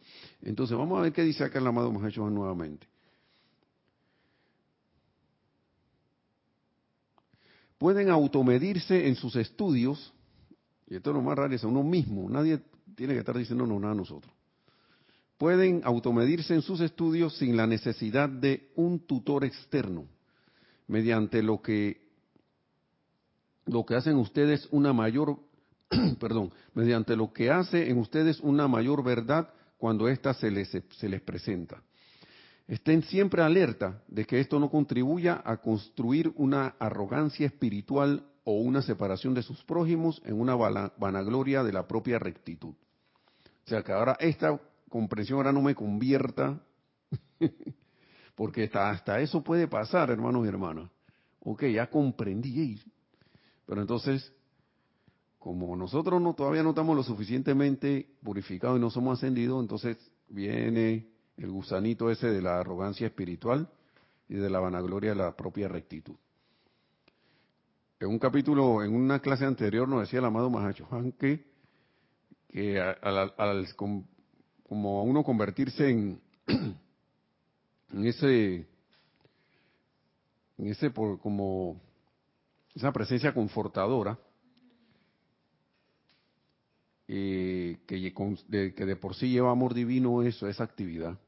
Entonces, 0.43 0.77
vamos 0.77 0.99
a 0.99 1.03
ver 1.03 1.13
qué 1.13 1.23
dice 1.23 1.45
acá 1.45 1.59
el 1.59 1.67
amado 1.67 1.93
Mahacho 1.93 2.29
nuevamente. 2.31 2.90
Pueden 7.81 8.11
automedirse 8.11 9.09
en 9.09 9.17
sus 9.17 9.35
estudios, 9.35 10.15
y 10.87 10.95
esto 10.95 11.11
es 11.11 11.17
lo 11.17 11.23
más 11.23 11.37
raro, 11.37 11.53
es 11.53 11.65
a 11.65 11.67
uno 11.67 11.83
mismo, 11.83 12.31
nadie 12.31 12.61
tiene 12.95 13.15
que 13.15 13.19
estar 13.19 13.37
diciendo 13.37 13.67
no 13.67 13.81
nada 13.81 13.95
a 13.95 13.97
nosotros 13.97 14.33
pueden 15.41 15.81
automedirse 15.85 16.53
en 16.53 16.61
sus 16.61 16.83
estudios 16.83 17.39
sin 17.39 17.57
la 17.57 17.67
necesidad 17.67 18.29
de 18.29 18.69
un 18.77 19.07
tutor 19.07 19.43
externo, 19.43 20.05
mediante 20.87 21.43
lo 21.43 21.63
que 21.63 22.11
lo 23.65 23.87
que 23.87 23.95
hacen 23.95 24.17
ustedes 24.17 24.69
una 24.71 24.93
mayor 24.93 25.39
perdón, 26.21 26.53
mediante 26.75 27.17
lo 27.17 27.33
que 27.33 27.51
hace 27.51 27.89
en 27.89 27.97
ustedes 27.97 28.39
una 28.41 28.69
mayor 28.69 29.03
verdad 29.03 29.49
cuando 29.79 30.09
ésta 30.09 30.35
se 30.35 30.51
les, 30.51 30.69
se 30.69 31.09
les 31.09 31.23
presenta. 31.23 31.83
Estén 32.71 33.03
siempre 33.03 33.43
alerta 33.43 34.01
de 34.07 34.25
que 34.25 34.39
esto 34.39 34.61
no 34.61 34.71
contribuya 34.71 35.43
a 35.45 35.57
construir 35.57 36.33
una 36.37 36.77
arrogancia 36.79 37.45
espiritual 37.45 38.25
o 38.45 38.61
una 38.61 38.81
separación 38.81 39.35
de 39.35 39.43
sus 39.43 39.65
prójimos 39.65 40.23
en 40.25 40.41
una 40.41 40.55
vanagloria 40.55 41.65
de 41.65 41.73
la 41.73 41.89
propia 41.89 42.21
rectitud. 42.21 42.73
O 42.73 43.69
sea 43.69 43.83
que 43.83 43.91
ahora 43.91 44.17
esta 44.21 44.57
comprensión 44.89 45.39
ahora 45.39 45.51
no 45.51 45.63
me 45.63 45.75
convierta, 45.75 46.61
porque 48.37 48.71
hasta, 48.73 49.19
eso 49.19 49.43
puede 49.43 49.67
pasar, 49.67 50.09
hermanos 50.09 50.47
y 50.47 50.49
hermanas. 50.49 50.89
Ok, 51.41 51.65
ya 51.65 51.91
comprendí, 51.91 52.81
pero 53.67 53.81
entonces, 53.81 54.33
como 55.41 55.75
nosotros 55.75 56.23
no, 56.23 56.35
todavía 56.35 56.63
no 56.63 56.71
estamos 56.71 56.95
lo 56.95 57.03
suficientemente 57.03 58.15
purificados 58.23 58.79
y 58.79 58.81
no 58.81 58.91
somos 58.91 59.19
ascendidos, 59.19 59.61
entonces 59.61 59.99
viene 60.29 61.10
el 61.41 61.51
gusanito 61.51 62.11
ese 62.11 62.29
de 62.29 62.43
la 62.43 62.61
arrogancia 62.61 63.07
espiritual 63.07 63.69
y 64.29 64.35
de 64.35 64.51
la 64.51 64.61
vanagloria 64.61 65.11
de 65.11 65.17
la 65.17 65.37
propia 65.37 65.69
rectitud. 65.69 66.15
En 67.99 68.09
un 68.09 68.19
capítulo, 68.19 68.85
en 68.85 68.95
una 68.95 69.21
clase 69.21 69.45
anterior 69.45 69.89
nos 69.89 70.03
decía 70.03 70.21
el 70.21 70.25
amado 70.25 70.51
Mahacho 70.51 70.87
que, 71.19 71.45
que 72.49 72.81
al, 72.81 73.35
al, 73.37 73.75
como 73.75 75.01
a 75.01 75.03
uno 75.03 75.25
convertirse 75.25 75.89
en, 75.89 76.21
en 76.47 78.07
ese, 78.07 78.67
en 80.59 80.67
ese 80.67 80.91
por, 80.91 81.19
como 81.21 81.81
esa 82.75 82.93
presencia 82.93 83.35
confortadora 83.35 84.19
eh, 87.09 87.79
que, 87.87 88.15
de, 88.49 88.75
que 88.75 88.87
de 88.87 88.97
por 88.97 89.15
sí 89.15 89.31
lleva 89.31 89.51
amor 89.51 89.75
divino 89.75 90.23
eso, 90.23 90.47
esa 90.49 90.65
actividad. 90.65 91.19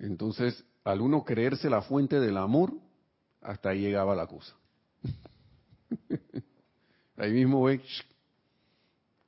Entonces, 0.00 0.64
al 0.82 1.02
uno 1.02 1.24
creerse 1.24 1.68
la 1.68 1.82
fuente 1.82 2.18
del 2.20 2.38
amor, 2.38 2.72
hasta 3.42 3.68
ahí 3.68 3.80
llegaba 3.80 4.16
la 4.16 4.26
cosa. 4.26 4.56
ahí 7.16 7.32
mismo 7.32 7.62
ve, 7.62 7.82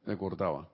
se 0.06 0.16
cortaba. 0.16 0.68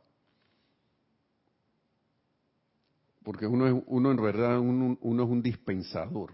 Porque 3.24 3.46
uno, 3.46 3.66
es, 3.66 3.82
uno 3.86 4.10
en 4.12 4.22
verdad, 4.22 4.58
uno, 4.60 4.96
uno 5.00 5.22
es 5.24 5.28
un 5.28 5.42
dispensador. 5.42 6.32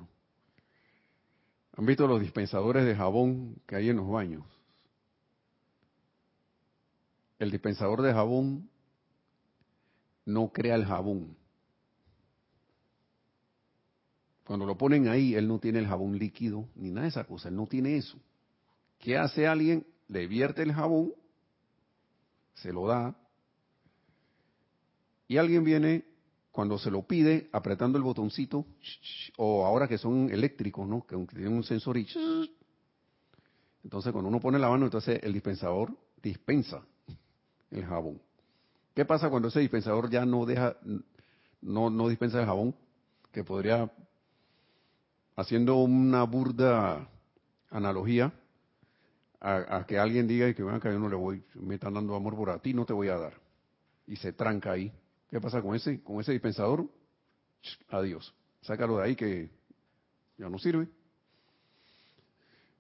¿Han 1.77 1.87
visto 1.87 2.07
los 2.07 2.21
dispensadores 2.21 2.85
de 2.85 2.95
jabón 2.95 3.57
que 3.67 3.77
hay 3.77 3.89
en 3.89 3.97
los 3.97 4.09
baños? 4.09 4.45
El 7.39 7.51
dispensador 7.51 8.03
de 8.03 8.13
jabón 8.13 8.69
no 10.27 10.53
crea 10.53 10.75
el 10.77 10.85
jabón. 10.85 11.37
Cuando 14.47 14.67
lo 14.67 14.77
ponen 14.77 15.09
ahí, 15.09 15.35
él 15.35 15.49
no 15.49 15.59
tiene 15.59 15.79
el 15.79 15.87
jabón 15.87 16.19
líquido 16.19 16.69
ni 16.75 16.91
nada 16.91 17.03
de 17.03 17.09
esa 17.09 17.25
cosa, 17.25 17.49
él 17.49 17.57
no 17.57 17.67
tiene 17.67 17.97
eso. 17.97 18.19
¿Qué 18.99 19.17
hace 19.17 19.47
alguien? 19.47 19.87
Le 20.09 20.27
vierte 20.27 20.63
el 20.63 20.73
jabón, 20.73 21.15
se 22.55 22.73
lo 22.73 22.87
da, 22.87 23.17
y 25.29 25.39
alguien 25.39 25.65
viene 25.65 26.05
cuando 26.53 26.79
se 26.79 26.91
lo 26.91 27.03
pide 27.03 27.49
apretando 27.53 27.99
el 27.99 28.05
botoncito, 28.05 28.65
o 29.37 29.65
ahora 29.67 29.89
que 29.89 29.99
son 29.99 30.31
eléctricos, 30.31 30.87
¿no? 30.87 31.05
Que 31.07 31.17
tienen 31.17 31.53
un 31.53 31.65
sensor 31.65 31.97
y... 31.99 32.07
Entonces 33.83 34.13
cuando 34.13 34.29
uno 34.29 34.41
pone 34.41 34.59
la 34.59 34.69
mano, 34.69 34.85
entonces 34.85 35.21
el 35.23 35.33
dispensador 35.33 35.97
dispensa 36.23 36.87
el 37.71 37.85
jabón. 37.85 38.21
¿Qué 38.95 39.05
pasa 39.05 39.29
cuando 39.29 39.49
ese 39.49 39.61
dispensador 39.61 40.09
ya 40.09 40.25
no 40.25 40.47
deja, 40.47 40.77
no, 41.61 41.91
no 41.91 42.09
dispensa 42.09 42.41
el 42.41 42.47
jabón? 42.47 42.75
Que 43.33 43.43
podría, 43.43 43.91
haciendo 45.37 45.77
una 45.77 46.23
burda 46.25 47.09
analogía, 47.71 48.33
a, 49.41 49.85
que 49.87 49.99
alguien 49.99 50.27
diga 50.27 50.49
y 50.49 50.55
que 50.55 50.63
venga 50.63 50.81
que 50.81 50.91
yo 50.91 50.99
no 50.99 51.09
le 51.09 51.17
voy, 51.17 51.45
me 51.55 51.75
están 51.75 51.95
dando 51.95 52.15
amor 52.15 52.35
por 52.35 52.49
a 52.51 52.59
ti, 52.61 52.73
no 52.73 52.87
te 52.87 52.95
voy 52.95 53.09
a 53.09 53.19
dar. 53.19 53.35
Y 54.07 54.17
se 54.17 54.33
tranca 54.33 54.73
ahí. 54.73 54.91
¿Qué 55.29 55.41
pasa 55.41 55.61
con 55.61 55.75
ese, 55.75 56.03
con 56.03 56.21
ese 56.21 56.33
dispensador? 56.33 56.89
Adiós. 57.91 58.35
Sácalo 58.63 58.99
de 58.99 59.05
ahí 59.05 59.17
que 59.17 59.51
ya 60.39 60.49
no 60.49 60.59
sirve. 60.59 60.89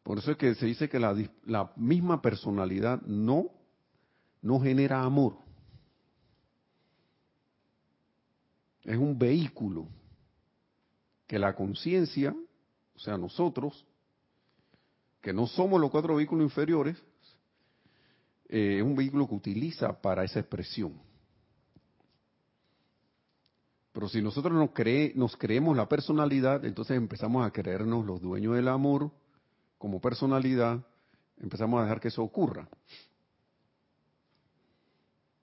Por 0.02 0.18
eso 0.18 0.32
es 0.32 0.36
que 0.38 0.54
se 0.54 0.66
dice 0.66 0.88
que 0.88 0.98
la, 0.98 1.14
la 1.44 1.72
misma 1.76 2.22
personalidad 2.22 3.00
no, 3.02 3.50
no 4.40 4.60
genera 4.60 5.02
amor. 5.02 5.38
Es 8.82 8.96
un 8.96 9.18
vehículo 9.18 9.88
que 11.26 11.38
la 11.38 11.54
conciencia, 11.54 12.36
o 12.94 12.98
sea, 12.98 13.18
nosotros, 13.18 13.84
que 15.20 15.32
no 15.32 15.46
somos 15.46 15.80
los 15.80 15.90
cuatro 15.90 16.16
vehículos 16.16 16.44
inferiores, 16.44 16.96
eh, 18.48 18.76
es 18.78 18.82
un 18.82 18.94
vehículo 18.94 19.26
que 19.26 19.34
utiliza 19.34 20.00
para 20.00 20.24
esa 20.24 20.40
expresión. 20.40 21.00
Pero 23.92 24.08
si 24.08 24.20
nosotros 24.20 24.52
nos, 24.52 24.72
cree, 24.72 25.12
nos 25.14 25.36
creemos 25.36 25.76
la 25.76 25.88
personalidad, 25.88 26.64
entonces 26.64 26.96
empezamos 26.96 27.46
a 27.46 27.52
creernos 27.52 28.04
los 28.04 28.20
dueños 28.20 28.56
del 28.56 28.68
amor 28.68 29.10
como 29.78 30.00
personalidad, 30.00 30.84
empezamos 31.38 31.78
a 31.78 31.84
dejar 31.84 32.00
que 32.00 32.08
eso 32.08 32.22
ocurra. 32.22 32.68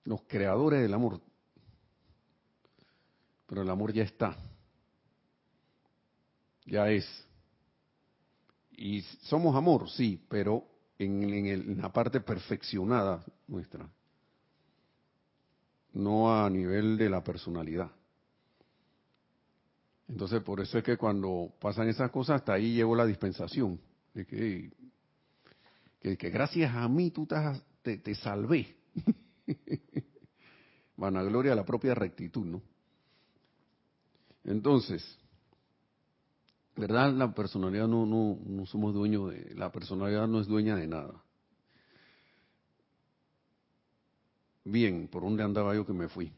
Los 0.04 0.22
creadores 0.22 0.82
del 0.82 0.92
amor. 0.92 1.20
Pero 3.46 3.62
el 3.62 3.70
amor 3.70 3.92
ya 3.92 4.02
está. 4.02 4.36
Ya 6.66 6.90
es. 6.90 7.06
Y 8.76 9.02
somos 9.22 9.54
amor, 9.54 9.88
sí, 9.90 10.20
pero 10.28 10.66
en, 10.98 11.22
en 11.46 11.80
la 11.80 11.92
parte 11.92 12.20
perfeccionada 12.20 13.24
nuestra. 13.46 13.88
No 15.92 16.34
a 16.34 16.48
nivel 16.48 16.96
de 16.96 17.10
la 17.10 17.22
personalidad. 17.22 17.90
Entonces, 20.08 20.42
por 20.42 20.60
eso 20.60 20.76
es 20.76 20.84
que 20.84 20.98
cuando 20.98 21.54
pasan 21.58 21.88
esas 21.88 22.10
cosas, 22.10 22.36
hasta 22.36 22.54
ahí 22.54 22.74
llegó 22.74 22.94
la 22.94 23.06
dispensación. 23.06 23.80
De 24.12 24.26
que, 24.26 24.72
que, 26.00 26.30
gracias 26.30 26.74
a 26.74 26.86
mí 26.86 27.10
tú 27.10 27.26
te, 27.82 27.98
te 27.98 28.14
salvé. 28.14 28.76
Vanagloria 30.96 31.52
a 31.52 31.56
la 31.56 31.64
propia 31.64 31.94
rectitud, 31.94 32.44
¿no? 32.44 32.62
Entonces, 34.44 35.18
¿verdad? 36.76 37.12
La 37.12 37.32
personalidad 37.34 37.88
no, 37.88 38.06
no, 38.06 38.38
no 38.44 38.66
somos 38.66 38.94
dueños 38.94 39.30
de, 39.30 39.54
la 39.54 39.70
personalidad 39.70 40.26
no 40.26 40.40
es 40.40 40.46
dueña 40.46 40.76
de 40.76 40.86
nada. 40.86 41.22
Bien, 44.64 45.08
¿por 45.08 45.22
dónde 45.22 45.42
andaba 45.42 45.74
yo 45.74 45.84
que 45.86 45.92
me 45.92 46.08
fui? 46.08 46.32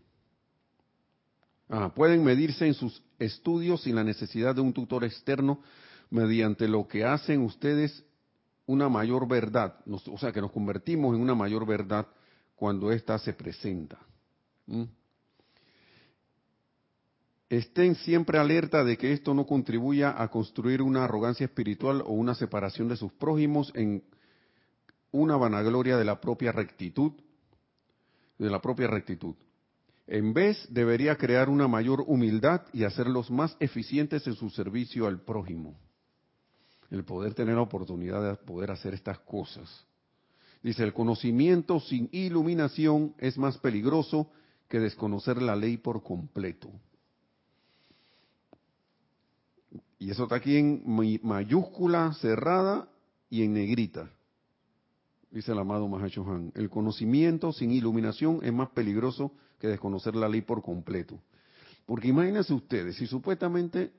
pueden 1.97 2.23
medirse 2.23 2.67
en 2.67 2.75
sus 2.75 3.03
estudios 3.19 3.83
sin 3.83 3.97
la 3.97 4.05
necesidad 4.05 4.55
de 4.55 4.61
un 4.61 4.73
tutor 4.73 5.03
externo 5.03 5.61
mediante 6.11 6.69
lo 6.69 6.87
que 6.87 7.05
hacen 7.05 7.41
ustedes 7.41 8.05
una 8.67 8.89
mayor 8.89 9.27
verdad, 9.27 9.77
o 9.87 10.19
sea, 10.19 10.33
que 10.33 10.41
nos 10.41 10.53
convertimos 10.53 11.15
en 11.15 11.21
una 11.21 11.35
mayor 11.35 11.67
verdad 11.67 12.07
cuando 12.55 12.93
ésta 12.93 13.19
se 13.19 13.33
presenta. 13.33 13.99
Estén 17.55 17.95
siempre 17.95 18.39
alerta 18.39 18.83
de 18.83 18.99
que 18.99 19.13
esto 19.13 19.33
no 19.33 19.47
contribuya 19.47 20.21
a 20.21 20.29
construir 20.29 20.83
una 20.83 21.05
arrogancia 21.05 21.45
espiritual 21.45 22.03
o 22.05 22.11
una 22.11 22.35
separación 22.35 22.89
de 22.89 22.97
sus 22.97 23.13
prójimos 23.13 23.71
en 23.77 24.03
una 25.13 25.37
vanagloria 25.37 25.97
de 25.97 26.05
la 26.05 26.21
propia 26.21 26.51
rectitud, 26.51 27.13
de 28.39 28.51
la 28.51 28.61
propia 28.61 28.89
rectitud. 28.89 29.37
En 30.09 30.35
vez, 30.35 30.67
debería 30.69 31.15
crear 31.15 31.49
una 31.49 31.69
mayor 31.69 32.03
humildad 32.09 32.63
y 32.73 32.83
hacerlos 32.83 33.31
más 33.31 33.57
eficientes 33.61 34.27
en 34.27 34.35
su 34.35 34.51
servicio 34.51 35.07
al 35.07 35.21
prójimo. 35.21 35.79
El 36.91 37.05
poder 37.05 37.35
tener 37.35 37.55
la 37.55 37.63
oportunidad 37.63 38.21
de 38.21 38.35
poder 38.35 38.73
hacer 38.73 38.95
estas 38.95 39.21
cosas. 39.21 39.87
Dice, 40.61 40.83
el 40.83 40.93
conocimiento 40.93 41.79
sin 41.79 42.09
iluminación 42.11 43.15
es 43.19 43.39
más 43.39 43.59
peligroso 43.59 44.29
que 44.69 44.81
desconocer 44.81 45.41
la 45.41 45.55
ley 45.55 45.77
por 45.77 46.03
completo. 46.03 46.69
Y 50.05 50.11
eso 50.11 50.25
está 50.25 50.35
aquí 50.37 50.59
en 50.59 50.83
mayúscula 51.23 52.13
cerrada 52.21 52.87
y 53.31 53.43
en 53.43 53.55
negrita 53.55 54.11
dice 55.31 55.53
el 55.53 55.59
amado 55.59 55.89
Mahashohan. 55.89 56.53
El 56.55 56.69
conocimiento 56.69 57.55
sin 57.55 57.71
iluminación 57.71 58.41
es 58.43 58.53
más 58.53 58.69
peligroso 58.69 59.33
que 59.59 59.67
desconocer 59.67 60.15
la 60.15 60.29
ley 60.29 60.43
por 60.43 60.63
completo. 60.63 61.19
Porque 61.87 62.09
imagínense 62.09 62.53
ustedes, 62.53 62.97
si 62.97 63.07
supuestamente 63.07 63.93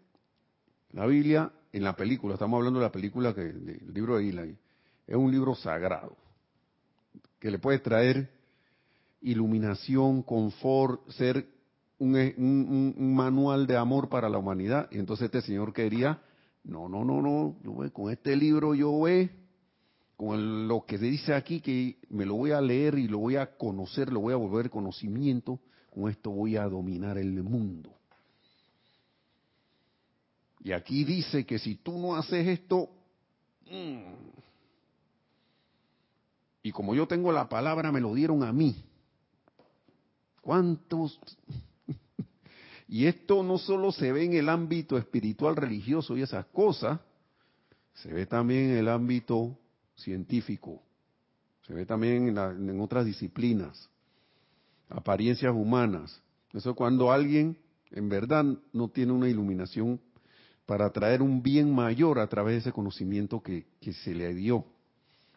la 0.91 1.08
Biblia, 1.08 1.51
en 1.74 1.84
la 1.84 1.95
película, 1.95 2.36
estamos 2.36 2.60
hablando 2.60 2.80
de 2.80 2.86
la 2.86 2.91
película, 2.91 3.34
que, 3.34 3.41
del 3.41 3.91
libro 3.91 4.18
de 4.18 4.30
Eli, 4.30 4.56
es 5.08 5.16
un 5.16 5.32
libro 5.32 5.56
sagrado, 5.56 6.16
que 7.39 7.49
le 7.49 7.58
puede 7.58 7.80
traer 7.80 8.30
iluminación, 9.22 10.22
confort, 10.22 11.10
ser 11.10 11.55
un, 12.00 12.16
un, 12.98 13.16
manual 13.16 13.68
de 13.68 13.78
amor 13.78 14.10
para 14.10 14.30
la 14.30 14.38
humanidad. 14.38 14.88
Y 14.91 15.00
entonces 15.00 15.26
este 15.26 15.41
señor 15.41 15.74
quería, 15.74 16.22
no, 16.64 16.89
no, 16.89 17.04
no, 17.04 17.22
no, 17.22 17.56
yo, 17.64 17.93
con 17.93 18.12
este 18.12 18.36
libro 18.36 18.76
yo 18.76 18.91
voy 18.91 19.30
con 20.18 20.68
lo 20.68 20.86
que 20.86 20.98
se 20.98 21.06
dice 21.06 21.34
aquí, 21.34 21.60
que 21.60 21.98
me 22.10 22.26
lo 22.26 22.36
voy 22.36 22.52
a 22.52 22.62
leer 22.62 22.98
y 22.98 23.08
lo 23.08 23.20
voy 23.20 23.36
a 23.36 23.58
conocer, 23.58 24.12
lo 24.12 24.22
voy 24.22 24.34
a 24.34 24.38
volver 24.38 24.70
conocimiento, 24.70 25.60
con 25.93 26.10
esto 26.10 26.32
voy 26.32 26.56
a 26.56 26.64
dominar 26.66 27.18
el 27.18 27.43
mundo. 27.43 27.91
Y 30.64 30.72
aquí 30.72 31.04
dice 31.04 31.46
que 31.46 31.60
si 31.60 31.76
tú 31.76 32.00
no 32.00 32.16
haces 32.16 32.48
esto, 32.48 32.89
mm, 33.70 34.36
y 36.64 36.72
como 36.72 36.96
yo 36.96 37.08
tengo 37.08 37.32
la 37.32 37.48
palabra, 37.48 37.91
me 37.91 38.02
lo 38.02 38.14
dieron 38.16 38.41
a 38.41 38.52
mí. 38.52 38.76
¿Cuántos? 40.41 41.20
Y 42.88 43.08
esto 43.08 43.42
no 43.42 43.58
solo 43.58 43.92
se 43.92 44.12
ve 44.12 44.26
en 44.26 44.34
el 44.34 44.50
ámbito 44.50 44.98
espiritual, 44.98 45.56
religioso 45.56 46.16
y 46.16 46.22
esas 46.22 46.46
cosas, 46.48 47.00
se 47.94 48.14
ve 48.14 48.26
también 48.26 48.72
en 48.72 48.78
el 48.78 48.90
ámbito 48.90 49.58
científico, 49.96 50.84
se 51.66 51.74
ve 51.74 51.86
también 51.86 52.38
en, 52.38 52.82
otras 52.82 53.06
disciplinas, 53.06 53.90
apariencias 54.90 55.54
humanas. 55.54 56.22
Eso 56.54 56.72
es 56.72 56.76
cuando 56.76 57.12
alguien 57.12 57.58
en 57.92 58.10
verdad 58.10 58.46
no 58.72 58.90
tiene 58.90 59.14
una 59.14 59.30
iluminación 59.30 60.00
para 60.66 60.92
traer 60.92 61.22
un 61.22 61.42
bien 61.42 61.74
mayor 61.74 62.20
a 62.20 62.28
través 62.28 62.56
de 62.56 62.60
ese 62.60 62.72
conocimiento 62.72 63.42
que, 63.42 63.66
que 63.82 63.94
se 63.94 64.14
le 64.14 64.34
dio, 64.34 64.66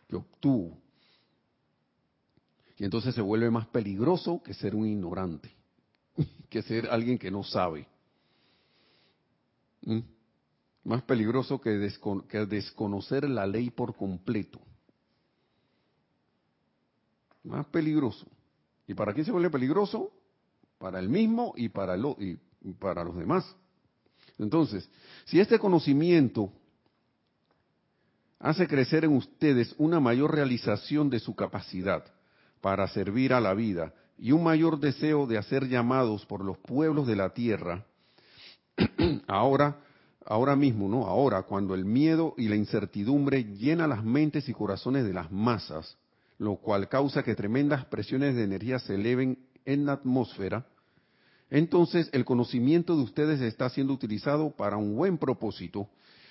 que 0.06 0.16
obtuvo. 0.16 0.76
Y 2.76 2.84
entonces 2.84 3.14
se 3.14 3.20
vuelve 3.20 3.50
más 3.50 3.66
peligroso 3.68 4.42
que 4.42 4.54
ser 4.54 4.74
un 4.74 4.86
ignorante, 4.86 5.50
que 6.48 6.62
ser 6.62 6.88
alguien 6.90 7.18
que 7.18 7.30
no 7.30 7.42
sabe. 7.44 7.86
¿Mm? 9.82 10.00
Más 10.84 11.02
peligroso 11.02 11.60
que, 11.60 11.70
desconocer 12.46 13.28
la 13.28 13.46
ley 13.46 13.70
por 13.70 13.94
completo. 13.94 14.60
Más 17.44 17.66
peligroso. 17.66 18.26
¿Y 18.86 18.94
para 18.94 19.12
quién 19.12 19.26
se 19.26 19.32
vuelve 19.32 19.50
peligroso? 19.50 20.12
Para 20.78 20.98
el 20.98 21.08
mismo 21.08 21.52
y 21.56 21.68
para, 21.68 21.96
y 21.96 22.72
para 22.78 23.04
los 23.04 23.16
demás. 23.16 23.54
Entonces, 24.38 24.88
si 25.26 25.40
este 25.40 25.58
conocimiento 25.58 26.52
hace 28.38 28.66
crecer 28.68 29.04
en 29.04 29.16
ustedes 29.16 29.74
una 29.78 30.00
mayor 30.00 30.34
realización 30.34 31.10
de 31.10 31.18
su 31.18 31.34
capacidad 31.34 32.04
para 32.60 32.86
servir 32.88 33.32
a 33.32 33.40
la 33.40 33.54
vida 33.54 33.92
y 34.18 34.32
un 34.32 34.42
mayor 34.42 34.80
deseo 34.80 35.26
de 35.26 35.38
hacer 35.38 35.68
llamados 35.68 36.26
por 36.26 36.44
los 36.44 36.58
pueblos 36.58 37.06
de 37.06 37.16
la 37.16 37.30
tierra, 37.30 37.84
ahora, 39.26 39.78
ahora 40.26 40.56
mismo, 40.56 40.88
¿no? 40.88 41.06
Ahora, 41.06 41.42
cuando 41.42 41.74
el 41.74 41.84
miedo 41.84 42.34
y 42.36 42.48
la 42.48 42.56
incertidumbre 42.56 43.44
llena 43.44 43.86
las 43.86 44.04
mentes 44.04 44.48
y 44.48 44.52
corazones 44.52 45.04
de 45.04 45.12
las 45.12 45.30
masas, 45.30 45.96
lo 46.38 46.56
cual 46.56 46.88
causa 46.88 47.22
que 47.22 47.34
tremendas 47.34 47.84
presiones 47.86 48.34
de 48.34 48.44
energía 48.44 48.78
se 48.78 48.94
eleven 48.94 49.38
en 49.64 49.86
la 49.86 49.92
atmósfera, 49.92 50.66
entonces 51.50 52.10
el 52.12 52.24
conocimiento 52.24 52.96
de 52.96 53.02
ustedes 53.02 53.40
está 53.40 53.70
siendo 53.70 53.92
utilizado 53.92 54.50
para 54.50 54.76
un 54.76 54.96
buen 54.96 55.16
propósito, 55.16 55.88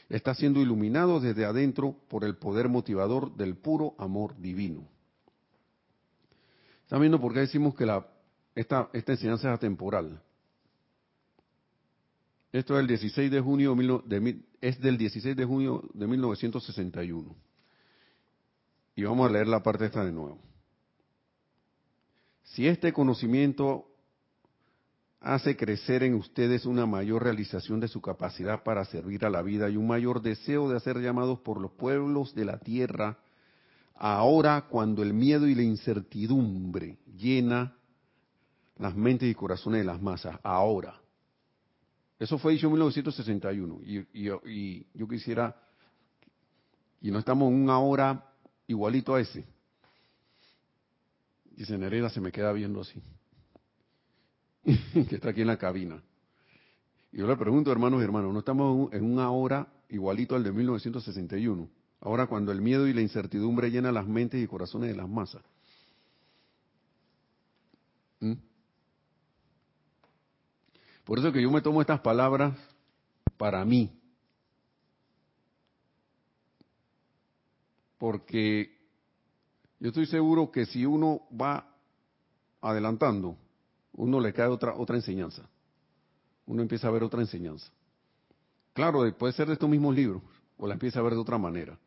está 0.09 0.33
siendo 0.33 0.61
iluminado 0.61 1.19
desde 1.19 1.45
adentro 1.45 1.95
por 2.07 2.23
el 2.23 2.35
poder 2.35 2.69
motivador 2.69 3.35
del 3.35 3.55
puro 3.55 3.95
amor 3.97 4.37
divino. 4.39 4.87
¿Están 6.87 7.01
viendo 7.01 7.19
por 7.19 7.33
qué 7.33 7.41
decimos 7.41 7.75
que 7.75 7.85
la, 7.85 8.07
esta, 8.55 8.89
esta 8.93 9.11
enseñanza 9.11 9.49
es 9.49 9.55
atemporal? 9.55 10.21
Esto 12.53 12.75
es, 12.75 12.79
el 12.79 12.87
16 12.87 13.29
de 13.29 13.41
junio 13.41 13.75
de, 14.05 14.41
es 14.61 14.79
del 14.79 14.97
16 14.97 15.35
de 15.35 15.43
junio 15.43 15.83
de 15.93 16.07
1961. 16.07 17.35
Y 18.95 19.03
vamos 19.03 19.29
a 19.29 19.33
leer 19.33 19.47
la 19.47 19.61
parte 19.61 19.87
esta 19.87 20.05
de 20.05 20.13
nuevo. 20.13 20.39
Si 22.43 22.65
este 22.65 22.93
conocimiento 22.93 23.91
hace 25.19 25.57
crecer 25.57 26.03
en 26.03 26.13
ustedes 26.13 26.65
una 26.65 26.85
mayor 26.85 27.21
realización 27.21 27.81
de 27.81 27.89
su 27.89 27.99
capacidad 27.99 28.63
para 28.63 28.85
servir 28.85 29.25
a 29.25 29.29
la 29.29 29.41
vida 29.41 29.69
y 29.69 29.75
un 29.75 29.87
mayor 29.87 30.21
deseo 30.21 30.69
de 30.69 30.79
ser 30.79 30.99
llamados 31.01 31.39
por 31.39 31.59
los 31.59 31.71
pueblos 31.71 32.33
de 32.33 32.45
la 32.45 32.59
tierra 32.59 33.17
ahora 33.97 34.65
cuando 34.69 35.03
el 35.03 35.13
miedo 35.13 35.47
y 35.47 35.55
la 35.55 35.63
incertidumbre 35.63 36.97
llena 37.15 37.75
las 38.77 38.95
mentes 38.95 39.29
y 39.29 39.35
corazones 39.35 39.81
de 39.81 39.85
las 39.85 40.01
masas, 40.01 40.39
ahora. 40.43 40.99
Eso 42.19 42.37
fue 42.37 42.53
dicho 42.53 42.67
en 42.67 42.73
1961 42.73 43.79
y, 43.83 44.07
y 44.13 44.85
yo 44.93 45.07
quisiera, 45.07 45.55
y 47.01 47.11
no 47.11 47.19
estamos 47.19 47.51
en 47.51 47.61
una 47.61 47.79
hora 47.79 48.23
igualito 48.67 49.15
a 49.15 49.21
ese. 49.21 49.45
Dice 51.55 51.77
Nereda, 51.77 52.09
se 52.09 52.21
me 52.21 52.31
queda 52.31 52.51
viendo 52.53 52.81
así, 52.81 53.01
que 54.63 55.15
está 55.15 55.29
aquí 55.29 55.41
en 55.41 55.47
la 55.47 55.57
cabina. 55.57 56.01
Y 57.11 57.17
yo 57.17 57.27
le 57.27 57.35
pregunto, 57.35 57.71
hermanos 57.71 58.01
y 58.01 58.03
hermanos, 58.03 58.31
¿no 58.31 58.39
estamos 58.39 58.93
en 58.93 59.03
una 59.03 59.31
hora 59.31 59.67
igualito 59.89 60.35
al 60.35 60.43
de 60.43 60.51
1961? 60.51 61.67
Ahora 62.01 62.27
cuando 62.27 62.51
el 62.51 62.61
miedo 62.61 62.87
y 62.87 62.93
la 62.93 63.01
incertidumbre 63.01 63.71
llenan 63.71 63.93
las 63.93 64.07
mentes 64.07 64.41
y 64.41 64.47
corazones 64.47 64.89
de 64.89 64.95
las 64.95 65.09
masas. 65.09 65.43
¿Mm? 68.19 68.33
Por 71.03 71.19
eso 71.19 71.31
que 71.31 71.41
yo 71.41 71.49
me 71.49 71.61
tomo 71.61 71.81
estas 71.81 72.01
palabras 72.01 72.57
para 73.37 73.63
mí. 73.65 73.91
Porque 77.97 78.77
yo 79.79 79.89
estoy 79.89 80.05
seguro 80.05 80.51
que 80.51 80.65
si 80.65 80.85
uno 80.85 81.21
va 81.29 81.67
adelantando, 82.61 83.37
uno 83.93 84.19
le 84.19 84.33
cae 84.33 84.47
otra 84.47 84.75
otra 84.75 84.95
enseñanza. 84.95 85.49
Uno 86.45 86.61
empieza 86.61 86.87
a 86.87 86.91
ver 86.91 87.03
otra 87.03 87.21
enseñanza. 87.21 87.71
Claro, 88.73 89.11
puede 89.17 89.33
ser 89.33 89.47
de 89.47 89.53
estos 89.53 89.69
mismos 89.69 89.95
libros, 89.95 90.21
o 90.57 90.67
la 90.67 90.73
empieza 90.73 90.99
a 90.99 91.03
ver 91.03 91.13
de 91.13 91.19
otra 91.19 91.37
manera. 91.37 91.77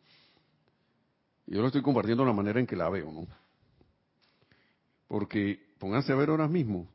Yo 1.51 1.61
lo 1.61 1.67
estoy 1.67 1.83
compartiendo 1.83 2.25
la 2.25 2.33
manera 2.33 2.61
en 2.61 2.67
que 2.67 2.77
la 2.77 2.89
veo, 2.89 3.11
¿no? 3.11 3.27
Porque 5.09 5.59
pónganse 5.81 6.13
a 6.13 6.15
ver 6.15 6.31
ahora 6.31 6.47
mismo. 6.47 6.87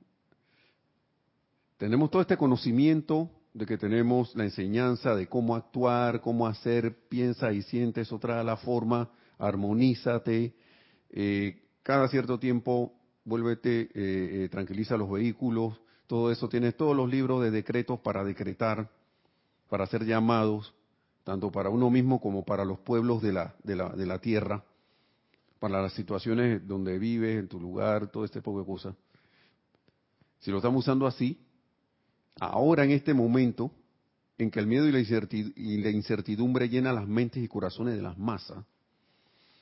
Tenemos 1.75 2.09
todo 2.09 2.21
este 2.21 2.37
conocimiento 2.37 3.29
de 3.53 3.65
que 3.65 3.77
tenemos 3.77 4.33
la 4.33 4.45
enseñanza 4.45 5.13
de 5.13 5.27
cómo 5.27 5.57
actuar, 5.57 6.21
cómo 6.21 6.47
hacer, 6.47 6.95
piensa 7.09 7.51
y 7.51 7.63
siente, 7.63 8.01
eso 8.01 8.17
trae 8.17 8.45
la 8.45 8.55
forma, 8.55 9.11
armonízate, 9.37 10.55
eh, 11.09 11.61
cada 11.83 12.07
cierto 12.07 12.39
tiempo 12.39 12.93
vuélvete, 13.25 13.81
eh, 13.81 13.89
eh, 13.93 14.49
tranquiliza 14.49 14.95
los 14.95 15.11
vehículos, 15.11 15.81
todo 16.07 16.31
eso, 16.31 16.47
tienes 16.47 16.77
todos 16.77 16.95
los 16.95 17.09
libros 17.09 17.41
de 17.43 17.51
decretos 17.51 17.99
para 17.99 18.23
decretar, 18.23 18.89
para 19.67 19.83
hacer 19.83 20.05
llamados, 20.05 20.73
tanto 21.25 21.51
para 21.51 21.69
uno 21.69 21.89
mismo 21.89 22.21
como 22.21 22.45
para 22.45 22.63
los 22.63 22.79
pueblos 22.79 23.21
de 23.21 23.33
la, 23.33 23.55
de 23.63 23.75
la, 23.75 23.89
de 23.89 24.05
la 24.05 24.19
tierra, 24.19 24.63
para 25.59 25.81
las 25.81 25.93
situaciones 25.93 26.65
donde 26.67 26.99
vives, 26.99 27.39
en 27.39 27.47
tu 27.47 27.59
lugar, 27.59 28.11
todo 28.11 28.23
este 28.23 28.43
poco 28.43 28.59
de 28.59 28.65
cosas. 28.65 28.95
Si 30.39 30.51
lo 30.51 30.57
estamos 30.57 30.85
usando 30.85 31.07
así, 31.07 31.43
ahora 32.39 32.83
en 32.83 32.91
este 32.91 33.15
momento, 33.15 33.71
en 34.37 34.51
que 34.51 34.59
el 34.59 34.67
miedo 34.67 34.87
y 34.87 34.91
la, 34.91 35.89
incertidumbre 35.89 36.69
llenan 36.69 36.93
las 36.93 37.07
mentes 37.07 37.43
y 37.43 37.47
corazones 37.47 37.95
de 37.95 38.03
las 38.03 38.17
masas, 38.19 38.63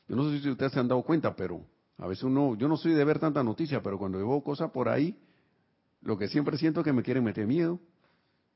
yo 0.10 0.18
no 0.18 0.30
sé 0.30 0.42
si 0.42 0.50
ustedes 0.50 0.74
se 0.74 0.82
han 0.82 0.90
dado 0.90 1.02
cuenta, 1.04 1.34
pero 1.34 1.66
a 1.98 2.08
veces 2.08 2.26
uno, 2.26 2.56
yo 2.56 2.68
no 2.68 2.76
soy 2.76 2.94
de 2.94 3.06
ver 3.06 3.20
tanta 3.20 3.42
noticia, 3.42 3.82
pero 3.82 3.98
cuando 3.98 4.18
veo 4.18 4.44
cosas 4.44 4.70
por 4.72 4.90
ahí, 4.90 5.18
lo 6.02 6.18
que 6.18 6.28
siempre 6.28 6.58
siento 6.58 6.82
es 6.82 6.84
que 6.84 6.92
me 6.92 7.04
quieren 7.04 7.24
meter 7.24 7.48
miedo. 7.48 7.80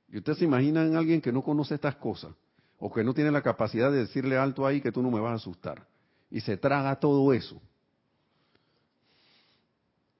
Y 0.09 0.17
ustedes 0.17 0.39
se 0.39 0.43
imaginan 0.43 0.93
a 0.93 0.99
alguien 0.99 1.21
que 1.21 1.31
no 1.31 1.41
conoce 1.41 1.75
estas 1.75 1.95
cosas, 1.95 2.33
o 2.79 2.91
que 2.91 3.03
no 3.03 3.13
tiene 3.13 3.31
la 3.31 3.41
capacidad 3.41 3.91
de 3.91 3.99
decirle 3.99 4.37
alto 4.37 4.65
ahí 4.65 4.81
que 4.81 4.91
tú 4.91 5.01
no 5.01 5.11
me 5.11 5.19
vas 5.19 5.31
a 5.31 5.35
asustar. 5.35 5.87
Y 6.29 6.41
se 6.41 6.57
traga 6.57 6.99
todo 6.99 7.33
eso. 7.33 7.61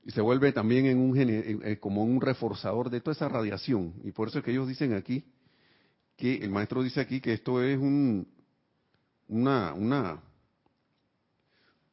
Y 0.06 0.12
se 0.12 0.22
vuelve 0.22 0.54
también 0.54 0.86
en 0.86 1.00
un, 1.00 1.18
eh, 1.18 1.80
como 1.80 2.04
un 2.04 2.22
reforzador 2.22 2.90
de 2.90 3.02
toda 3.02 3.14
esa 3.14 3.28
radiación. 3.28 3.94
Y 4.04 4.12
por 4.12 4.30
eso 4.30 4.40
es 4.40 4.46
que 4.46 4.52
ellos 4.52 4.68
dicen 4.68 4.94
aquí, 4.94 5.26
que 6.16 6.36
el 6.38 6.50
maestro 6.50 6.82
dice 6.82 7.02
aquí 7.02 7.20
que 7.20 7.34
esto 7.34 7.62
es 7.62 7.78
un, 7.78 8.28
una, 9.28 9.74
una, 9.74 10.24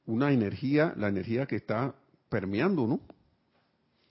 una 0.07 0.33
energía, 0.33 0.95
la 0.97 1.09
energía 1.09 1.47
que 1.47 1.57
está 1.57 1.95
permeando, 2.29 2.87
¿no? 2.87 3.01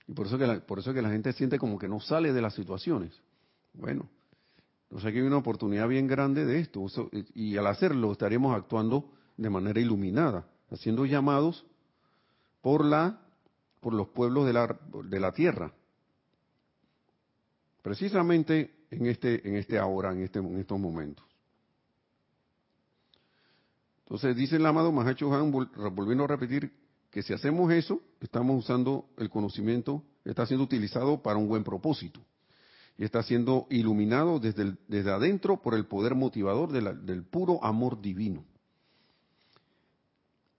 Y 0.06 0.12
por 0.12 0.26
eso 0.26 0.38
que 0.38 0.46
la, 0.46 0.60
por 0.60 0.78
eso 0.78 0.92
que 0.92 1.02
la 1.02 1.10
gente 1.10 1.32
siente 1.32 1.58
como 1.58 1.78
que 1.78 1.88
no 1.88 1.98
sale 1.98 2.32
de 2.32 2.42
las 2.42 2.54
situaciones. 2.54 3.12
Bueno, 3.72 4.08
sea 5.00 5.10
que 5.10 5.18
hay 5.18 5.26
una 5.26 5.38
oportunidad 5.38 5.88
bien 5.88 6.06
grande 6.06 6.44
de 6.44 6.60
esto. 6.60 6.86
Y 7.34 7.56
al 7.56 7.66
hacerlo 7.66 8.12
estaríamos 8.12 8.56
actuando 8.56 9.10
de 9.36 9.50
manera 9.50 9.80
iluminada, 9.80 10.46
haciendo 10.70 11.04
llamados 11.04 11.66
por 12.62 12.84
la 12.84 13.20
por 13.80 13.92
los 13.92 14.08
pueblos 14.08 14.46
de 14.46 14.52
la, 14.52 14.78
de 15.04 15.20
la 15.20 15.32
tierra. 15.32 15.72
Precisamente 17.82 18.86
en 18.90 19.06
este 19.06 19.46
en 19.46 19.56
este 19.56 19.78
ahora, 19.78 20.12
en 20.12 20.22
este 20.22 20.38
en 20.38 20.58
estos 20.58 20.78
momentos. 20.78 21.26
Entonces 24.04 24.36
dice 24.36 24.56
el 24.56 24.66
amado 24.66 24.92
Mahacho 24.92 25.34
Han, 25.34 25.50
volviendo 25.50 26.22
a 26.22 26.28
repetir 26.28 26.72
que 27.10 27.22
si 27.22 27.32
hacemos 27.32 27.72
eso, 27.72 28.00
estamos 28.20 28.56
usando 28.64 29.08
el 29.16 29.28
conocimiento, 29.28 30.04
está 30.24 30.46
siendo 30.46 30.64
utilizado 30.64 31.20
para 31.20 31.36
un 31.36 31.48
buen 31.48 31.64
propósito 31.64 32.20
y 32.96 33.04
está 33.04 33.22
siendo 33.22 33.66
iluminado 33.70 34.38
desde, 34.38 34.76
desde 34.88 35.10
adentro 35.10 35.60
por 35.60 35.74
el 35.74 35.86
poder 35.86 36.14
motivador 36.14 36.70
del 36.70 37.24
puro 37.24 37.62
amor 37.64 38.00
divino. 38.00 38.44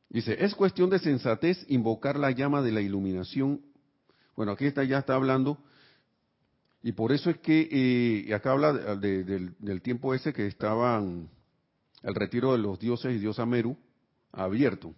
Dice, 0.10 0.44
es 0.44 0.56
cuestión 0.56 0.90
de 0.90 1.00
sensatez 1.00 1.66
invocar 1.70 2.18
la 2.18 2.32
llama 2.32 2.62
de 2.62 2.72
la 2.72 2.82
iluminación. 2.82 3.62
Bueno, 4.36 4.54
aquí 4.54 4.66
está, 4.66 4.84
ya 4.84 5.00
está 5.00 5.16
hablando, 5.16 5.58
y 6.86 6.92
por 6.92 7.12
eso 7.12 7.32
es 7.32 7.40
que, 7.40 7.68
eh, 8.30 8.34
acá 8.36 8.52
habla 8.52 8.72
del, 8.96 9.56
del, 9.58 9.82
tiempo 9.82 10.14
ese 10.14 10.34
que 10.34 10.46
estaban 10.46 11.28
el 12.04 12.14
retiro 12.14 12.52
de 12.52 12.60
los 12.60 12.78
dioses 12.78 13.16
y 13.16 13.18
diosa 13.18 13.44
Meru 13.44 13.76
abierto. 14.32 14.94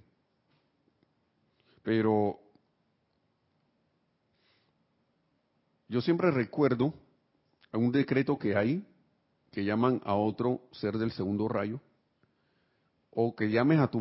Pero 1.83 2.41
yo 5.87 6.01
siempre 6.01 6.29
recuerdo 6.29 6.93
un 7.77 7.91
decreto 7.91 8.37
que 8.37 8.55
hay 8.55 8.85
que 9.51 9.63
llaman 9.63 10.01
a 10.03 10.15
otro 10.15 10.61
ser 10.71 10.97
del 10.97 11.11
segundo 11.11 11.47
rayo 11.47 11.79
o 13.11 13.35
que 13.35 13.49
llames 13.49 13.79
a 13.79 13.87
tu 13.87 13.99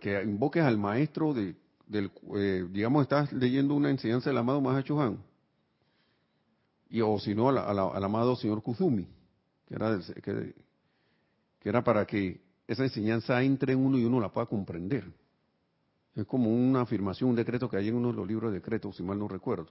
que 0.00 0.22
invoques 0.22 0.62
al 0.62 0.76
maestro 0.76 1.32
de, 1.32 1.56
del 1.86 2.10
eh, 2.36 2.66
digamos 2.70 3.02
estás 3.02 3.32
leyendo 3.32 3.74
una 3.74 3.90
enseñanza 3.90 4.30
del 4.30 4.38
amado 4.38 4.60
Mahacho 4.60 5.00
Han 5.00 5.18
y 6.90 7.00
o 7.00 7.18
si 7.18 7.34
no 7.34 7.48
al, 7.48 8.04
amado 8.04 8.36
señor 8.36 8.62
Kuzumi 8.62 9.06
que 9.66 9.74
era 9.74 9.92
del, 9.92 10.04
que, 10.22 10.54
que 11.60 11.68
era 11.68 11.82
para 11.84 12.06
que 12.06 12.40
esa 12.68 12.84
enseñanza 12.84 13.42
entre 13.42 13.72
en 13.72 13.80
uno 13.80 13.98
y 13.98 14.04
uno 14.04 14.20
la 14.20 14.30
pueda 14.30 14.46
comprender. 14.46 15.10
Es 16.14 16.26
como 16.26 16.50
una 16.50 16.82
afirmación, 16.82 17.30
un 17.30 17.36
decreto 17.36 17.68
que 17.68 17.78
hay 17.78 17.88
en 17.88 17.96
uno 17.96 18.08
de 18.08 18.14
los 18.14 18.28
libros 18.28 18.52
de 18.52 18.58
decretos, 18.58 18.96
si 18.96 19.02
mal 19.02 19.18
no 19.18 19.26
recuerdo. 19.26 19.68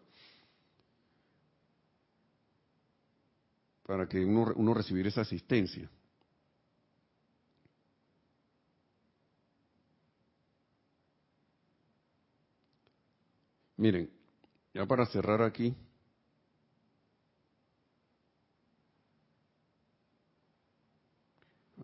Para 3.88 4.08
que 4.08 4.24
uno, 4.24 4.54
uno 4.56 4.74
recibiera 4.76 5.10
esa 5.10 5.22
asistencia. 5.22 5.90
Miren, 13.78 14.10
ya 14.74 14.86
para 14.86 15.06
cerrar 15.06 15.42
aquí, 15.42 15.76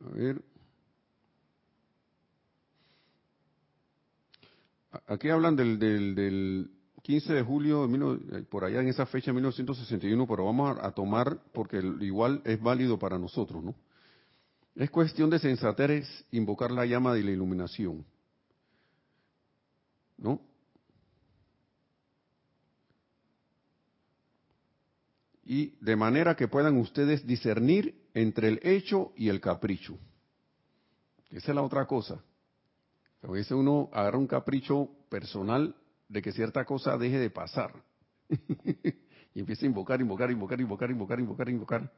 a 0.01 0.09
ver, 0.09 0.41
aquí 5.07 5.29
hablan 5.29 5.55
del, 5.55 5.79
del, 5.79 6.71
15 7.03 7.33
de 7.33 7.43
julio, 7.43 7.85
eh, 7.85 8.43
por 8.49 8.63
allá 8.63 8.81
en 8.81 8.87
esa 8.87 9.05
fecha, 9.05 9.33
1961, 9.33 10.25
pero 10.25 10.45
vamos 10.45 10.77
a, 10.81 10.91
tomar, 10.91 11.37
porque 11.53 11.77
igual 12.01 12.41
es 12.45 12.61
válido 12.61 12.97
para 12.97 13.19
nosotros, 13.19 13.63
¿no? 13.63 13.75
Es 14.75 14.89
cuestión 14.89 15.29
de 15.29 15.37
sensatez 15.37 16.25
invocar 16.31 16.71
la 16.71 16.85
llama 16.85 17.13
de 17.13 17.23
la 17.23 17.31
iluminación, 17.31 18.05
¿no? 20.17 20.41
y 25.45 25.75
de 25.81 25.95
manera 25.97 26.35
que 26.35 26.47
puedan 26.47 26.77
ustedes 26.77 27.27
discernir 27.27 28.01
entre 28.13 28.47
el 28.47 28.59
hecho 28.63 29.11
y 29.17 29.27
el 29.27 29.41
capricho. 29.41 29.97
Esa 31.29 31.51
es 31.51 31.55
la 31.55 31.61
otra 31.61 31.85
cosa. 31.85 32.23
A 33.21 33.29
veces 33.29 33.51
uno 33.51 33.89
agarra 33.91 34.17
un 34.17 34.27
capricho 34.27 34.89
personal 35.09 35.75
de 36.13 36.21
que 36.21 36.31
cierta 36.31 36.63
cosa 36.63 36.95
deje 36.95 37.17
de 37.17 37.31
pasar. 37.31 37.73
y 39.33 39.39
empieza 39.39 39.65
a 39.65 39.69
invocar, 39.69 39.99
invocar, 39.99 40.29
invocar, 40.29 40.61
invocar, 40.61 40.91
invocar, 40.91 41.19
invocar, 41.19 41.49
invocar. 41.49 41.91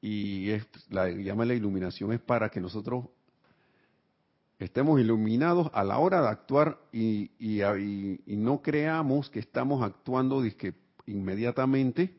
Y 0.00 0.50
es, 0.50 0.64
la 0.90 1.10
llama 1.10 1.44
la 1.44 1.54
iluminación 1.54 2.12
es 2.12 2.20
para 2.20 2.48
que 2.50 2.60
nosotros 2.60 3.06
estemos 4.60 5.00
iluminados 5.00 5.68
a 5.74 5.82
la 5.82 5.98
hora 5.98 6.22
de 6.22 6.28
actuar 6.28 6.78
y, 6.92 7.32
no 8.28 8.62
creamos 8.62 9.28
que 9.28 9.40
estamos 9.40 9.82
actuando 9.82 10.44
inmediatamente 11.06 12.16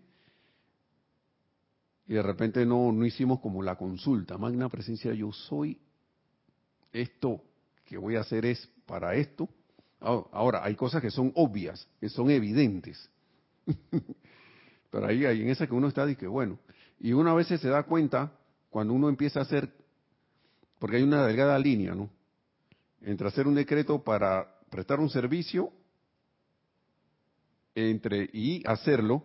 y 2.06 2.16
de 2.16 2.22
repente 2.22 2.66
no, 2.66 2.92
no 2.92 3.06
hicimos 3.06 3.40
como 3.40 3.64
la 3.64 3.78
consulta. 3.78 4.38
Magna 4.38 4.68
presencia, 4.68 5.14
yo 5.14 5.32
soy, 5.32 5.80
esto 6.92 7.42
que 7.86 7.98
voy 7.98 8.18
a 8.18 8.22
hacer 8.22 8.46
es 8.46 8.70
para 8.90 9.14
esto. 9.16 9.48
Ahora, 10.00 10.64
hay 10.64 10.76
cosas 10.76 11.02
que 11.02 11.12
son 11.12 11.32
obvias, 11.36 11.88
que 12.00 12.10
son 12.10 12.32
evidentes. 12.32 13.10
Pero 14.92 15.06
ahí, 15.06 15.26
hay 15.26 15.42
en 15.42 15.50
esa 15.50 15.68
que 15.68 15.74
uno 15.74 15.88
está, 15.88 16.14
que 16.16 16.28
bueno, 16.28 16.58
y 17.00 17.14
una 17.14 17.34
vez 17.36 17.48
se 17.48 17.70
da 17.70 17.84
cuenta, 17.84 18.32
cuando 18.72 18.94
uno 18.94 19.08
empieza 19.08 19.40
a 19.40 19.44
hacer, 19.44 19.72
porque 20.80 20.98
hay 20.98 21.04
una 21.04 21.26
delgada 21.26 21.60
línea, 21.60 21.94
¿no? 21.94 22.10
entre 23.02 23.28
hacer 23.28 23.48
un 23.48 23.56
decreto 23.56 24.04
para 24.04 24.48
prestar 24.70 25.00
un 25.00 25.10
servicio 25.10 25.72
entre 27.76 28.30
y 28.34 28.64
hacerlo 28.68 29.24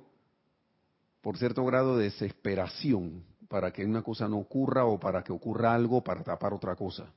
por 1.20 1.38
cierto 1.38 1.64
grado 1.64 1.96
de 1.96 2.04
desesperación 2.04 3.24
para 3.48 3.72
que 3.72 3.84
una 3.84 4.02
cosa 4.02 4.28
no 4.28 4.38
ocurra 4.38 4.84
o 4.84 4.98
para 4.98 5.22
que 5.24 5.32
ocurra 5.32 5.74
algo 5.74 6.02
para 6.02 6.22
tapar 6.22 6.52
otra 6.52 6.76
cosa. 6.76 7.12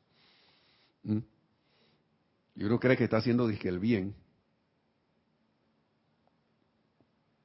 ¿Mm? 1.04 1.20
Y 2.58 2.64
uno 2.64 2.80
cree 2.80 2.98
que 2.98 3.04
está 3.04 3.18
haciendo 3.18 3.48
dije, 3.48 3.70
el 3.70 3.78
bien. 3.78 4.16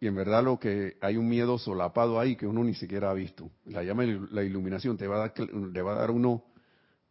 Y 0.01 0.07
en 0.07 0.15
verdad 0.15 0.43
lo 0.43 0.59
que 0.59 0.97
hay 1.03 1.19
un 1.19 1.29
miedo 1.29 1.59
solapado 1.59 2.19
ahí 2.19 2.35
que 2.35 2.47
uno 2.47 2.65
ni 2.65 2.75
siquiera 2.75 3.11
ha 3.11 3.15
visto. 3.15 3.51
La 3.67 3.85
llama 3.85 4.05
la 4.05 4.43
iluminación 4.43 4.97
te 4.97 5.07
va 5.07 5.17
a 5.17 5.29
dar, 5.29 5.35
le 5.39 5.83
va 5.83 5.93
a 5.93 5.97
dar 5.97 6.11
uno 6.11 6.43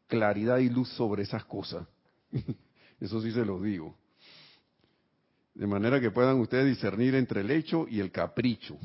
claridad 0.08 0.58
y 0.58 0.70
luz 0.70 0.90
sobre 0.90 1.24
esas 1.24 1.46
cosas. 1.46 1.88
Eso 3.00 3.22
sí 3.22 3.32
se 3.32 3.46
lo 3.46 3.62
digo. 3.62 3.96
De 5.54 5.68
manera 5.68 6.02
que 6.02 6.12
puedan 6.12 6.40
ustedes 6.40 6.66
discernir 6.66 7.14
entre 7.14 7.42
el 7.42 7.52
hecho 7.52 7.86
y 7.88 8.00
el 8.00 8.12
capricho. 8.12 8.78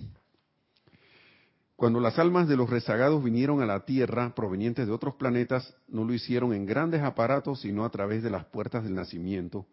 Cuando 1.76 2.00
las 2.00 2.18
almas 2.18 2.48
de 2.48 2.56
los 2.56 2.70
rezagados 2.70 3.22
vinieron 3.22 3.60
a 3.60 3.66
la 3.66 3.84
Tierra 3.84 4.34
provenientes 4.34 4.86
de 4.86 4.92
otros 4.92 5.16
planetas, 5.16 5.76
no 5.88 6.04
lo 6.04 6.14
hicieron 6.14 6.54
en 6.54 6.64
grandes 6.64 7.02
aparatos, 7.02 7.60
sino 7.60 7.84
a 7.84 7.90
través 7.90 8.22
de 8.22 8.30
las 8.30 8.46
puertas 8.46 8.82
del 8.82 8.94
nacimiento. 8.94 9.66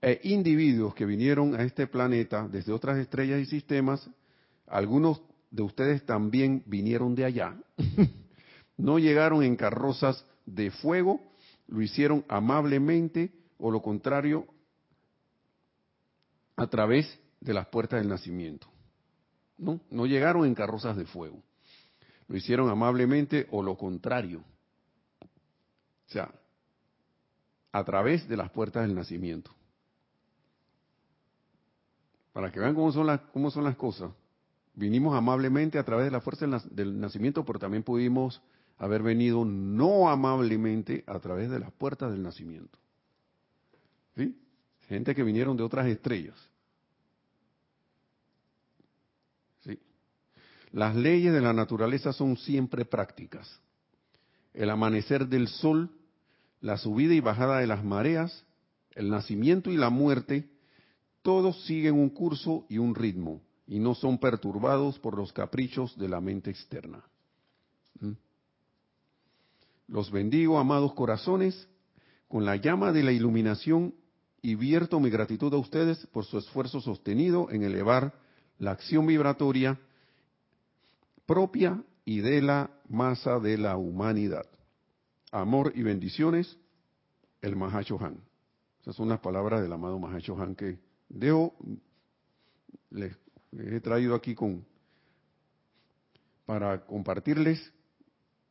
E 0.00 0.20
individuos 0.22 0.94
que 0.94 1.04
vinieron 1.04 1.56
a 1.56 1.64
este 1.64 1.88
planeta 1.88 2.46
desde 2.46 2.72
otras 2.72 2.98
estrellas 2.98 3.40
y 3.40 3.46
sistemas, 3.46 4.08
algunos 4.68 5.22
de 5.50 5.62
ustedes 5.64 6.06
también 6.06 6.62
vinieron 6.66 7.16
de 7.16 7.24
allá. 7.24 7.56
no 8.76 9.00
llegaron 9.00 9.42
en 9.42 9.56
carrozas 9.56 10.24
de 10.46 10.70
fuego, 10.70 11.20
lo 11.66 11.82
hicieron 11.82 12.24
amablemente 12.28 13.32
o 13.58 13.72
lo 13.72 13.82
contrario, 13.82 14.46
a 16.54 16.68
través 16.68 17.18
de 17.40 17.54
las 17.54 17.66
puertas 17.66 18.00
del 18.00 18.08
nacimiento. 18.08 18.68
No, 19.60 19.80
no 19.90 20.06
llegaron 20.06 20.46
en 20.46 20.54
carrozas 20.54 20.96
de 20.96 21.04
fuego. 21.06 21.42
Lo 22.28 22.36
hicieron 22.36 22.68
amablemente 22.68 23.46
o 23.50 23.62
lo 23.62 23.76
contrario. 23.76 24.42
O 25.20 26.12
sea, 26.12 26.32
a 27.72 27.84
través 27.84 28.28
de 28.28 28.36
las 28.36 28.50
puertas 28.50 28.82
del 28.86 28.94
nacimiento. 28.94 29.52
Para 32.32 32.50
que 32.50 32.60
vean 32.60 32.74
cómo 32.74 32.92
son 32.92 33.06
las, 33.06 33.20
cómo 33.32 33.50
son 33.50 33.64
las 33.64 33.76
cosas. 33.76 34.10
Vinimos 34.74 35.16
amablemente 35.16 35.78
a 35.78 35.84
través 35.84 36.06
de 36.06 36.10
la 36.10 36.20
fuerza 36.20 36.46
del 36.70 37.00
nacimiento, 37.00 37.44
pero 37.44 37.58
también 37.58 37.82
pudimos 37.82 38.40
haber 38.78 39.02
venido 39.02 39.44
no 39.44 40.08
amablemente 40.08 41.04
a 41.06 41.18
través 41.18 41.50
de 41.50 41.58
las 41.58 41.70
puertas 41.72 42.10
del 42.12 42.22
nacimiento. 42.22 42.78
¿Sí? 44.16 44.36
Gente 44.88 45.14
que 45.14 45.22
vinieron 45.22 45.56
de 45.56 45.62
otras 45.62 45.86
estrellas. 45.86 46.36
¿Sí? 49.60 49.78
Las 50.72 50.94
leyes 50.94 51.32
de 51.32 51.40
la 51.40 51.52
naturaleza 51.52 52.12
son 52.12 52.36
siempre 52.36 52.84
prácticas. 52.84 53.60
El 54.54 54.70
amanecer 54.70 55.26
del 55.26 55.48
sol, 55.48 55.90
la 56.60 56.76
subida 56.76 57.14
y 57.14 57.20
bajada 57.20 57.58
de 57.58 57.66
las 57.66 57.84
mareas, 57.84 58.44
el 58.92 59.10
nacimiento 59.10 59.70
y 59.70 59.76
la 59.76 59.90
muerte, 59.90 60.48
todos 61.22 61.64
siguen 61.64 61.94
un 61.94 62.10
curso 62.10 62.66
y 62.68 62.78
un 62.78 62.94
ritmo 62.94 63.40
y 63.66 63.78
no 63.78 63.94
son 63.94 64.18
perturbados 64.18 64.98
por 64.98 65.16
los 65.16 65.32
caprichos 65.32 65.96
de 65.96 66.08
la 66.08 66.20
mente 66.20 66.50
externa. 66.50 67.04
¿Mm? 68.00 68.12
Los 69.88 70.10
bendigo, 70.10 70.58
amados 70.58 70.92
corazones, 70.94 71.68
con 72.28 72.44
la 72.44 72.56
llama 72.56 72.92
de 72.92 73.02
la 73.02 73.12
iluminación 73.12 73.94
y 74.42 74.54
vierto 74.54 75.00
mi 75.00 75.10
gratitud 75.10 75.52
a 75.52 75.58
ustedes 75.58 76.06
por 76.06 76.24
su 76.24 76.38
esfuerzo 76.38 76.80
sostenido 76.80 77.50
en 77.50 77.62
elevar 77.62 78.14
la 78.58 78.72
acción 78.72 79.06
vibratoria 79.06 79.78
propia 81.30 81.80
y 82.04 82.22
de 82.22 82.42
la 82.42 82.68
masa 82.88 83.38
de 83.38 83.56
la 83.56 83.76
humanidad. 83.76 84.46
Amor 85.30 85.70
y 85.76 85.84
bendiciones, 85.84 86.58
el 87.40 87.54
Mahacho 87.54 88.04
Han. 88.04 88.20
Esas 88.80 88.96
son 88.96 89.10
las 89.10 89.20
palabras 89.20 89.62
del 89.62 89.72
amado 89.72 89.96
Mahacho 90.00 90.36
Han 90.42 90.56
que 90.56 90.80
dejo, 91.08 91.54
les 92.90 93.16
he 93.52 93.78
traído 93.78 94.16
aquí 94.16 94.34
con 94.34 94.66
para 96.46 96.84
compartirles 96.84 97.72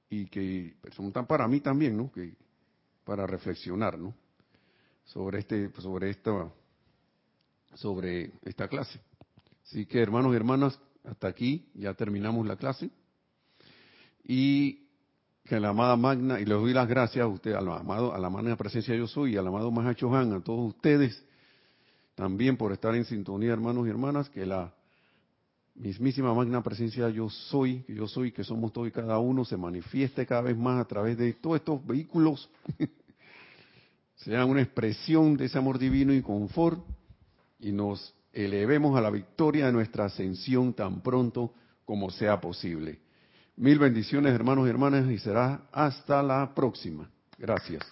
y 0.10 0.28
que 0.28 0.78
son 0.96 1.12
tan 1.12 1.28
para 1.28 1.50
mí 1.50 1.60
también, 1.60 1.98
¿no? 1.98 2.10
Que 2.10 2.34
para 3.04 3.28
reflexionar, 3.28 4.00
¿no? 4.00 4.16
Sobre 5.04 5.40
este, 5.40 5.70
sobre 5.82 6.12
esta, 6.12 6.50
sobre 7.74 8.32
esta 8.46 8.70
clase. 8.70 9.02
Así 9.66 9.86
que 9.86 10.00
hermanos 10.00 10.32
y 10.32 10.38
hermanas, 10.38 10.80
hasta 11.04 11.28
aquí 11.28 11.70
ya 11.74 11.94
terminamos 11.94 12.46
la 12.46 12.56
clase. 12.56 12.90
Y 14.24 14.88
que 15.44 15.60
la 15.60 15.70
amada 15.70 15.96
magna 15.96 16.40
y 16.40 16.46
les 16.46 16.58
doy 16.58 16.74
las 16.74 16.88
gracias 16.88 17.24
a 17.24 17.28
usted, 17.28 17.54
al 17.54 17.68
amado, 17.70 18.14
a 18.14 18.20
la 18.20 18.30
magna 18.30 18.56
presencia 18.56 18.96
yo 18.96 19.08
soy 19.08 19.34
y 19.34 19.38
al 19.38 19.48
amado 19.48 19.72
Mahacho 19.72 20.14
Han, 20.16 20.34
a 20.34 20.42
todos 20.42 20.76
ustedes 20.76 21.24
también 22.14 22.58
por 22.58 22.72
estar 22.74 22.94
en 22.96 23.06
sintonía, 23.06 23.54
hermanos 23.54 23.88
y 23.88 23.90
hermanas, 23.90 24.30
que 24.30 24.46
la 24.46 24.74
mismísima 25.74 26.34
magna 26.34 26.62
presencia 26.62 27.10
yo 27.10 27.30
soy, 27.30 27.82
que 27.84 27.96
yo 27.96 28.08
soy, 28.08 28.32
que 28.34 28.44
somos 28.44 28.74
todos 28.74 28.90
y 28.90 28.92
cada 28.92 29.18
uno, 29.20 29.46
se 29.46 29.56
manifieste 29.56 30.26
cada 30.26 30.42
vez 30.42 30.58
más 30.58 30.82
a 30.82 30.86
través 30.86 31.18
de 31.18 31.34
todos 31.34 31.56
estos 31.56 31.86
vehículos, 31.88 32.50
sea 34.18 34.46
una 34.46 34.62
expresión 34.62 35.38
de 35.38 35.46
ese 35.46 35.58
amor 35.58 35.80
divino 35.80 36.14
y 36.14 36.22
confort, 36.22 36.86
y 37.58 37.72
nos 37.72 38.14
elevemos 38.34 38.98
a 38.98 39.02
la 39.02 39.10
victoria 39.10 39.66
de 39.66 39.72
nuestra 39.72 40.06
ascensión 40.06 40.74
tan 40.74 41.02
pronto 41.02 41.54
como 41.86 42.10
sea 42.10 42.40
posible. 42.40 43.00
Mil 43.56 43.80
bendiciones, 43.80 44.34
hermanos 44.34 44.68
y 44.68 44.70
hermanas, 44.70 45.10
y 45.10 45.18
será 45.18 45.64
hasta 45.72 46.24
la 46.24 46.54
próxima. 46.54 47.10
Gracias. 47.38 47.84